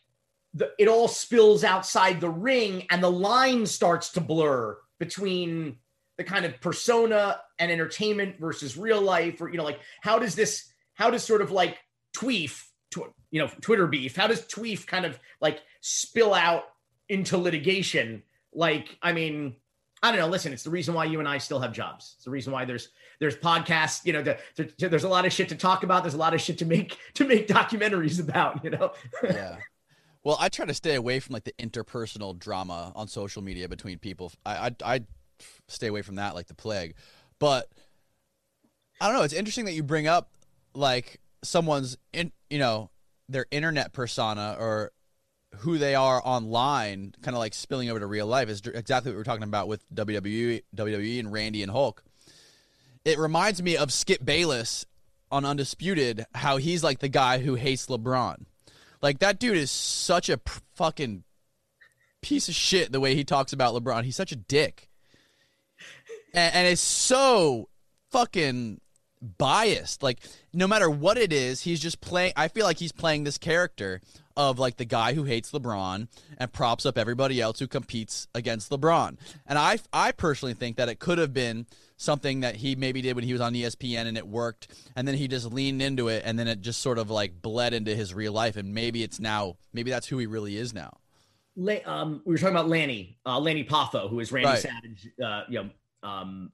[0.52, 5.78] the, it all spills outside the ring, and the line starts to blur between
[6.18, 10.34] the kind of persona and entertainment versus real life, or you know, like how does
[10.34, 11.78] this, how does sort of like
[12.16, 16.64] tweef, tw- you know, Twitter beef, how does tweef kind of like spill out
[17.08, 18.22] into litigation?
[18.52, 19.56] Like, I mean,
[20.02, 20.28] I don't know.
[20.28, 22.14] Listen, it's the reason why you and I still have jobs.
[22.16, 24.04] It's the reason why there's there's podcasts.
[24.04, 26.02] You know, the, the, there's a lot of shit to talk about.
[26.02, 28.62] There's a lot of shit to make to make documentaries about.
[28.64, 28.92] You know.
[29.24, 29.56] yeah.
[30.22, 33.98] Well, I try to stay away from like the interpersonal drama on social media between
[33.98, 34.32] people.
[34.44, 35.00] I I, I
[35.68, 36.94] stay away from that like the plague.
[37.38, 37.68] But
[39.00, 39.22] I don't know.
[39.22, 40.30] It's interesting that you bring up
[40.74, 42.90] like someone's in you know
[43.28, 44.92] their internet persona or
[45.58, 48.48] who they are online, kind of like spilling over to real life.
[48.48, 52.02] Is exactly what we're talking about with WWE, WWE, and Randy and Hulk.
[53.04, 54.84] It reminds me of Skip Bayless
[55.30, 58.44] on Undisputed, how he's like the guy who hates LeBron.
[59.02, 60.40] Like that dude is such a
[60.74, 61.24] fucking
[62.22, 62.92] piece of shit.
[62.92, 64.88] The way he talks about LeBron, he's such a dick,
[66.34, 67.68] and, and it's so
[68.10, 68.80] fucking
[69.38, 70.02] biased.
[70.02, 70.20] Like
[70.52, 72.32] no matter what it is, he's just playing.
[72.36, 74.00] I feel like he's playing this character
[74.36, 76.08] of like the guy who hates LeBron
[76.38, 79.16] and props up everybody else who competes against LeBron.
[79.46, 81.66] And I, I personally think that it could have been
[81.96, 85.14] something that he maybe did when he was on ESPN and it worked, and then
[85.14, 88.12] he just leaned into it, and then it just sort of like bled into his
[88.12, 90.98] real life, and maybe it's now, maybe that's who he really is now.
[91.86, 94.58] Um, we were talking about Lanny, uh, Lanny Poffo, who is Randy Right.
[94.58, 95.70] Savage, uh, you know,
[96.06, 96.52] um,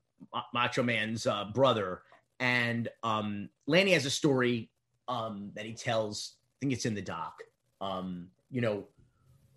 [0.54, 2.02] Macho Man's uh, brother,
[2.42, 4.68] and um, Lanny has a story
[5.06, 6.34] um, that he tells.
[6.34, 7.40] I think it's in the doc.
[7.80, 8.88] Um, you know,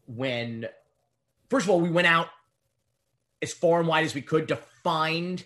[0.05, 0.67] when
[1.49, 2.27] first of all we went out
[3.41, 5.43] as far and wide as we could to find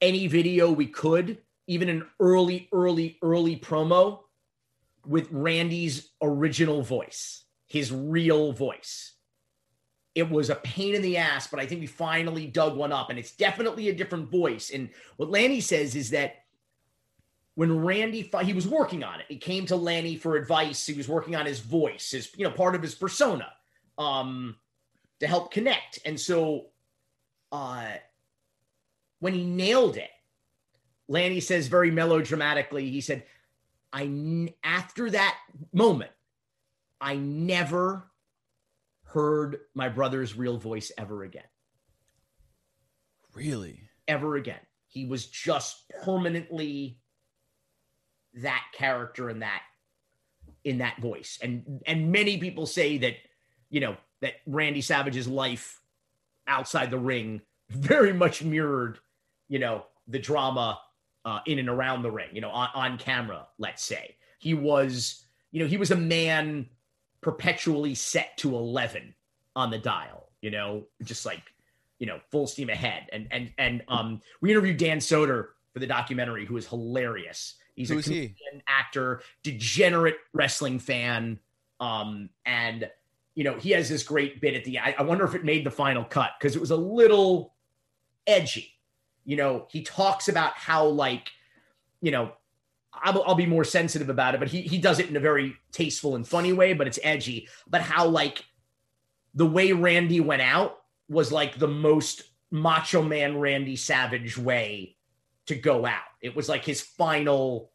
[0.00, 1.38] any video we could,
[1.68, 4.22] even an early, early, early promo
[5.06, 9.11] with Randy's original voice, his real voice.
[10.14, 13.10] It was a pain in the ass, but I think we finally dug one up,
[13.10, 14.70] and it's definitely a different voice.
[14.70, 16.44] And what Lanny says is that
[17.54, 20.86] when Randy he was working on it, he came to Lanny for advice.
[20.86, 23.52] He was working on his voice, his you know part of his persona,
[23.98, 24.56] um,
[25.20, 25.98] to help connect.
[26.04, 26.66] And so,
[27.50, 27.88] uh,
[29.20, 30.10] when he nailed it,
[31.08, 33.24] Lanny says very melodramatically, he said,
[33.92, 35.36] I after that
[35.72, 36.10] moment,
[37.00, 38.04] I never
[39.12, 41.44] heard my brother's real voice ever again.
[43.34, 43.80] Really?
[44.08, 44.60] Ever again.
[44.88, 46.98] He was just permanently
[48.34, 49.62] that character in that
[50.64, 51.38] in that voice.
[51.42, 53.16] And and many people say that,
[53.70, 55.80] you know, that Randy Savage's life
[56.46, 57.40] outside the ring
[57.70, 58.98] very much mirrored,
[59.48, 60.80] you know, the drama
[61.24, 64.16] uh, in and around the ring, you know, on, on camera, let's say.
[64.38, 66.68] He was, you know, he was a man
[67.22, 69.14] perpetually set to 11
[69.56, 71.42] on the dial, you know, just like,
[71.98, 73.06] you know, full steam ahead.
[73.12, 77.54] And, and, and, um, we interviewed Dan Soder for the documentary, who is hilarious.
[77.76, 78.34] He's Who a is he?
[78.66, 81.38] actor, degenerate wrestling fan.
[81.80, 82.90] Um, and,
[83.34, 85.64] you know, he has this great bit at the, I, I wonder if it made
[85.64, 87.54] the final cut because it was a little
[88.26, 88.74] edgy.
[89.24, 91.30] You know, he talks about how, like,
[92.00, 92.32] you know,
[92.94, 95.56] I'll, I'll be more sensitive about it, but he he does it in a very
[95.72, 97.48] tasteful and funny way, but it's edgy.
[97.68, 98.44] But how like
[99.34, 100.78] the way Randy went out
[101.08, 104.96] was like the most macho man Randy Savage way
[105.46, 106.02] to go out.
[106.20, 107.70] It was like his final,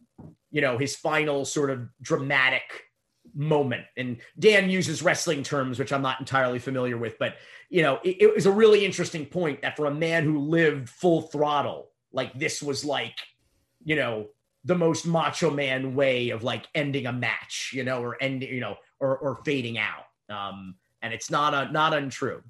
[0.52, 2.86] you know, his final sort of dramatic
[3.34, 3.86] moment.
[3.98, 7.36] And Dan uses wrestling terms, which I'm not entirely familiar with, but
[7.70, 10.90] you know, it, it was a really interesting point that for a man who lived
[10.90, 13.18] full throttle, like this was like,
[13.84, 14.28] you know,
[14.68, 18.60] the most macho man way of like ending a match, you know, or ending, you
[18.60, 20.06] know, or or fading out.
[20.30, 22.44] Um, and it's not a not untrue.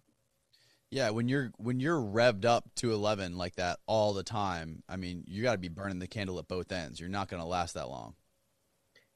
[0.89, 4.95] Yeah, when you're when you're revved up to eleven like that all the time, I
[4.95, 6.99] mean, you got to be burning the candle at both ends.
[6.99, 8.15] You're not going to last that long.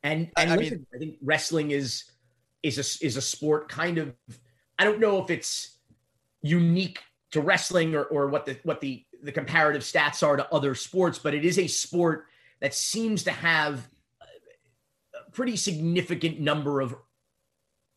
[0.04, 2.04] And and I listen, mean- I think wrestling is
[2.62, 4.14] is a is a sport kind of
[4.78, 5.78] I don't know if it's
[6.44, 7.00] unique
[7.32, 11.18] to wrestling or, or what the what the the comparative stats are to other sports,
[11.18, 12.26] but it is a sport
[12.62, 13.90] that seems to have
[15.14, 16.96] a pretty significant number of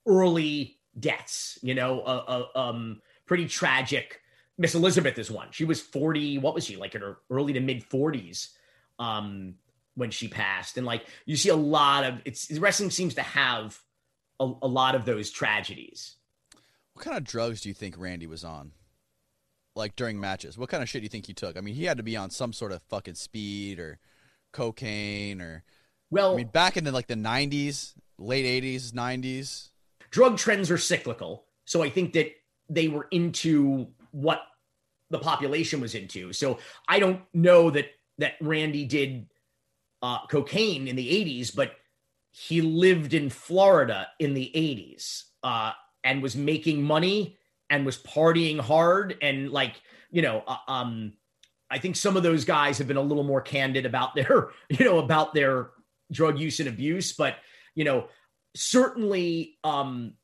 [0.07, 1.59] early deaths.
[1.63, 4.21] You know, uh, uh, um, pretty tragic.
[4.59, 5.49] Miss Elizabeth is one.
[5.51, 6.39] She was forty.
[6.39, 8.51] What was she like in her early to mid forties
[8.99, 9.55] um,
[9.95, 10.77] when she passed?
[10.77, 13.79] And like you see a lot of it's wrestling seems to have
[14.41, 16.17] a, a lot of those tragedies.
[16.95, 18.73] What kind of drugs do you think Randy was on?
[19.77, 21.57] Like during matches, what kind of shit do you think he took?
[21.59, 23.99] I mean, he had to be on some sort of fucking speed or
[24.55, 25.65] cocaine or.
[26.11, 29.69] Well, I mean, back in the like the '90s, late '80s, '90s.
[30.11, 31.45] drug trends are cyclical.
[31.67, 32.31] So I think that
[32.69, 34.43] they were into what
[35.11, 36.33] the population was into.
[36.33, 36.59] So
[36.89, 37.87] I don't know that
[38.19, 39.27] that Randy did
[40.03, 41.73] uh, cocaine in the 80s, but
[42.31, 45.73] he lived in Florida in the 80s uh,
[46.03, 47.39] and was making money
[47.71, 51.15] and was partying hard and like you know uh, um
[51.75, 54.85] I think some of those guys have been a little more candid about their you
[54.85, 55.71] know about their
[56.13, 57.37] drug use and abuse, but
[57.75, 58.07] you know
[58.55, 60.15] certainly um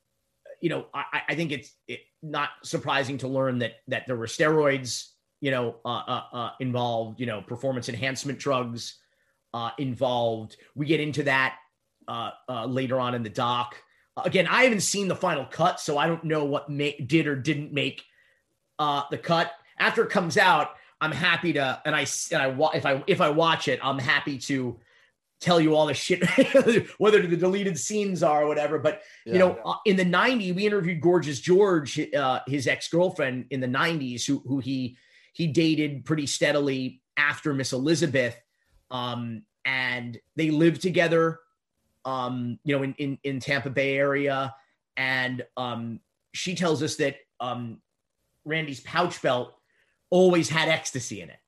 [0.61, 4.25] you know i i think it's it, not surprising to learn that that there were
[4.25, 5.09] steroids
[5.41, 8.99] you know uh, uh, uh involved you know performance enhancement drugs
[9.53, 10.55] uh involved.
[10.75, 11.57] We get into that
[12.07, 13.75] uh, uh later on in the doc.
[14.23, 17.35] Again i haven't seen the final cut so i don't know what ma- did or
[17.35, 18.03] didn't make
[18.79, 19.51] uh the cut.
[19.77, 23.29] After it comes out i'm happy to and i and i if i if i
[23.29, 24.79] watch it i'm happy to
[25.41, 26.23] tell you all the shit,
[26.99, 28.77] whether the deleted scenes are or whatever.
[28.79, 33.47] But you know, uh, in the '90s, we interviewed Gorgeous George, uh, his ex girlfriend
[33.49, 34.97] in the '90s, who who he
[35.33, 38.39] he dated pretty steadily after Miss Elizabeth,
[38.91, 41.39] um, and they lived together,
[42.05, 44.55] um, you know, in in in Tampa Bay area,
[44.95, 45.99] and um,
[46.33, 47.81] she tells us that um,
[48.45, 49.55] Randy's pouch belt
[50.11, 51.39] always had ecstasy in it.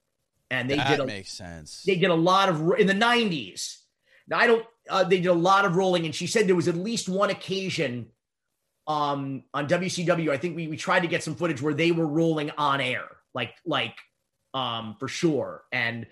[0.49, 1.83] And they that did a, makes sense.
[1.85, 3.83] they did a lot of in the 90s
[4.27, 4.65] now I don't.
[4.89, 7.29] Uh, they did a lot of rolling, and she said there was at least one
[7.29, 8.07] occasion
[8.87, 10.29] um, on WCW.
[10.29, 13.05] I think we we tried to get some footage where they were rolling on air,
[13.33, 13.95] like like
[14.53, 15.63] um, for sure.
[15.71, 16.05] And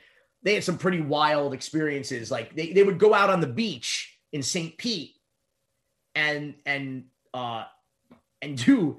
[0.44, 2.32] they had some pretty wild experiences.
[2.32, 4.78] Like they they would go out on the beach in St.
[4.78, 5.16] Pete
[6.16, 7.66] and and uh,
[8.42, 8.98] and do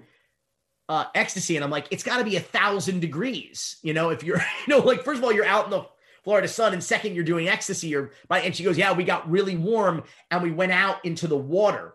[0.89, 4.11] uh, ecstasy, and I'm like, it's got to be a thousand degrees, you know.
[4.11, 5.87] If you're, you know, like first of all, you're out in the
[6.25, 7.95] Florida sun, and second, you're doing ecstasy.
[7.95, 11.27] Or by and she goes, yeah, we got really warm, and we went out into
[11.27, 11.95] the water,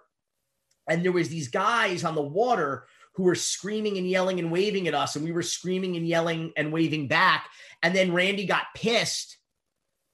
[0.87, 4.87] and there was these guys on the water who were screaming and yelling and waving
[4.87, 7.49] at us, and we were screaming and yelling and waving back.
[7.81, 9.37] And then Randy got pissed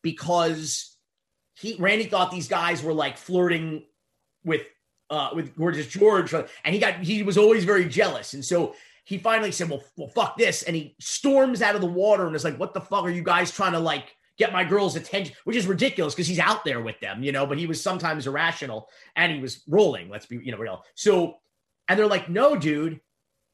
[0.02, 0.96] because
[1.60, 3.84] he Randy thought these guys were like flirting
[4.46, 4.62] with
[5.10, 8.76] uh with Gorgeous George, and he got he was always very jealous, and so
[9.06, 12.36] he finally said, "Well, well, fuck this," and he storms out of the water and
[12.36, 15.36] is like, "What the fuck are you guys trying to like get my girl's attention?"
[15.44, 17.46] Which is ridiculous because he's out there with them, you know.
[17.46, 20.10] But he was sometimes irrational and he was rolling.
[20.10, 20.84] Let's be you know real.
[20.96, 21.36] So,
[21.88, 23.02] and they're like, "No, dude."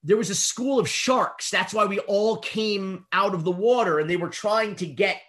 [0.01, 1.49] There was a school of sharks.
[1.49, 5.19] That's why we all came out of the water, and they were trying to get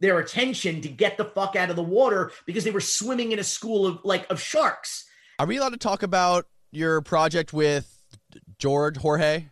[0.00, 3.38] their attention to get the fuck out of the water because they were swimming in
[3.38, 5.06] a school of like of sharks.
[5.42, 7.98] Are we allowed to talk about your project with
[8.58, 9.46] George Jorge?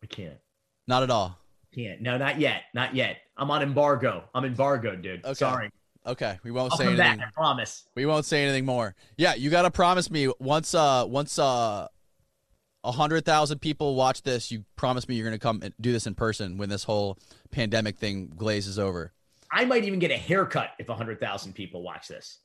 [0.00, 0.38] I can't.
[0.86, 1.36] Not at all.
[1.74, 2.00] Can't.
[2.00, 2.62] No, not yet.
[2.74, 3.16] Not yet.
[3.36, 4.22] I'm on embargo.
[4.36, 5.24] I'm embargoed, dude.
[5.24, 5.34] Okay.
[5.34, 5.70] Sorry.
[6.06, 7.18] Okay, we won't I'll say anything.
[7.18, 7.18] back.
[7.18, 7.88] I promise.
[7.96, 8.94] We won't say anything more.
[9.16, 11.88] Yeah, you got to promise me once uh once uh
[12.84, 16.06] a hundred thousand people watch this, you promise me you're gonna come and do this
[16.06, 17.18] in person when this whole
[17.50, 19.12] pandemic thing glazes over.
[19.50, 22.38] I might even get a haircut if a 100,000 people watch this.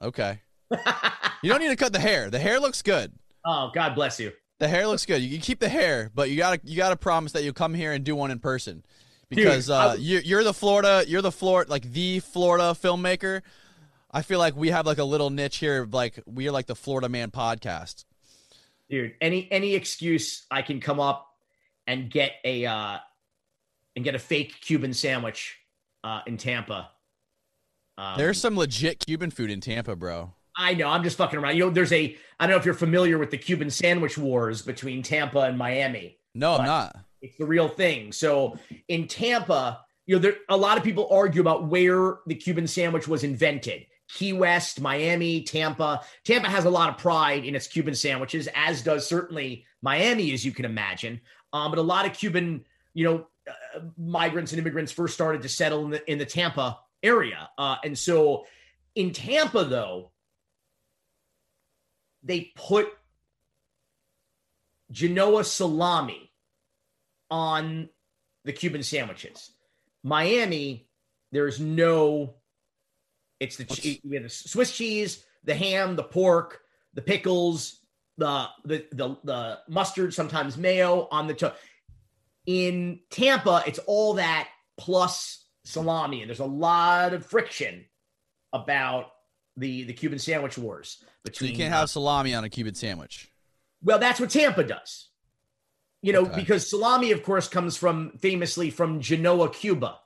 [0.00, 0.40] Okay.
[0.70, 2.30] You don't need to cut the hair.
[2.30, 3.12] The hair looks good.
[3.44, 4.32] oh, God bless you.
[4.60, 5.20] The hair looks good.
[5.20, 7.92] You can keep the hair, but you gotta you gotta promise that you'll come here
[7.92, 8.84] and do one in person,
[9.28, 13.42] because Dude, uh, you, you're the Florida you're the Florida like the Florida filmmaker.
[14.10, 16.76] I feel like we have like a little niche here, like we are like the
[16.76, 18.04] Florida Man podcast.
[18.88, 21.26] Dude, any any excuse I can come up
[21.86, 22.98] and get a uh
[23.96, 25.58] and get a fake Cuban sandwich
[26.04, 26.90] uh in Tampa.
[27.98, 30.32] Um, There's some legit Cuban food in Tampa, bro.
[30.56, 30.88] I know.
[30.88, 31.56] I'm just fucking around.
[31.56, 32.16] You know, there's a.
[32.38, 36.18] I don't know if you're familiar with the Cuban sandwich wars between Tampa and Miami.
[36.34, 36.96] No, I'm not.
[37.22, 38.12] It's the real thing.
[38.12, 38.58] So
[38.88, 43.08] in Tampa, you know, there a lot of people argue about where the Cuban sandwich
[43.08, 43.86] was invented.
[44.08, 46.02] Key West, Miami, Tampa.
[46.24, 50.44] Tampa has a lot of pride in its Cuban sandwiches, as does certainly Miami, as
[50.44, 51.20] you can imagine.
[51.52, 55.48] Um, but a lot of Cuban, you know, uh, migrants and immigrants first started to
[55.48, 58.46] settle in the in the Tampa area, uh, and so
[58.94, 60.12] In Tampa, though,
[62.24, 62.88] they put
[64.90, 66.32] Genoa salami
[67.30, 67.88] on
[68.44, 69.52] the Cuban sandwiches.
[70.02, 70.88] Miami,
[71.32, 72.34] there's no.
[73.40, 76.60] It's the che- we have the Swiss cheese, the ham, the pork,
[76.94, 77.80] the pickles,
[78.16, 81.56] the the the, the mustard, sometimes mayo on the top.
[82.46, 84.48] In Tampa, it's all that
[84.78, 87.86] plus salami, and there's a lot of friction
[88.52, 89.06] about
[89.56, 90.98] the the Cuban sandwich wars.
[91.00, 93.30] So Between you can't uh, have salami on a Cuban sandwich.
[93.82, 95.08] well, that's what Tampa does.
[96.02, 96.36] You know, Okay.
[96.36, 99.98] because salami, of course, comes from famously from Genoa, Cuba.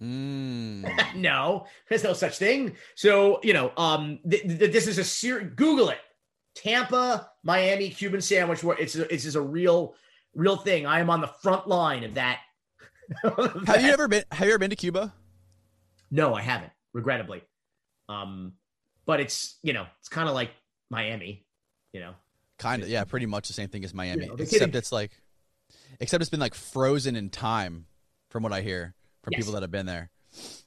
[0.00, 1.14] Mm.
[1.16, 2.76] no, there's no such thing.
[2.94, 5.98] So, you know, um, th- th- this is a ser- Google it.
[6.54, 8.76] Tampa, Miami, Cuban sandwich war.
[8.78, 9.94] It's a, it's just a real,
[10.34, 10.86] real thing.
[10.86, 12.40] I am on the front line of that.
[13.24, 14.24] of have you ever been?
[14.32, 15.12] Have you ever been to Cuba?
[16.10, 17.42] No, I haven't, regrettably.
[18.08, 18.52] Um,
[19.06, 20.50] but it's you know, it's kind of like
[20.90, 21.44] Miami.
[21.92, 22.14] You know,
[22.58, 24.90] Kind of, yeah, pretty much the same thing as Miami, Yeah, they except could've- it's
[24.92, 25.12] like,
[26.00, 27.86] except it's been like frozen in time,
[28.30, 29.40] from what I hear from Yes.
[29.40, 30.10] people that have been there.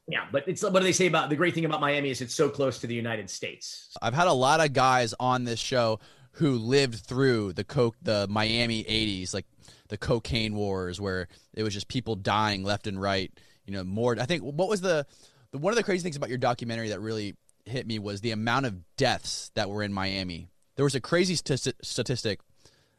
[0.07, 0.27] yeah.
[0.31, 2.49] But it's what do they say about the great thing about Miami is it's so
[2.49, 3.89] close to the United States.
[4.01, 5.99] I've had a lot of guys on this show
[6.33, 9.45] who lived through the coke, the Miami '80s, like
[9.89, 13.31] the cocaine wars, where it was just people dying left and right.
[13.65, 14.17] You know, more.
[14.17, 15.05] I think what was the,
[15.51, 18.31] the one of the crazy things about your documentary that really hit me was the
[18.31, 20.49] amount of deaths that were in Miami.
[20.75, 22.39] There was a crazy sti- statistic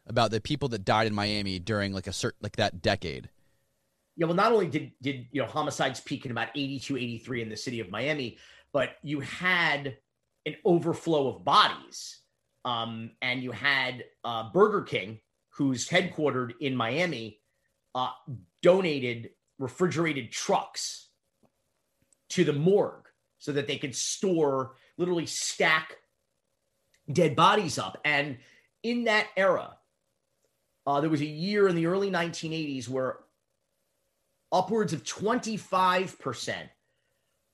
[0.05, 3.29] about the people that died in Miami during like a certain like that decade.
[4.15, 7.49] Yeah, well, not only did did you know homicides peak in about 82, 83 in
[7.49, 8.37] the city of Miami,
[8.71, 9.97] but you had
[10.45, 12.21] an overflow of bodies.
[12.65, 15.19] Um, and you had uh, Burger King,
[15.49, 17.39] who's headquartered in Miami,
[17.95, 18.09] uh,
[18.61, 21.08] donated refrigerated trucks
[22.29, 23.07] to the morgue
[23.37, 25.97] so that they could store, literally stack
[27.11, 27.99] dead bodies up.
[28.05, 28.37] And
[28.83, 29.77] in that era,
[30.85, 33.19] uh, there was a year in the early 1980s where
[34.51, 36.55] upwards of 25%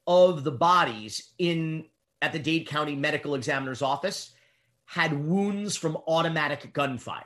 [0.07, 1.85] of the bodies in
[2.21, 4.31] at the Dade County Medical Examiner's office
[4.85, 7.23] had wounds from automatic gunfire.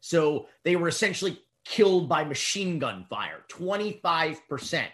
[0.00, 3.44] So they were essentially killed by machine gun fire.
[3.48, 4.86] 25%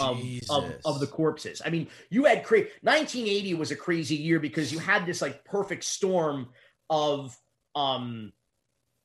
[0.00, 1.62] of, of, of the corpses.
[1.64, 5.44] I mean, you had cra 1980 was a crazy year because you had this like
[5.44, 6.48] perfect storm
[6.90, 7.36] of
[7.74, 8.32] um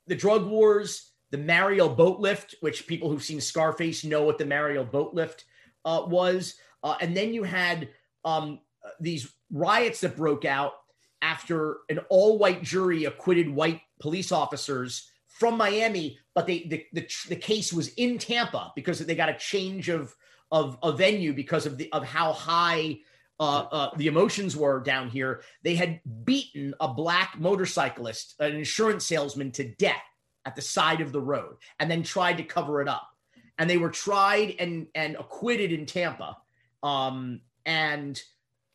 [0.07, 4.45] the drug wars, the Mariel boat lift, which people who've seen Scarface know what the
[4.45, 5.45] Mariel boat lift
[5.85, 7.89] uh, was, uh, and then you had
[8.25, 8.59] um
[8.99, 10.73] these riots that broke out
[11.21, 17.35] after an all-white jury acquitted white police officers from Miami, but they the, the the
[17.35, 20.15] case was in Tampa because they got a change of
[20.53, 22.99] of a venue because of the of how high
[23.39, 25.41] uh, uh, the emotions were down here.
[25.63, 30.03] They had beaten a black motorcyclist, an insurance salesman, to death
[30.45, 33.09] at the side of the road, and then tried to cover it up.
[33.57, 36.37] And they were tried and and acquitted in Tampa,
[36.83, 38.21] um, and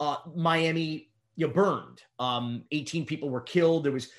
[0.00, 2.02] uh, Miami, you know, burned.
[2.18, 3.84] Um, Eighteen people were killed.
[3.84, 4.10] There was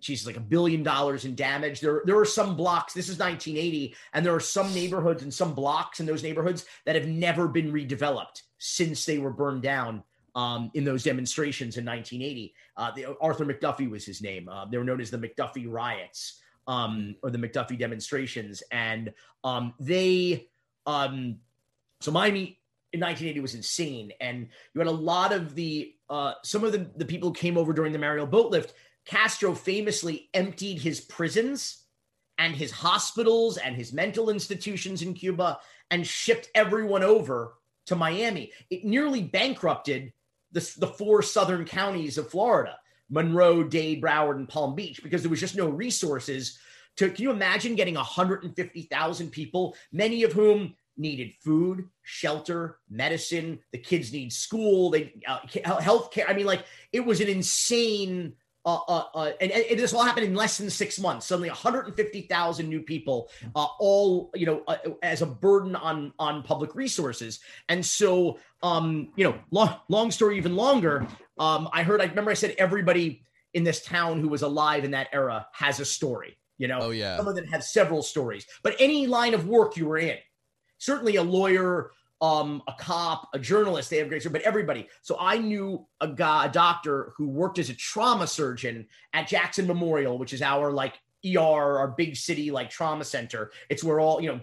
[0.00, 1.80] Jesus, like a billion dollars in damage.
[1.80, 2.92] There, there are some blocks.
[2.92, 6.96] This is 1980, and there are some neighborhoods and some blocks in those neighborhoods that
[6.96, 10.02] have never been redeveloped since they were burned down
[10.34, 12.54] um, in those demonstrations in 1980.
[12.76, 14.48] Uh, the, Arthur McDuffie was his name.
[14.48, 19.12] Uh, they were known as the McDuffie riots um, or the McDuffie demonstrations, and
[19.44, 20.48] um, they,
[20.86, 21.38] um,
[22.00, 22.60] so Miami
[22.92, 26.90] in 1980 was insane, and you had a lot of the uh, some of the
[26.96, 28.74] the people who came over during the Mariel boat lift.
[29.10, 31.82] Castro famously emptied his prisons
[32.38, 35.58] and his hospitals and his mental institutions in Cuba
[35.90, 37.54] and shipped everyone over
[37.86, 38.52] to Miami.
[38.70, 40.12] It nearly bankrupted
[40.52, 42.76] the, the four southern counties of Florida
[43.12, 46.60] Monroe, Dade, Broward, and Palm Beach because there was just no resources.
[46.98, 53.58] To, can you imagine getting 150,000 people, many of whom needed food, shelter, medicine.
[53.72, 55.40] The kids need school, they uh,
[55.80, 56.28] health care.
[56.28, 58.34] I mean, like it was an insane
[58.66, 61.26] uh, uh, uh, and, and this all happened in less than six months.
[61.26, 66.74] Suddenly, 150,000 new people, uh, all you know, uh, as a burden on on public
[66.74, 67.40] resources.
[67.68, 71.06] And so, um, you know, long long story even longer.
[71.38, 72.02] Um, I heard.
[72.02, 73.22] I remember I said everybody
[73.54, 76.36] in this town who was alive in that era has a story.
[76.58, 77.16] You know, Oh yeah.
[77.16, 78.46] some of them have several stories.
[78.62, 80.18] But any line of work you were in,
[80.76, 84.86] certainly a lawyer, um, a cop, a journalist, they have great but everybody.
[85.02, 89.66] So I knew a guy, a doctor who worked as a trauma surgeon at Jackson
[89.66, 91.38] Memorial, which is our like ER,
[91.78, 93.52] our big city like trauma center.
[93.70, 94.40] It's where all, you know,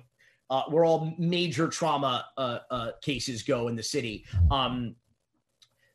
[0.50, 4.26] uh, where all major trauma uh, uh, cases go in the city.
[4.50, 4.96] Um,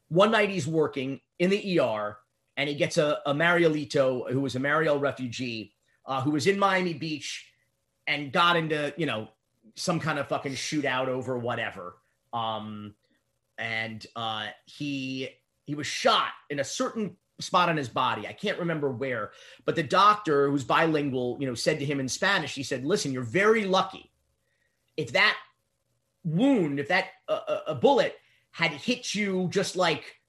[0.09, 2.19] one night he's working in the ER
[2.57, 5.75] and he gets a, a Marielito who was a Mariel refugee
[6.07, 7.49] uh, who was in Miami Beach
[8.07, 9.29] and got into, you know,
[9.75, 11.97] some kind of fucking shootout over whatever.
[12.33, 12.95] Um,
[13.59, 15.29] and uh, he
[15.65, 18.27] he was shot in a certain spot on his body.
[18.27, 19.33] I can't remember where,
[19.65, 23.13] but the doctor who's bilingual, you know, said to him in Spanish, he said, "Listen,
[23.13, 24.11] you're very lucky.
[24.97, 25.37] If that
[26.25, 28.17] wound, if that uh, a bullet
[28.51, 30.21] had hit you just like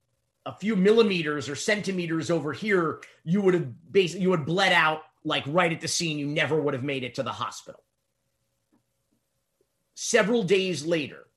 [0.46, 5.02] a few millimeters or centimeters over here, you would have basically you would bled out
[5.24, 6.18] like right at the scene.
[6.18, 7.84] You never would have made it to the hospital."
[9.96, 11.28] Several days later,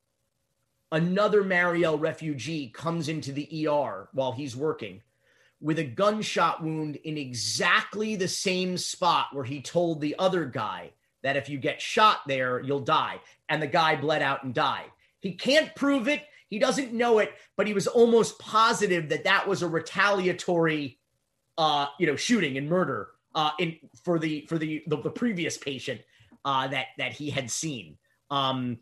[0.90, 5.02] another Mariel refugee comes into the ER while he's working
[5.60, 10.90] with a gunshot wound in exactly the same spot where he told the other guy
[11.22, 13.20] that if you get shot there, you'll die.
[13.48, 14.90] And the guy bled out and died.
[15.20, 16.22] He can't prove it.
[16.48, 20.98] He doesn't know it, but he was almost positive that that was a retaliatory,
[21.58, 25.58] uh, you know, shooting and murder uh, in for the for the the, the previous
[25.58, 26.00] patient
[26.44, 27.96] uh, that that he had seen.
[28.30, 28.78] Um,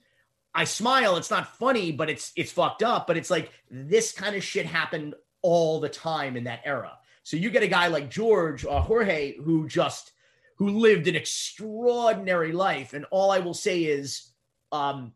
[0.54, 1.16] I smile.
[1.16, 3.06] It's not funny, but it's it's fucked up.
[3.06, 6.92] But it's like this kind of shit happened all the time in that era.
[7.22, 10.12] So you get a guy like George uh, Jorge who just
[10.56, 14.30] who lived an extraordinary life, and all I will say is,
[14.70, 15.12] um,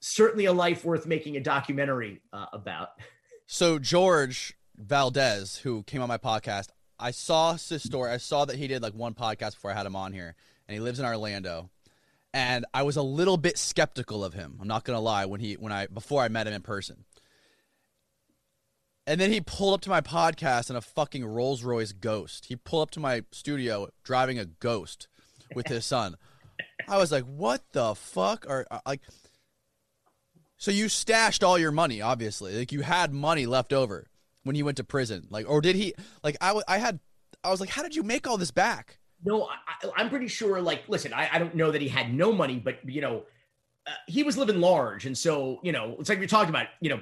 [0.00, 2.88] certainly a life worth making a documentary uh, about.
[3.46, 8.10] So George Valdez, who came on my podcast, I saw his story.
[8.10, 10.34] I saw that he did like one podcast before I had him on here,
[10.66, 11.70] and he lives in Orlando
[12.32, 14.58] and I was a little bit skeptical of him.
[14.60, 17.04] I'm not gonna lie when he when I before I met him in person.
[19.06, 22.46] And then he pulled up to my podcast in a fucking Rolls Royce Ghost.
[22.46, 25.08] He pulled up to my studio driving a Ghost
[25.54, 26.16] with his son.
[26.88, 29.00] I was like, "What the fuck?" Or uh, like,
[30.58, 32.56] so you stashed all your money, obviously.
[32.56, 34.06] Like you had money left over
[34.44, 35.26] when he went to prison.
[35.30, 35.94] Like, or did he?
[36.22, 37.00] Like, I, I had,
[37.42, 39.48] I was like, "How did you make all this back?" No,
[39.96, 40.60] I, am pretty sure.
[40.60, 43.24] Like, listen, I, I, don't know that he had no money, but you know,
[43.86, 46.66] uh, he was living large, and so you know, it's like we talked about.
[46.80, 47.00] You know,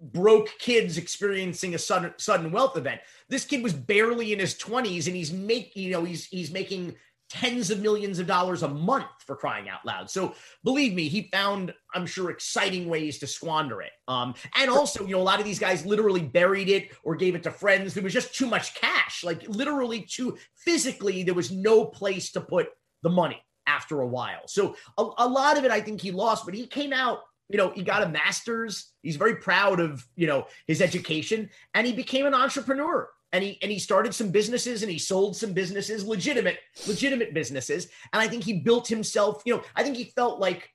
[0.00, 3.00] broke kids experiencing a sudden sudden wealth event.
[3.28, 6.96] This kid was barely in his 20s, and he's making you know he's he's making
[7.30, 10.10] tens of millions of dollars a month for crying out loud.
[10.10, 10.34] So
[10.64, 13.92] believe me, he found, I'm sure, exciting ways to squander it.
[14.08, 17.36] Um, and also, you know, a lot of these guys literally buried it or gave
[17.36, 17.94] it to friends.
[17.94, 22.40] There was just too much cash, like literally too physically, there was no place to
[22.40, 22.68] put
[23.02, 24.48] the money after a while.
[24.48, 27.56] So a, a lot of it, I think he lost, but he came out you
[27.56, 28.92] know, he got a master's.
[29.02, 33.58] He's very proud of, you know, his education and he became an entrepreneur and he
[33.62, 37.88] and he started some businesses and he sold some businesses legitimate legitimate businesses.
[38.12, 40.70] And i think he built himself you know i think he felt like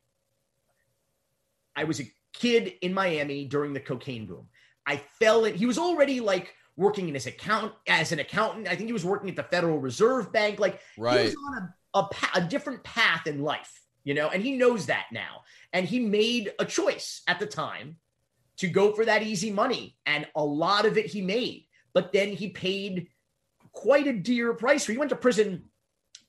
[1.76, 4.48] i was a kid in miami during the cocaine boom.
[4.86, 8.68] I fell in he was already like working in his account as an accountant.
[8.68, 10.60] I think he was working at the federal reserve bank.
[10.60, 11.20] Like right.
[11.20, 14.86] he was on a, a, a different path in life you know and he knows
[14.86, 15.42] that now.
[15.74, 17.98] And he made a choice at the time
[18.58, 19.98] to go for that easy money.
[20.06, 21.65] And a lot of it he made
[21.96, 23.08] but then he paid
[23.72, 24.86] quite a dear price.
[24.86, 25.64] He went to prison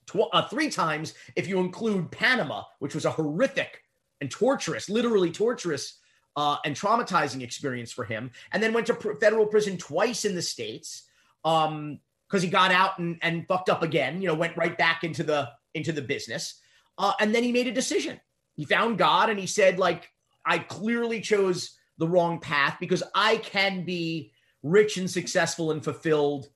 [0.07, 3.83] tw- uh, three times if you include Panama, which was a horrific
[4.19, 5.99] and torturous, literally torturous
[6.37, 8.31] uh, and traumatizing experience for him.
[8.51, 11.03] And then went to pr- federal prison twice in the states
[11.43, 11.99] because um,
[12.31, 14.21] he got out and, and fucked up again.
[14.21, 16.61] You know, went right back into the into the business.
[16.97, 18.19] Uh, and then he made a decision.
[18.55, 20.09] He found God and he said, like,
[20.45, 24.31] I clearly chose the wrong path because I can be
[24.63, 26.49] rich and successful and fulfilled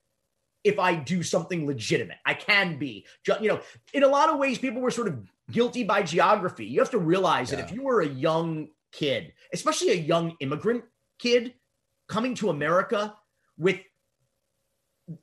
[0.63, 2.17] if I do something legitimate.
[2.25, 3.05] I can be.
[3.27, 3.61] You know,
[3.93, 5.19] in a lot of ways, people were sort of
[5.51, 6.65] guilty by geography.
[6.65, 7.57] You have to realize yeah.
[7.57, 10.83] that if you were a young kid, especially a young immigrant
[11.19, 11.53] kid
[12.07, 13.15] coming to America
[13.57, 13.79] with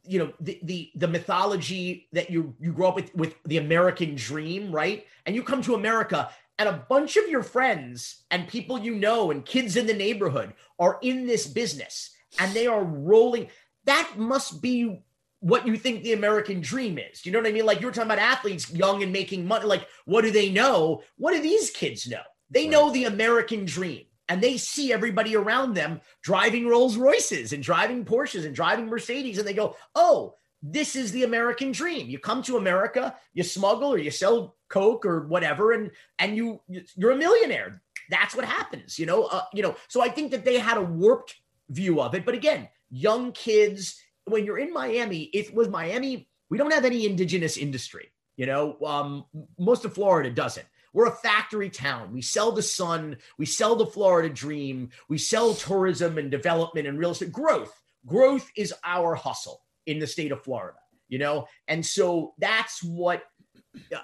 [0.05, 4.15] you know the the the mythology that you you grow up with with the American
[4.17, 5.07] dream, right?
[5.25, 9.31] And you come to America and a bunch of your friends and people you know
[9.31, 13.49] and kids in the neighborhood are in this business and they are rolling.
[13.85, 15.03] That must be
[15.41, 17.25] what you think the American dream is.
[17.25, 17.67] You know what I mean?
[17.67, 19.67] Like you were talking about athletes young and making money.
[19.67, 21.03] Like, what do they know?
[21.17, 22.23] What do these kids know?
[22.51, 22.71] They right.
[22.71, 28.05] know the American dream and they see everybody around them driving Rolls Royces and driving
[28.05, 29.39] Porsches and driving Mercedes.
[29.39, 32.09] And they go, oh, this is the American dream.
[32.09, 36.61] You come to America, you smuggle or you sell Coke or whatever, and and you
[36.97, 37.81] you're a millionaire.
[38.11, 39.25] That's what happens, you know.
[39.25, 39.77] Uh, you know.
[39.87, 41.37] So I think that they had a warped
[41.70, 42.24] view of it.
[42.24, 46.28] But again, young kids, when you're in Miami, it was Miami.
[46.51, 48.12] We don't have any indigenous industry.
[48.36, 49.24] You know, um,
[49.59, 50.66] most of Florida doesn't.
[50.93, 52.12] We're a factory town.
[52.12, 56.99] We sell the sun, we sell the Florida dream, we sell tourism and development and
[56.99, 57.73] real estate growth.
[58.07, 60.78] Growth is our hustle in the state of Florida,
[61.09, 61.47] you know?
[61.66, 63.24] And so that's what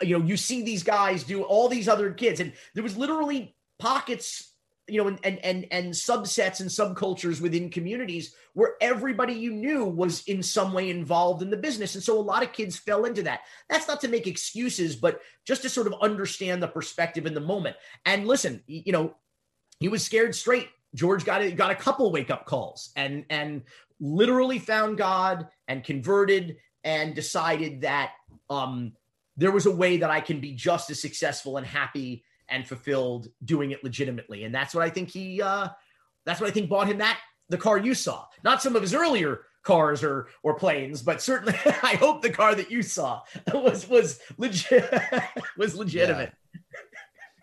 [0.02, 3.56] you know, you see these guys do all these other kids and there was literally
[3.78, 4.53] pockets
[4.86, 10.22] you know, and and and, subsets and subcultures within communities where everybody you knew was
[10.26, 11.94] in some way involved in the business.
[11.94, 13.40] And so a lot of kids fell into that.
[13.68, 17.40] That's not to make excuses, but just to sort of understand the perspective in the
[17.40, 17.76] moment.
[18.04, 19.14] And listen, you know,
[19.80, 20.68] he was scared straight.
[20.94, 23.62] George got a, got a couple wake up calls and and
[24.00, 28.12] literally found God and converted and decided that
[28.50, 28.92] um
[29.36, 33.28] there was a way that I can be just as successful and happy and fulfilled
[33.44, 34.44] doing it legitimately.
[34.44, 35.68] And that's what I think he uh
[36.24, 37.18] that's what I think bought him that
[37.48, 38.26] the car you saw.
[38.42, 42.54] Not some of his earlier cars or or planes, but certainly I hope the car
[42.54, 43.22] that you saw
[43.54, 44.92] was was legit
[45.56, 46.32] was legitimate.
[46.32, 46.60] Yeah.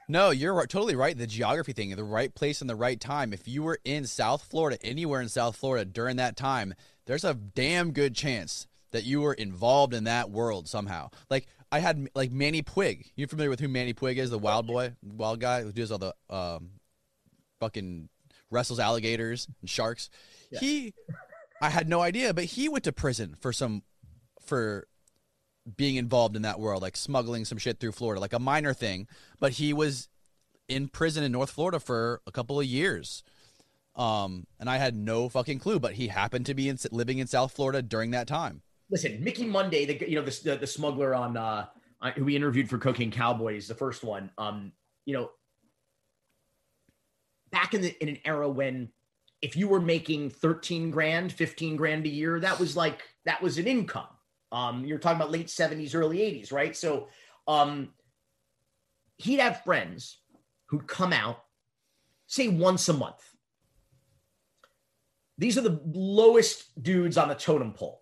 [0.08, 1.18] No, you're totally right.
[1.18, 3.32] The geography thing, the right place and the right time.
[3.32, 6.74] If you were in South Florida, anywhere in South Florida during that time,
[7.06, 11.12] there's a damn good chance that you were involved in that world somehow.
[11.30, 13.12] Like I had like Manny Puig.
[13.16, 14.30] You familiar with who Manny Puig is?
[14.30, 16.72] The wild boy, wild guy who does all the um,
[17.60, 18.10] fucking
[18.50, 20.10] wrestles alligators and sharks.
[20.52, 20.60] Yeah.
[20.60, 20.94] He,
[21.62, 23.84] I had no idea, but he went to prison for some,
[24.46, 24.88] for
[25.78, 29.08] being involved in that world, like smuggling some shit through Florida, like a minor thing.
[29.40, 30.10] But he was
[30.68, 33.24] in prison in North Florida for a couple of years.
[33.96, 37.28] Um, and I had no fucking clue, but he happened to be in, living in
[37.28, 38.62] South Florida during that time
[38.92, 41.66] listen, Mickey Munday, the you know the the, the smuggler on uh
[42.16, 44.30] who we interviewed for Cocaine Cowboys, the first one.
[44.38, 44.72] Um,
[45.06, 45.32] you know,
[47.52, 48.90] back in the in an era when
[49.42, 53.58] if you were making 13 grand, 15 grand a year, that was like that was
[53.58, 54.08] an income.
[54.52, 56.76] Um, you're talking about late 70s, early 80s, right?
[56.76, 57.08] So
[57.48, 57.90] um
[59.18, 60.18] he'd have friends
[60.66, 61.44] who'd come out,
[62.28, 63.22] say once a month.
[65.38, 68.01] These are the lowest dudes on the totem pole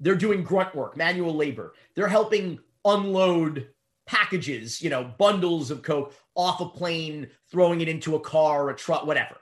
[0.00, 1.74] they're doing grunt work, manual labor.
[1.94, 3.68] They're helping unload
[4.06, 8.74] packages, you know, bundles of coke off a plane, throwing it into a car a
[8.74, 9.36] truck, whatever.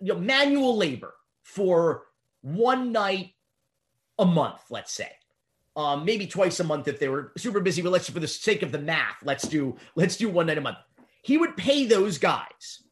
[0.00, 2.04] You know, manual labor for
[2.40, 3.32] one night
[4.18, 5.10] a month, let's say.
[5.76, 8.62] Um, maybe twice a month if they were super busy, but let's for the sake
[8.62, 10.78] of the math, let's do let's do one night a month.
[11.22, 12.82] He would pay those guys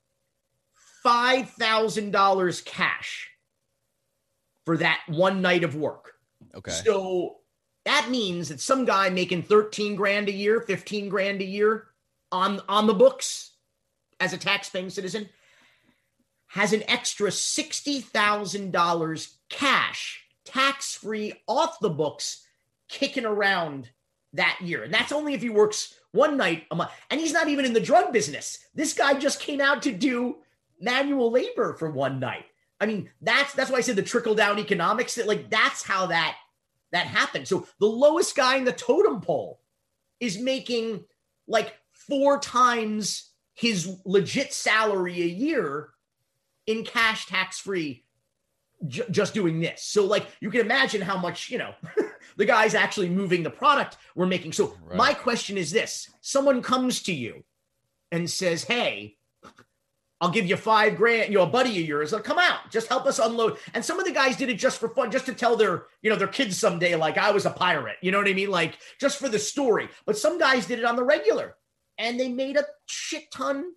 [1.03, 3.29] five thousand dollars cash
[4.65, 6.16] for that one night of work.
[6.57, 6.73] Okay.
[6.73, 7.37] So
[7.85, 11.85] that means that some guy making 13 grand a year, 15 grand a year
[12.33, 13.53] on on the books
[14.19, 15.29] as a tax-paying citizen
[16.49, 22.47] has an extra $60,000 cash tax-free off the books
[22.89, 23.91] kicking around
[24.33, 24.85] that year.
[24.85, 26.91] And that's only if he works one night a month.
[27.11, 28.59] And he's not even in the drug business.
[28.75, 30.37] This guy just came out to do
[30.81, 32.47] manual labor for one night.
[32.81, 35.15] I mean, that's that's why I said the trickle down economics.
[35.15, 36.37] That like that's how that
[36.97, 37.47] that happened.
[37.47, 39.61] So the lowest guy in the totem pole
[40.19, 41.05] is making
[41.47, 45.91] like four times his legit salary a year
[46.67, 48.05] in cash tax free
[48.87, 49.83] j- just doing this.
[49.83, 51.75] So like you can imagine how much, you know,
[52.37, 54.53] the guys actually moving the product we're making.
[54.53, 54.97] So right.
[54.97, 57.45] my question is this, someone comes to you
[58.11, 59.17] and says, "Hey,
[60.21, 61.31] I'll give you five grand.
[61.31, 63.59] You know, a buddy of yours, like, come out, just help us unload.
[63.75, 66.11] And some of the guys did it just for fun, just to tell their, you
[66.11, 67.97] know, their kids someday, like I was a pirate.
[68.01, 68.51] You know what I mean?
[68.51, 69.89] Like just for the story.
[70.07, 71.57] But some guys did it on the regular,
[71.99, 73.73] and they made a shit ton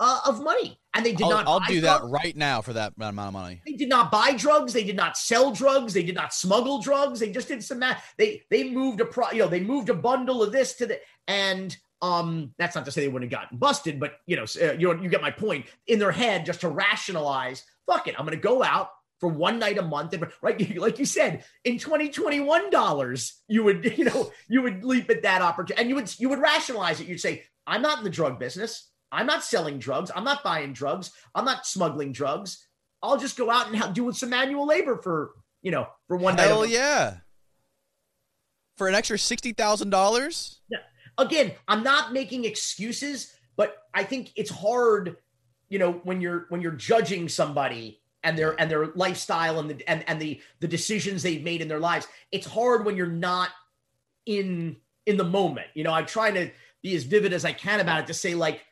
[0.00, 0.80] uh, of money.
[0.94, 1.46] And they did I'll, not.
[1.46, 2.02] I'll do drugs.
[2.02, 3.60] that right now for that amount of money.
[3.64, 4.72] They did not buy drugs.
[4.72, 5.92] They did not sell drugs.
[5.92, 7.20] They did not smuggle drugs.
[7.20, 7.78] They just did some.
[7.78, 8.14] math.
[8.16, 9.30] They they moved a pro.
[9.30, 10.98] You know, they moved a bundle of this to the
[11.28, 14.72] and um, that's not to say they wouldn't have gotten busted, but you know, uh,
[14.72, 15.66] you you get my point.
[15.86, 19.58] In their head, just to rationalize, fuck it, I'm going to go out for one
[19.58, 24.30] night a month, and right, like you said, in 2021 dollars, you would you know
[24.48, 27.08] you would leap at that opportunity, and you would you would rationalize it.
[27.08, 28.90] You'd say, I'm not in the drug business.
[29.10, 30.10] I'm not selling drugs.
[30.14, 31.10] I'm not buying drugs.
[31.34, 32.66] I'm not smuggling drugs.
[33.02, 36.44] I'll just go out and do some manual labor for you know for one Hell
[36.44, 36.54] night.
[36.54, 37.16] Hell yeah!
[38.76, 40.60] For an extra sixty thousand dollars.
[40.70, 40.78] Yeah
[41.18, 45.16] again, I'm not making excuses, but I think it's hard,
[45.68, 49.88] you know, when you're when you're judging somebody and their and their lifestyle and the
[49.88, 52.06] and, and the the decisions they've made in their lives.
[52.32, 53.50] It's hard when you're not
[54.24, 54.76] in
[55.06, 55.66] in the moment.
[55.74, 56.50] You know, I'm trying to
[56.82, 58.64] be as vivid as I can about it to say like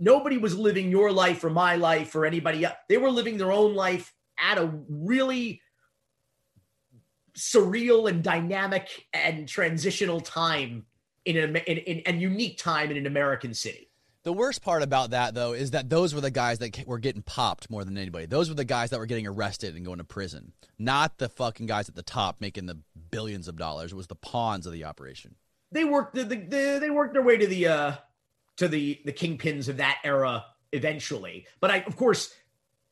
[0.00, 2.74] nobody was living your life or my life or anybody else.
[2.88, 5.60] They were living their own life at a really
[7.36, 10.86] surreal and dynamic and transitional time
[11.24, 13.90] in an in, in, in unique time in an American city.
[14.24, 17.20] The worst part about that, though, is that those were the guys that were getting
[17.20, 18.24] popped more than anybody.
[18.24, 21.66] Those were the guys that were getting arrested and going to prison, not the fucking
[21.66, 22.78] guys at the top making the
[23.10, 23.92] billions of dollars.
[23.92, 25.34] It was the pawns of the operation.
[25.72, 27.92] They worked the, the, the they worked their way to the uh
[28.56, 31.46] to the the kingpins of that era eventually.
[31.60, 32.32] But I, of course,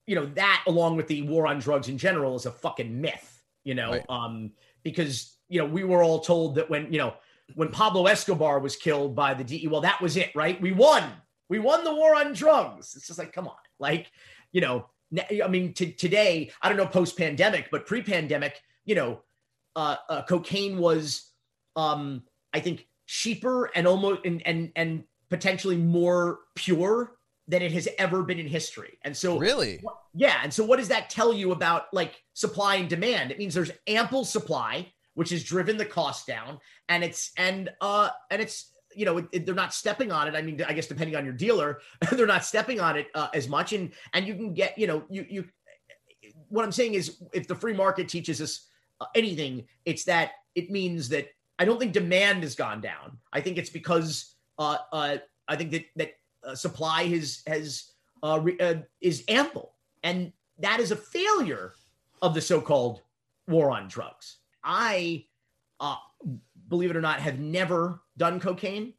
[0.07, 3.43] you know that along with the war on drugs in general is a fucking myth.
[3.65, 4.05] You know, right.
[4.09, 4.53] um,
[4.83, 7.15] because you know we were all told that when you know
[7.55, 10.61] when Pablo Escobar was killed by the DE, well, that was it, right?
[10.61, 11.05] We won.
[11.49, 12.95] We won the war on drugs.
[12.97, 13.57] It's just like, come on.
[13.79, 14.11] Like,
[14.53, 14.87] you know,
[15.43, 19.23] I mean, t- today, I don't know post pandemic, but pre pandemic, you know,
[19.77, 21.31] uh, uh, cocaine was,
[21.77, 27.17] um, I think, cheaper and almost and, and and potentially more pure
[27.49, 28.99] than it has ever been in history.
[29.03, 29.83] And so, really,
[30.15, 30.41] yeah.
[30.43, 33.31] And so, what does that tell you about like supply and demand?
[33.31, 36.59] It means there's ample supply which has driven the cost down.
[36.89, 40.35] And it's and uh and it's you know it, it, they're not stepping on it.
[40.35, 41.81] I mean, I guess depending on your dealer,
[42.13, 43.73] they're not stepping on it uh, as much.
[43.73, 45.45] And and you can get you know you you.
[46.49, 48.69] What I'm saying is, if the free market teaches us
[49.01, 51.29] uh, anything, it's that it means that
[51.59, 53.19] I don't think demand has gone down.
[53.33, 55.17] I think it's because uh, uh,
[55.49, 56.13] I think that that
[56.47, 61.73] uh, supply has has uh, re, uh, is ample, and that is a failure
[62.21, 63.03] of the so-called
[63.49, 64.39] war on drugs.
[64.65, 65.27] I,
[65.81, 65.97] uh,
[66.69, 68.95] believe it or not, have never done cocaine.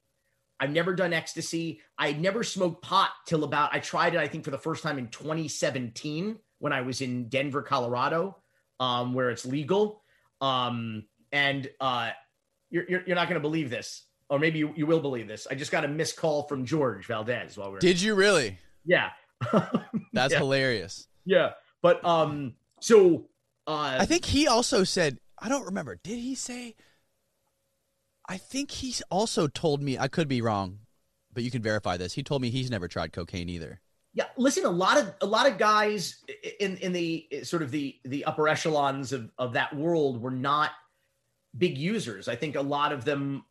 [0.60, 1.81] I've never done ecstasy.
[1.98, 4.98] I never smoked pot till about, I tried it, I think, for the first time
[4.98, 8.38] in 2017 when I was in Denver, Colorado,
[8.80, 10.03] um, where it's legal.
[10.40, 12.11] Um, and uh,
[12.69, 15.48] you're, you're, you're not going to believe this, or maybe you, you will believe this.
[15.49, 18.57] I just got a missed call from George Valdes while we are Did you really?
[18.85, 19.10] Yeah.
[20.14, 20.40] That's yeah.
[20.40, 21.07] hilarious.
[21.26, 21.52] Yeah.
[21.81, 23.27] But um, so
[23.68, 25.99] uh, I think he also said I don't remember.
[26.01, 26.75] Did he say?
[28.27, 29.97] I think he also told me.
[29.97, 30.79] I could be wrong,
[31.33, 32.13] but you can verify this.
[32.13, 33.81] He told me he's never tried cocaine either.
[34.13, 34.63] Yeah, listen.
[34.63, 36.23] A lot of a lot of guys
[36.61, 40.71] in in the sort of the the upper echelons of of that world were not
[41.57, 42.29] big users.
[42.29, 43.43] I think a lot of them.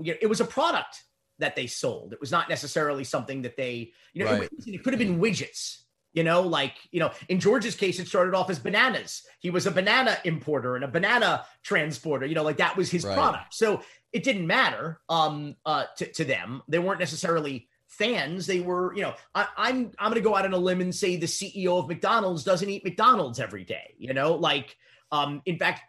[0.00, 1.04] You know, it was a product
[1.38, 2.12] that they sold.
[2.12, 3.92] It was not necessarily something that they.
[4.12, 4.42] You know, right.
[4.42, 5.82] it, it could have been widgets.
[6.18, 9.22] You know, like, you know, in George's case, it started off as bananas.
[9.38, 13.04] He was a banana importer and a banana transporter, you know, like that was his
[13.04, 13.14] right.
[13.14, 13.54] product.
[13.54, 13.82] So
[14.12, 16.62] it didn't matter um, uh, to, to them.
[16.66, 18.48] They weren't necessarily fans.
[18.48, 21.14] They were, you know, I, I'm I'm gonna go out on a limb and say
[21.14, 24.76] the CEO of McDonald's doesn't eat McDonald's every day, you know, like
[25.12, 25.82] um, in fact,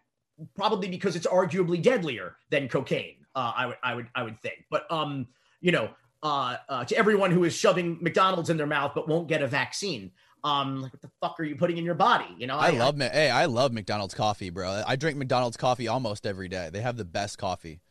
[0.55, 3.25] probably because it's arguably deadlier than cocaine.
[3.33, 4.65] Uh, I would I would I would think.
[4.69, 5.25] But um,
[5.59, 5.89] you know,
[6.23, 9.47] uh, uh, to everyone who is shoving McDonald's in their mouth but won't get a
[9.47, 10.11] vaccine.
[10.43, 12.27] Um, like what the fuck are you putting in your body?
[12.37, 14.83] You know, I, I love I, hey, I love McDonald's coffee, bro.
[14.87, 16.69] I drink McDonald's coffee almost every day.
[16.71, 17.81] They have the best coffee.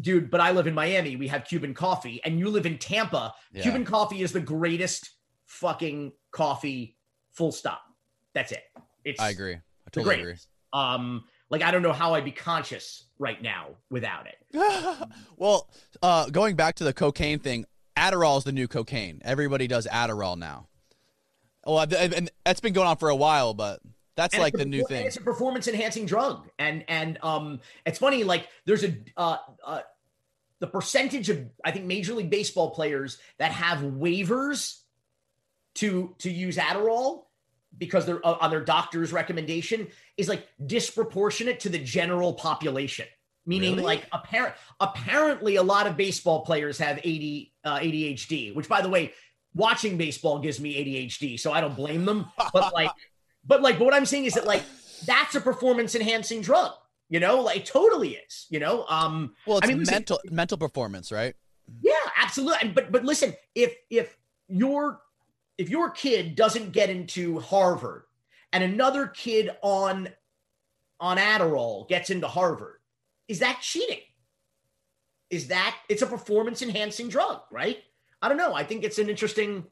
[0.00, 1.16] Dude, but I live in Miami.
[1.16, 3.32] We have Cuban coffee, and you live in Tampa.
[3.52, 3.62] Yeah.
[3.62, 5.10] Cuban coffee is the greatest
[5.46, 6.96] fucking coffee.
[7.32, 7.82] Full stop.
[8.34, 8.62] That's it.
[9.04, 9.54] It's I agree.
[9.54, 10.34] I totally agree.
[10.72, 15.08] Um, like I don't know how I'd be conscious right now without it.
[15.36, 15.68] well,
[16.02, 17.64] uh, going back to the cocaine thing,
[17.96, 19.20] Adderall is the new cocaine.
[19.24, 20.68] Everybody does Adderall now.
[21.64, 23.80] Oh, and that's been going on for a while, but
[24.16, 25.06] that's and like the new thing.
[25.06, 28.24] It's a performance enhancing drug, and and um, it's funny.
[28.24, 29.80] Like there's a uh, uh,
[30.60, 34.80] the percentage of I think Major League Baseball players that have waivers
[35.74, 37.24] to to use Adderall
[37.78, 43.06] because they're uh, on their doctor's recommendation is like disproportionate to the general population.
[43.46, 43.84] Meaning really?
[43.84, 47.04] like apparent apparently a lot of baseball players have AD,
[47.64, 49.14] uh, ADHD which by the way
[49.54, 52.26] watching baseball gives me ADHD so I don't blame them.
[52.52, 52.90] But like
[53.46, 54.62] but like but what I'm saying is that like
[55.06, 56.72] that's a performance enhancing drug
[57.08, 57.40] you know?
[57.40, 58.84] Like totally is you know?
[58.86, 61.34] Um well it's I mean, mental listen, mental performance right?
[61.80, 62.68] Yeah absolutely.
[62.68, 64.14] But but listen if if
[64.48, 65.00] your
[65.58, 68.04] if your kid doesn't get into Harvard
[68.52, 70.08] and another kid on
[71.00, 72.78] on Adderall gets into Harvard,
[73.26, 74.00] is that cheating?
[75.30, 77.78] Is that it's a performance enhancing drug, right?
[78.22, 78.54] I don't know.
[78.54, 79.66] I think it's an interesting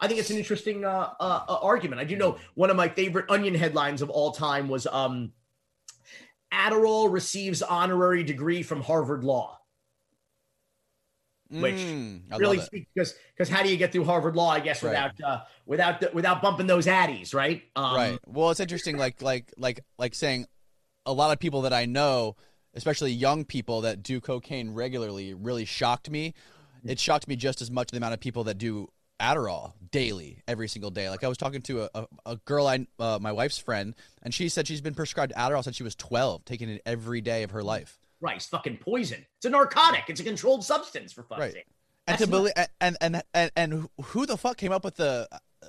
[0.00, 2.00] I think it's an interesting uh, uh, uh, argument.
[2.00, 5.32] I do know one of my favorite Onion headlines of all time was um,
[6.52, 9.60] Adderall receives honorary degree from Harvard Law
[11.60, 14.50] which mm, really speaks because because how do you get through Harvard Law?
[14.50, 15.28] I guess without right.
[15.28, 17.62] uh, without the, without bumping those addies, right?
[17.76, 18.18] Um, right.
[18.26, 20.46] Well, it's interesting, like like like like saying
[21.04, 22.36] a lot of people that I know,
[22.74, 26.34] especially young people that do cocaine regularly, really shocked me.
[26.84, 28.88] It shocked me just as much the amount of people that do
[29.20, 31.08] Adderall daily, every single day.
[31.08, 34.34] Like I was talking to a, a, a girl, I uh, my wife's friend, and
[34.34, 37.52] she said she's been prescribed Adderall since she was 12, taking it every day of
[37.52, 38.00] her life.
[38.22, 39.24] It's fucking poison.
[39.36, 40.04] It's a narcotic.
[40.08, 41.52] It's a controlled substance for fuck's right.
[41.52, 41.66] sake.
[42.06, 45.28] And That's to believe, and, and and and who the fuck came up with the?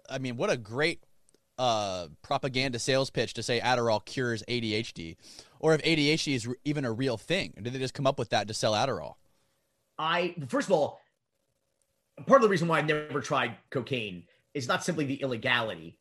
[0.09, 1.03] I mean, what a great
[1.57, 5.15] uh, propaganda sales pitch to say Adderall cures ADHD,
[5.59, 7.53] or if ADHD is re- even a real thing.
[7.61, 9.15] Did they just come up with that to sell Adderall?
[9.99, 11.01] I first of all,
[12.25, 14.23] part of the reason why I've never tried cocaine
[14.53, 15.97] is not simply the illegality.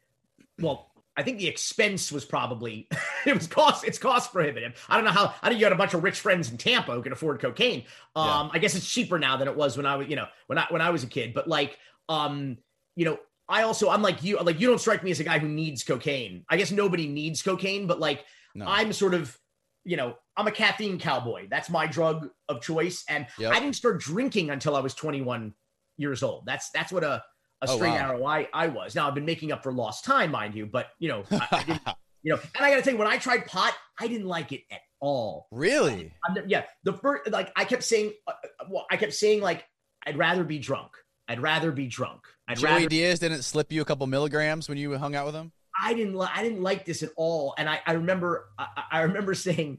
[0.59, 2.89] Well, I think the expense was probably
[3.27, 4.85] it was cost it's cost prohibitive.
[4.89, 6.93] I don't know how I think you got a bunch of rich friends in Tampa
[6.93, 7.85] who can afford cocaine.
[8.17, 8.51] Um, yeah.
[8.53, 10.67] I guess it's cheaper now than it was when I was, you know, when I
[10.71, 11.35] when I was a kid.
[11.35, 11.79] But like,
[12.09, 12.59] um,
[12.97, 13.19] you know,
[13.49, 15.85] I also I'm like you, like you don't strike me as a guy who needs
[15.85, 16.45] cocaine.
[16.49, 18.25] I guess nobody needs cocaine, but like
[18.55, 18.67] no.
[18.67, 19.39] I'm sort of,
[19.85, 21.49] you know, I'm a caffeine cowboy.
[21.51, 23.05] That's my drug of choice.
[23.09, 23.53] And yep.
[23.53, 25.53] I didn't start drinking until I was 21
[25.99, 26.47] years old.
[26.47, 27.23] That's that's what a
[27.63, 28.11] a oh, straight wow.
[28.11, 28.95] arrow I, I was.
[28.95, 31.63] Now I've been making up for lost time, mind you, but you know, I, I
[31.65, 31.83] didn't,
[32.23, 34.53] you know, and I got to tell you, when I tried pot, I didn't like
[34.53, 35.47] it at all.
[35.51, 36.13] Really?
[36.47, 36.65] yeah.
[36.85, 39.65] The first, like, I kept saying, uh, uh, well, I kept saying, like,
[40.07, 40.93] I'd rather be drunk.
[41.29, 42.23] I'd rather be drunk.
[42.49, 42.89] I'd Joey rather.
[42.89, 45.53] Diaz didn't slip you a couple milligrams when you hung out with him.
[45.81, 46.15] I didn't.
[46.15, 47.55] Li- I didn't like this at all.
[47.59, 49.79] And I, I remember, I, I remember saying,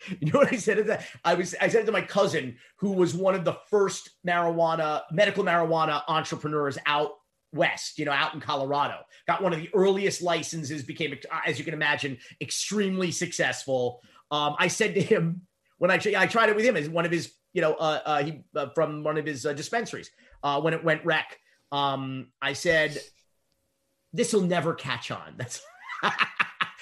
[0.20, 0.86] You know what I said?
[0.86, 5.02] That I was I said to my cousin, who was one of the first marijuana
[5.10, 7.12] medical marijuana entrepreneurs out
[7.52, 8.98] west, you know, out in Colorado.
[9.26, 11.16] Got one of the earliest licenses, became,
[11.46, 14.02] as you can imagine, extremely successful.
[14.30, 15.42] Um, I said to him
[15.78, 18.22] when I I tried it with him as one of his, you know, uh, uh,
[18.22, 20.10] he uh, from one of his uh, dispensaries
[20.42, 21.38] uh, when it went wreck.
[21.72, 22.98] Um, I said,
[24.12, 25.62] "This will never catch on." That's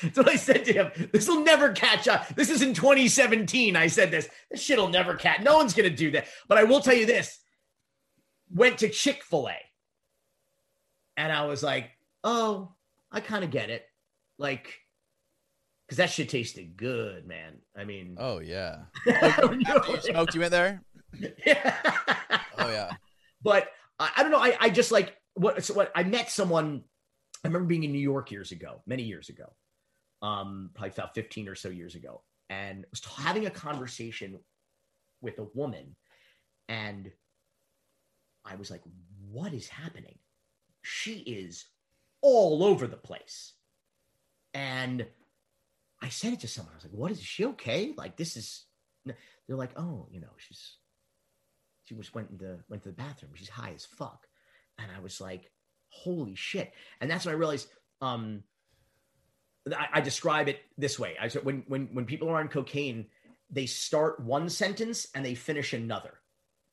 [0.02, 1.09] That's what I said to him.
[1.12, 2.28] This will never catch up.
[2.35, 3.77] This is in 2017.
[3.77, 4.28] I said this.
[4.51, 5.40] This shit will never catch.
[5.40, 6.27] No one's going to do that.
[6.48, 7.39] But I will tell you this
[8.52, 9.56] went to Chick fil A.
[11.16, 11.90] And I was like,
[12.24, 12.74] oh,
[13.10, 13.85] I kind of get it.
[14.39, 14.74] Like,
[15.86, 17.55] because that shit tasted good, man.
[17.77, 18.82] I mean, oh, yeah.
[19.10, 20.82] After you smoked, you went there?
[21.47, 21.74] Yeah.
[22.59, 22.90] oh, yeah.
[23.43, 23.68] But
[23.98, 24.43] I, I don't know.
[24.43, 26.82] I, I just like what, so what I met someone.
[27.44, 29.44] I remember being in New York years ago, many years ago
[30.22, 34.38] um, probably about 15 or so years ago, and was having a conversation
[35.20, 35.97] with a woman,
[36.68, 37.10] and
[38.44, 38.82] I was like,
[39.30, 40.18] "What is happening?"
[40.82, 41.66] She is
[42.22, 43.55] all over the place,
[44.55, 45.06] and
[46.02, 46.74] I said it to someone.
[46.74, 47.93] I was like, "What is she okay?
[47.97, 48.64] Like this is?"
[49.05, 50.76] They're like, "Oh, you know, she's
[51.84, 53.32] she just went into went to the bathroom.
[53.34, 54.26] She's high as fuck,"
[54.78, 55.51] and I was like,
[55.90, 57.68] "Holy shit!" And that's when I realized
[58.01, 58.43] um,
[59.74, 61.16] I, I describe it this way.
[61.20, 63.06] I said when when when people are on cocaine,
[63.51, 66.14] they start one sentence and they finish another.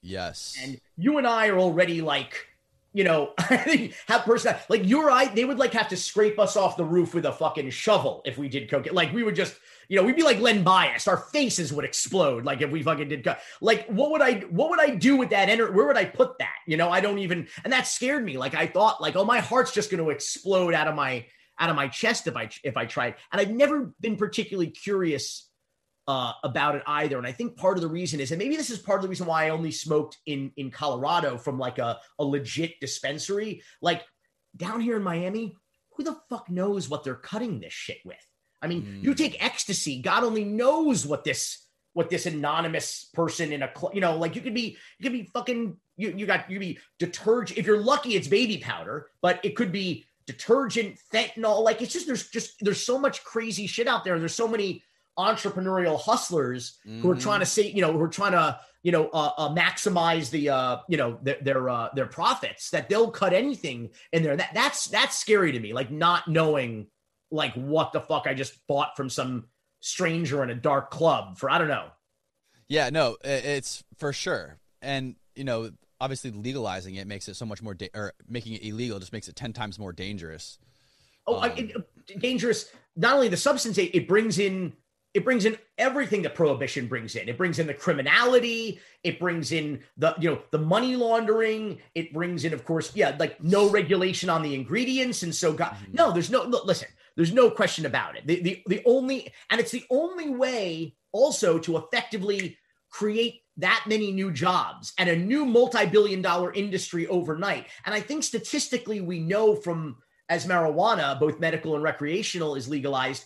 [0.01, 0.57] Yes.
[0.61, 2.47] And you and I are already like,
[2.93, 6.57] you know, have person like you or I, they would like have to scrape us
[6.57, 8.93] off the roof with a fucking shovel if we did cocaine.
[8.93, 9.55] Like we would just,
[9.87, 11.07] you know, we'd be like Len Bias.
[11.07, 12.43] Our faces would explode.
[12.43, 15.29] Like if we fucking did co- like what would I what would I do with
[15.29, 15.71] that energy?
[15.71, 16.55] Where would I put that?
[16.67, 18.37] You know, I don't even and that scared me.
[18.37, 21.25] Like I thought like, oh, my heart's just gonna explode out of my
[21.59, 23.15] out of my chest if I if I tried.
[23.31, 25.49] And I've never been particularly curious
[26.07, 27.17] uh, about it either.
[27.17, 29.09] And I think part of the reason is, and maybe this is part of the
[29.09, 33.61] reason why I only smoked in in Colorado from like a, a legit dispensary.
[33.81, 34.03] Like
[34.55, 35.55] down here in Miami,
[35.95, 38.17] who the fuck knows what they're cutting this shit with?
[38.61, 39.03] I mean, mm.
[39.03, 41.59] you take ecstasy, God only knows what this
[41.93, 45.29] what this anonymous person in a you know like you could be you could be
[45.33, 49.55] fucking you you got you be detergent if you're lucky it's baby powder but it
[49.55, 51.63] could be detergent, fentanyl.
[51.63, 54.19] Like it's just there's just there's so much crazy shit out there.
[54.19, 54.83] There's so many
[55.17, 57.01] entrepreneurial hustlers mm-hmm.
[57.01, 59.53] who are trying to say, you know, who are trying to, you know, uh, uh,
[59.53, 62.69] maximize the, uh, you know, their their uh, their profits.
[62.71, 64.35] That they'll cut anything in there.
[64.35, 65.73] That that's that's scary to me.
[65.73, 66.87] Like not knowing,
[67.31, 69.45] like what the fuck I just bought from some
[69.79, 71.89] stranger in a dark club for I don't know.
[72.67, 74.59] Yeah, no, it's for sure.
[74.81, 75.71] And you know,
[76.03, 79.27] obviously legalizing it makes it so much more da- or making it illegal just makes
[79.27, 80.59] it 10 times more dangerous.
[81.25, 84.73] Oh um, it, dangerous not only the substance it, it brings in
[85.13, 87.29] it brings in everything that prohibition brings in.
[87.29, 92.13] It brings in the criminality it brings in the you know the money laundering it
[92.13, 95.93] brings in of course yeah like no regulation on the ingredients and so god mm-hmm.
[95.93, 98.25] no there's no look, listen there's no question about it.
[98.25, 102.57] The, the the only and it's the only way also to effectively
[102.89, 107.67] create that many new jobs and a new multi-billion dollar industry overnight.
[107.85, 109.97] And I think statistically we know from
[110.29, 113.25] as marijuana, both medical and recreational is legalized,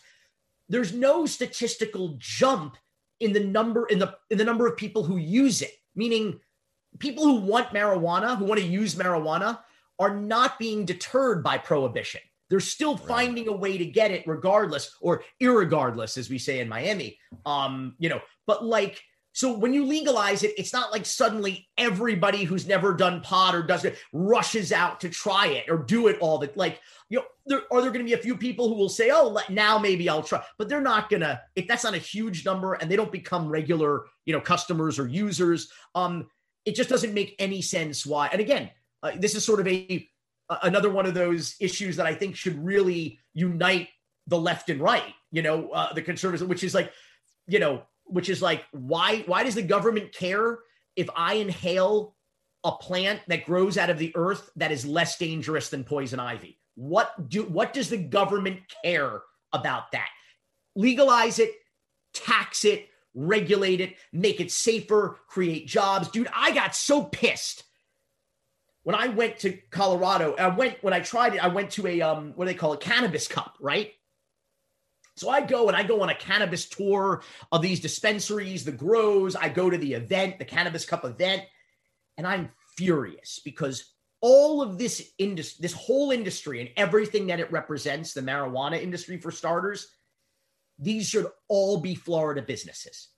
[0.69, 2.77] there's no statistical jump
[3.19, 5.71] in the number in the in the number of people who use it.
[5.95, 6.39] Meaning
[6.99, 9.59] people who want marijuana, who want to use marijuana
[9.99, 12.21] are not being deterred by prohibition.
[12.49, 13.07] They're still right.
[13.07, 17.17] finding a way to get it regardless or irregardless as we say in Miami.
[17.45, 19.01] Um, you know, but like
[19.37, 23.61] So when you legalize it, it's not like suddenly everybody who's never done pot or
[23.61, 27.25] does it rushes out to try it or do it all the like you know
[27.45, 30.09] there are there going to be a few people who will say oh now maybe
[30.09, 32.95] I'll try but they're not going to if that's not a huge number and they
[32.95, 36.25] don't become regular you know customers or users um
[36.65, 38.29] it just doesn't make any sense why.
[38.31, 38.71] And again
[39.03, 40.09] uh, this is sort of a
[40.63, 43.89] another one of those issues that I think should really unite
[44.25, 46.91] the left and right you know uh, the conservatives which is like
[47.45, 50.59] you know which is like why why does the government care
[50.95, 52.15] if I inhale
[52.63, 56.59] a plant that grows out of the earth that is less dangerous than poison ivy?
[56.75, 59.21] What do what does the government care
[59.53, 60.09] about that?
[60.75, 61.51] Legalize it,
[62.13, 66.09] tax it, regulate it, make it safer, create jobs.
[66.09, 67.63] Dude, I got so pissed
[68.83, 70.35] when I went to Colorado.
[70.35, 71.43] I went when I tried it.
[71.43, 73.91] I went to a um, what do they call it, cannabis cup, right?
[75.17, 79.35] So I go and I go on a cannabis tour of these dispensaries, the grows.
[79.35, 81.43] I go to the event, the Cannabis Cup event,
[82.17, 87.51] and I'm furious because all of this industry, this whole industry and everything that it
[87.51, 89.87] represents, the marijuana industry for starters,
[90.79, 93.09] these should all be Florida businesses.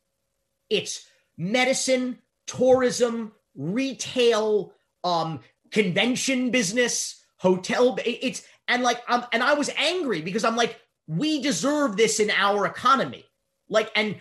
[0.69, 1.05] It's
[1.37, 4.73] medicine, tourism, retail,
[5.03, 7.97] um, convention business, hotel.
[8.05, 10.79] It's and like I'm and I was angry because I'm like,
[11.09, 13.25] we deserve this in our economy.
[13.71, 14.15] Like and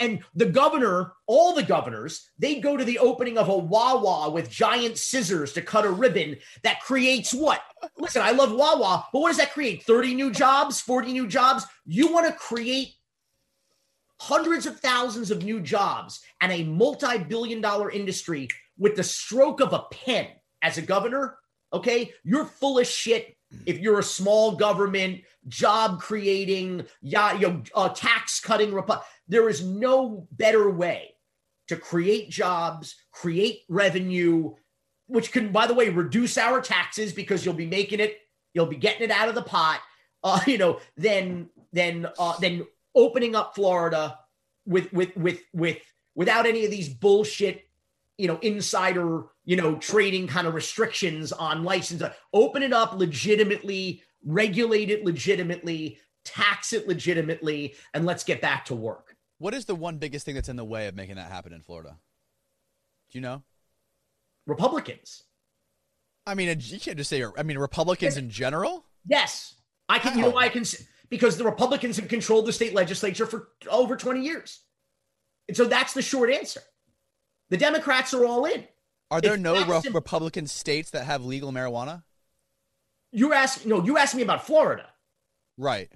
[0.00, 4.50] and the governor all the governors they go to the opening of a wawa with
[4.50, 7.60] giant scissors to cut a ribbon that creates what?
[7.96, 9.84] Listen i love wawa but what does that create?
[9.84, 11.64] 30 new jobs 40 new jobs?
[11.86, 12.94] You want to create
[14.20, 18.48] hundreds of thousands of new jobs and a multi-billion dollar industry
[18.78, 20.26] with the stroke of a pen
[20.62, 21.38] as a governor
[21.72, 22.12] okay?
[22.24, 23.36] You're full of shit
[23.66, 28.78] if you're a small government, job creating, yeah, you know, uh, tax cutting,
[29.26, 31.14] there is no better way
[31.68, 34.54] to create jobs, create revenue,
[35.06, 38.18] which can, by the way, reduce our taxes because you'll be making it,
[38.54, 39.80] you'll be getting it out of the pot,
[40.24, 44.18] uh, you know, then then uh, then opening up Florida
[44.66, 45.78] with with with with
[46.14, 47.67] without any of these bullshit
[48.18, 52.02] you know, insider, you know, trading kind of restrictions on license.
[52.34, 58.74] Open it up legitimately, regulate it legitimately, tax it legitimately, and let's get back to
[58.74, 59.16] work.
[59.38, 61.62] What is the one biggest thing that's in the way of making that happen in
[61.62, 61.96] Florida?
[63.10, 63.42] Do you know?
[64.46, 65.22] Republicans.
[66.26, 67.24] I mean, you can't just say.
[67.38, 68.84] I mean, Republicans in general.
[69.06, 69.54] Yes,
[69.88, 70.12] I can.
[70.12, 70.18] How?
[70.18, 70.64] You know why I can?
[71.08, 74.60] Because the Republicans have controlled the state legislature for over twenty years,
[75.46, 76.60] and so that's the short answer.
[77.50, 78.64] The Democrats are all in.
[79.10, 82.02] Are there no re- Republican states that have legal marijuana?
[83.10, 84.86] You're asking no, you asked me about Florida.
[85.56, 85.90] Right.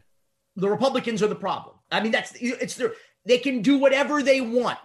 [0.56, 1.76] The Republicans are the problem.
[1.90, 2.92] I mean, that's it's their
[3.26, 4.78] they can do whatever they want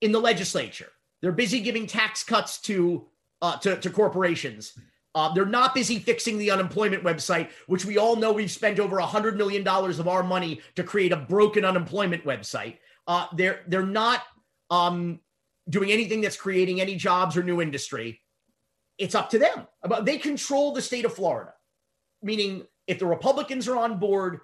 [0.00, 0.90] in the legislature.
[1.22, 3.06] They're busy giving tax cuts to
[3.40, 4.78] uh, to, to corporations.
[5.14, 8.98] Uh, they're not busy fixing the unemployment website, which we all know we've spent over
[8.98, 12.76] a hundred million dollars of our money to create a broken unemployment website.
[13.06, 14.22] Uh, they're they're not
[14.70, 15.20] um,
[15.68, 18.20] doing anything that's creating any jobs or new industry.
[18.98, 19.66] It's up to them.
[19.82, 21.52] About they control the state of Florida,
[22.22, 24.40] meaning if the Republicans are on board,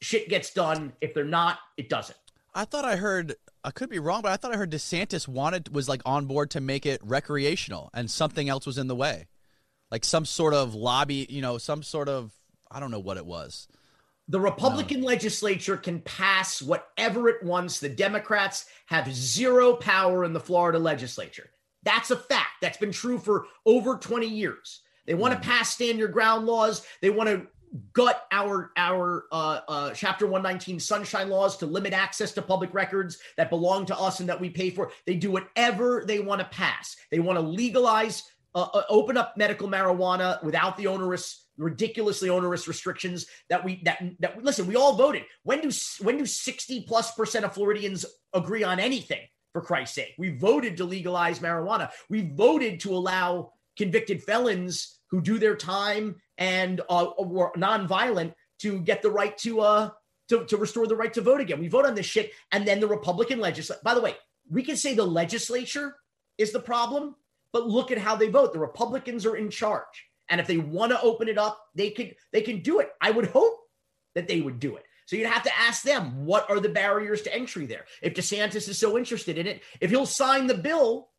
[0.00, 0.92] shit gets done.
[1.00, 2.18] If they're not, it doesn't.
[2.54, 3.34] I thought I heard
[3.64, 6.50] I could be wrong, but I thought I heard DeSantis wanted was like on board
[6.52, 9.26] to make it recreational and something else was in the way.
[9.90, 12.32] Like some sort of lobby, you know, some sort of
[12.70, 13.68] I don't know what it was.
[14.28, 17.78] The Republican legislature can pass whatever it wants.
[17.78, 21.50] The Democrats have zero power in the Florida legislature.
[21.84, 22.54] That's a fact.
[22.60, 24.82] That's been true for over 20 years.
[25.06, 25.44] They want to mm.
[25.44, 26.84] pass stand your ground laws.
[27.00, 27.46] They want to
[27.92, 33.18] gut our our uh, uh, Chapter 119 sunshine laws to limit access to public records
[33.36, 34.90] that belong to us and that we pay for.
[35.06, 36.96] They do whatever they want to pass.
[37.10, 38.24] They want to legalize,
[38.54, 44.02] uh, uh open up medical marijuana without the onerous ridiculously onerous restrictions that we that
[44.20, 45.24] that listen we all voted.
[45.42, 45.70] When do
[46.00, 49.20] when do 60 plus percent of floridians agree on anything
[49.52, 50.14] for christ's sake?
[50.18, 51.90] We voted to legalize marijuana.
[52.08, 58.80] We voted to allow convicted felons who do their time and uh, were nonviolent to
[58.80, 59.90] get the right to uh
[60.28, 61.60] to, to restore the right to vote again.
[61.60, 64.16] We vote on this shit and then the republican legislature by the way
[64.50, 65.96] we can say the legislature
[66.38, 67.16] is the problem
[67.52, 68.52] but look at how they vote.
[68.52, 72.14] The republicans are in charge and if they want to open it up, they could
[72.32, 72.90] they can do it.
[73.00, 73.58] I would hope
[74.14, 74.84] that they would do it.
[75.06, 77.84] So you'd have to ask them what are the barriers to entry there.
[78.02, 81.10] If DeSantis is so interested in it, if he'll sign the bill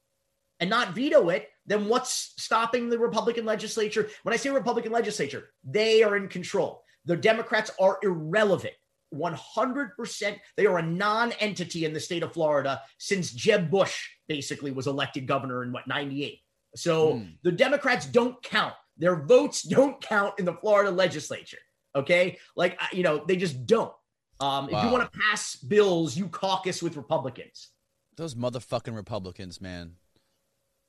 [0.59, 4.09] and not veto it, then what's stopping the Republican legislature?
[4.23, 6.83] When I say Republican legislature, they are in control.
[7.05, 8.73] The Democrats are irrelevant
[9.13, 10.37] 100%.
[10.57, 14.87] They are a non entity in the state of Florida since Jeb Bush basically was
[14.87, 16.39] elected governor in what, 98.
[16.75, 17.33] So mm.
[17.43, 18.73] the Democrats don't count.
[18.97, 21.59] Their votes don't count in the Florida legislature.
[21.95, 22.37] Okay.
[22.55, 23.93] Like, you know, they just don't.
[24.39, 24.77] Um, wow.
[24.77, 27.69] If you want to pass bills, you caucus with Republicans.
[28.15, 29.93] Those motherfucking Republicans, man.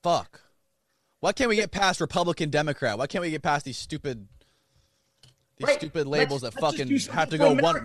[0.03, 0.41] Fuck.
[1.21, 2.99] Why can't we get past Republican Democrat?
[2.99, 4.29] Why can't we get past these stupid
[5.57, 5.79] these right.
[5.79, 7.85] stupid labels let's, that let's fucking have to go one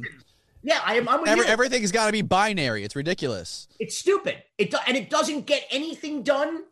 [0.64, 1.10] yeah, I am.
[1.10, 2.84] I'm Every, everything's got to be binary.
[2.84, 3.68] It's ridiculous.
[3.80, 4.42] It's stupid.
[4.58, 6.64] It do, and it doesn't get anything done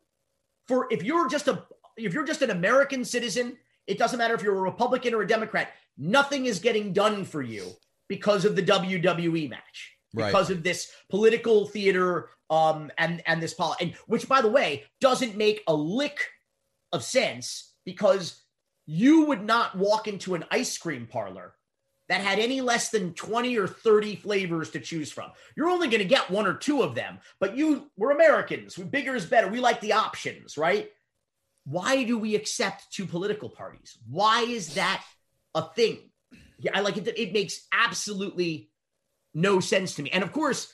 [0.65, 1.63] for if you're just a
[1.97, 3.57] if you're just an American citizen.
[3.87, 5.71] It doesn't matter if you're a Republican or a Democrat.
[5.97, 7.71] Nothing is getting done for you
[8.07, 9.97] because of the WWE match.
[10.13, 10.57] Because right.
[10.57, 15.37] of this political theater, um, and and this pol, and which, by the way, doesn't
[15.37, 16.27] make a lick
[16.91, 18.43] of sense because
[18.85, 21.55] you would not walk into an ice cream parlor
[22.09, 25.31] that had any less than 20 or 30 flavors to choose from.
[25.55, 28.75] You're only going to get one or two of them, but you we're Americans.
[28.75, 29.47] Bigger is better.
[29.47, 30.89] We like the options, right?
[31.65, 33.97] Why do we accept two political parties?
[34.09, 35.03] Why is that
[35.53, 36.09] a thing?
[36.57, 37.05] Yeah, I like it.
[37.05, 38.69] That it makes absolutely
[39.33, 40.09] no sense to me.
[40.11, 40.73] And of course,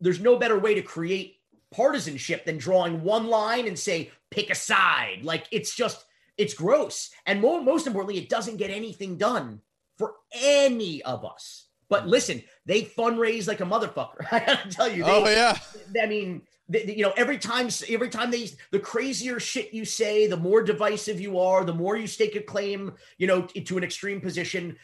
[0.00, 1.36] there's no better way to create
[1.72, 5.20] partisanship than drawing one line and say pick a side.
[5.22, 6.04] Like it's just
[6.36, 7.10] it's gross.
[7.26, 9.60] And more, most importantly, it doesn't get anything done
[9.98, 11.68] for any of us.
[11.88, 14.26] But listen, they fundraise like a motherfucker.
[14.32, 15.04] I gotta tell you.
[15.04, 15.58] They, oh yeah.
[16.00, 20.26] I mean, they, you know, every time, every time they, the crazier shit you say,
[20.26, 23.84] the more divisive you are, the more you stake a claim, you know, to an
[23.84, 24.76] extreme position.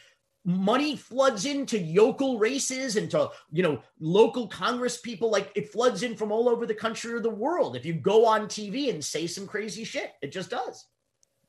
[0.43, 5.29] Money floods into yokel races and to you know local Congress people.
[5.29, 7.75] Like it floods in from all over the country or the world.
[7.75, 10.87] If you go on TV and say some crazy shit, it just does.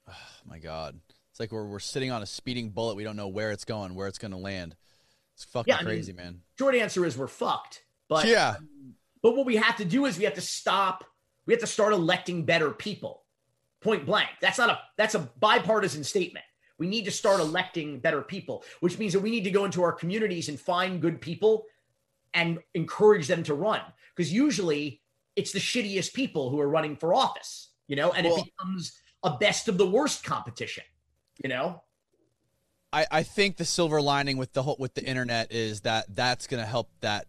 [0.09, 0.13] Oh,
[0.47, 1.01] my God.
[1.31, 2.95] It's like we're we're sitting on a speeding bullet.
[2.95, 4.77] We don't know where it's going, where it's going to land.
[5.35, 6.41] It's fucking yeah, crazy, mean, man.
[6.59, 7.83] Short answer is we're fucked.
[8.09, 8.57] But yeah.
[9.23, 11.05] But what we have to do is we have to stop.
[11.47, 13.23] We have to start electing better people.
[13.81, 14.29] Point blank.
[14.41, 16.45] That's not a that's a bipartisan statement.
[16.79, 19.83] We need to start electing better people, which means that we need to go into
[19.83, 21.65] our communities and find good people
[22.35, 23.81] and encourage them to run.
[24.15, 25.01] Because usually
[25.37, 28.99] it's the shittiest people who are running for office, you know, and well, it becomes
[29.23, 30.85] a best of the worst competition
[31.43, 31.83] you know
[32.93, 36.47] I, I think the silver lining with the whole with the internet is that that's
[36.47, 37.27] going to help that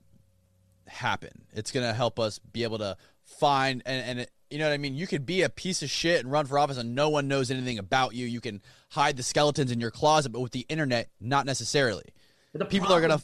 [0.88, 1.46] happen.
[1.54, 4.74] It's going to help us be able to find and, and it, you know what
[4.74, 4.94] I mean.
[4.94, 7.50] You could be a piece of shit and run for office, and no one knows
[7.50, 8.28] anything about you.
[8.28, 8.62] You can
[8.92, 12.04] hide the skeletons in your closet, but with the internet, not necessarily.
[12.54, 13.24] the people problem, are gonna.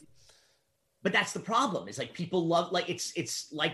[1.03, 1.87] But that's the problem.
[1.87, 3.73] Is like people love like it's it's like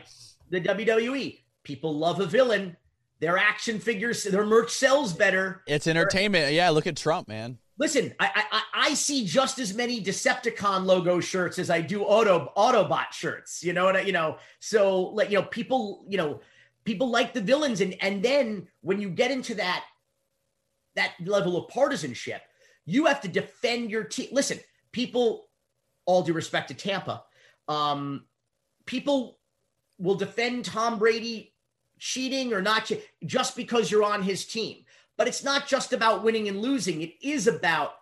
[0.50, 1.40] the WWE.
[1.64, 2.76] People love a villain
[3.20, 5.64] their action figures, their merch sells better.
[5.68, 6.54] It's entertainment.
[6.54, 7.58] Yeah, look at Trump, man.
[7.78, 12.54] Listen, I, I I see just as many Decepticon logo shirts as I do Auto
[12.56, 13.64] Autobot shirts.
[13.64, 16.40] You know, and you know, so like you know, people, you know,
[16.86, 19.84] people like the villains, and and then when you get into that
[20.96, 22.42] that level of partisanship,
[22.86, 24.30] you have to defend your team.
[24.32, 24.60] Listen,
[24.94, 25.50] people,
[26.06, 27.24] all due respect to Tampa,
[27.68, 28.24] um,
[28.86, 29.40] people
[29.98, 31.54] will defend Tom Brady
[32.00, 32.90] cheating or not
[33.26, 34.85] just because you're on his team.
[35.18, 37.02] But it's not just about winning and losing.
[37.02, 37.94] It is about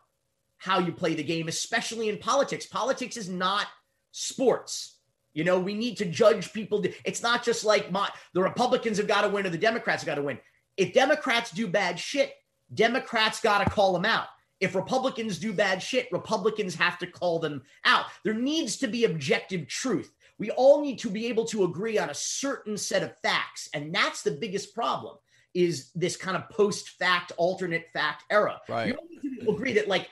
[0.58, 2.66] how you play the game, especially in politics.
[2.66, 3.68] Politics is not
[4.12, 4.98] sports.
[5.34, 6.86] You know, we need to judge people.
[7.04, 10.08] It's not just like my, the Republicans have got to win or the Democrats have
[10.08, 10.40] got to win.
[10.78, 12.34] If Democrats do bad shit,
[12.74, 14.28] Democrats got to call them out.
[14.60, 18.06] If Republicans do bad shit, Republicans have to call them out.
[18.24, 20.14] There needs to be objective truth.
[20.40, 23.70] We all need to be able to agree on a certain set of facts.
[23.74, 25.18] And that's the biggest problem
[25.54, 28.60] is this kind of post-fact, alternate fact era.
[28.68, 28.88] Right.
[28.88, 30.10] You need to agree that like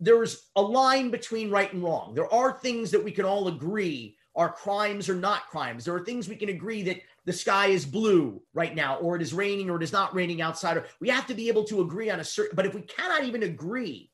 [0.00, 2.14] there's a line between right and wrong.
[2.14, 5.84] There are things that we can all agree are crimes or not crimes.
[5.84, 9.22] There are things we can agree that the sky is blue right now, or it
[9.22, 10.84] is raining, or it is not raining outside.
[11.00, 13.42] We have to be able to agree on a certain, but if we cannot even
[13.42, 14.12] agree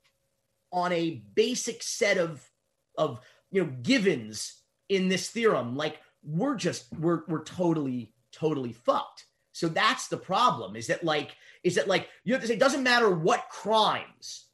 [0.74, 2.43] on a basic set of
[2.99, 3.20] of
[3.51, 5.77] you know givens in this theorem.
[5.77, 9.27] Like we're just we're we're totally totally fucked.
[9.55, 10.75] So that's the problem.
[10.75, 14.47] Is that like is that like you have to say it doesn't matter what crimes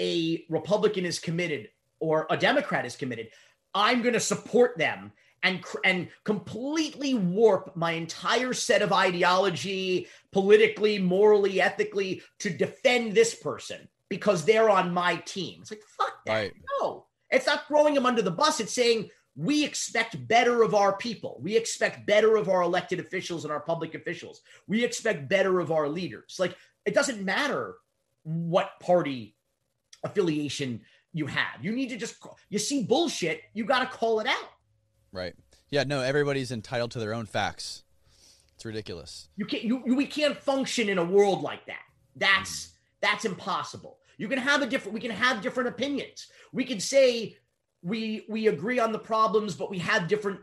[0.00, 1.68] a Republican is committed
[2.00, 3.28] or a Democrat is committed.
[3.74, 5.12] I'm going to support them
[5.42, 13.34] and and completely warp my entire set of ideology, politically, morally, ethically, to defend this
[13.34, 15.58] person because they're on my team.
[15.60, 16.32] It's like fuck that.
[16.32, 16.52] Right.
[16.80, 18.60] No, it's not throwing them under the bus.
[18.60, 21.40] It's saying we expect better of our people.
[21.42, 24.42] We expect better of our elected officials and our public officials.
[24.66, 26.36] We expect better of our leaders.
[26.38, 27.76] Like it doesn't matter
[28.22, 29.36] what party
[30.04, 30.82] affiliation
[31.12, 31.62] you have.
[31.62, 32.16] You need to just
[32.48, 34.50] you see bullshit, you got to call it out.
[35.12, 35.34] Right.
[35.70, 35.84] Yeah.
[35.84, 36.00] No.
[36.00, 37.82] Everybody's entitled to their own facts.
[38.54, 39.28] It's ridiculous.
[39.36, 39.64] You can't.
[39.64, 41.82] You, we can't function in a world like that.
[42.16, 42.70] That's mm.
[43.00, 43.98] that's impossible.
[44.16, 44.94] You can have a different.
[44.94, 46.28] We can have different opinions.
[46.52, 47.36] We can say
[47.84, 50.40] we we agree on the problems, but we have different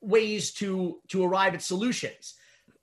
[0.00, 2.34] ways to to arrive at solutions.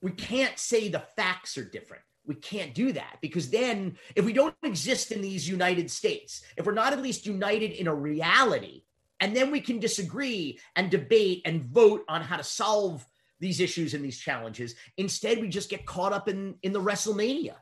[0.02, 2.04] We can't say the facts are different.
[2.26, 6.66] We can't do that because then, if we don't exist in these United States, if
[6.66, 8.84] we're not at least united in a reality,
[9.20, 13.06] and then we can disagree and debate and vote on how to solve
[13.40, 14.76] these issues and these challenges.
[14.98, 17.56] Instead, we just get caught up in in the WrestleMania.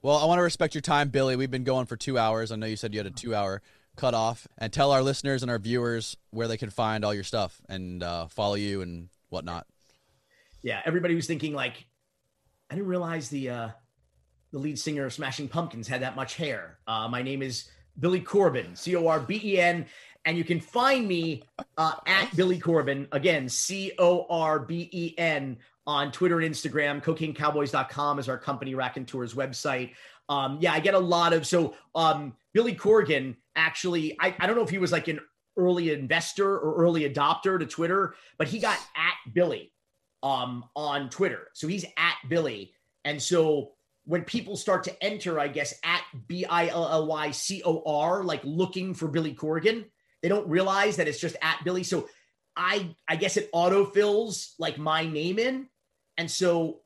[0.00, 1.36] Well, I want to respect your time, Billy.
[1.36, 2.52] We've been going for two hours.
[2.52, 3.62] I know you said you had a two hour
[3.96, 7.60] cutoff, and tell our listeners and our viewers where they can find all your stuff
[7.68, 9.66] and uh, follow you and whatnot.
[10.62, 11.86] Yeah, everybody was thinking like,
[12.70, 13.68] I didn't realize the uh,
[14.52, 16.78] the lead singer of Smashing Pumpkins had that much hair.
[16.86, 17.68] Uh, my name is
[17.98, 19.86] Billy Corben, C O R B E N,
[20.24, 21.42] and you can find me
[21.76, 27.02] uh, at Billy Corben again, C O R B E N on Twitter and Instagram.
[27.02, 29.92] CocaineCowboys.com is our company Rakontur's website.
[30.28, 34.16] Um, yeah, I get a lot of so um, Billy Corgan actually.
[34.20, 35.20] I, I don't know if he was like an
[35.56, 39.72] early investor or early adopter to Twitter, but he got at Billy
[40.22, 41.48] um, on Twitter.
[41.52, 42.72] So he's at Billy.
[43.04, 43.72] And so
[44.04, 47.82] when people start to enter, I guess, at B I L L Y C O
[47.86, 49.84] R, like looking for Billy Corgan,
[50.22, 51.82] they don't realize that it's just at Billy.
[51.82, 52.08] So
[52.56, 55.68] I I guess it autofills like my name in.
[56.16, 56.80] And so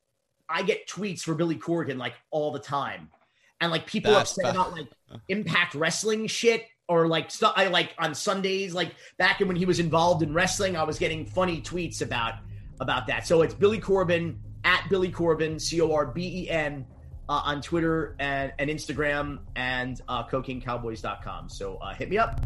[0.48, 3.10] I get tweets for Billy Corgan like all the time.
[3.60, 4.88] And like people That's upset about like
[5.28, 9.66] impact wrestling shit or like stuff I like on Sundays, like back in when he
[9.66, 12.34] was involved in wrestling, I was getting funny tweets about
[12.80, 13.26] about that.
[13.26, 16.86] So it's Billy Corben at Billy Corben, C O R B E N,
[17.28, 21.48] uh, on Twitter and, and Instagram and uh, CocaineCowboys.com.
[21.48, 22.40] So uh, hit me up.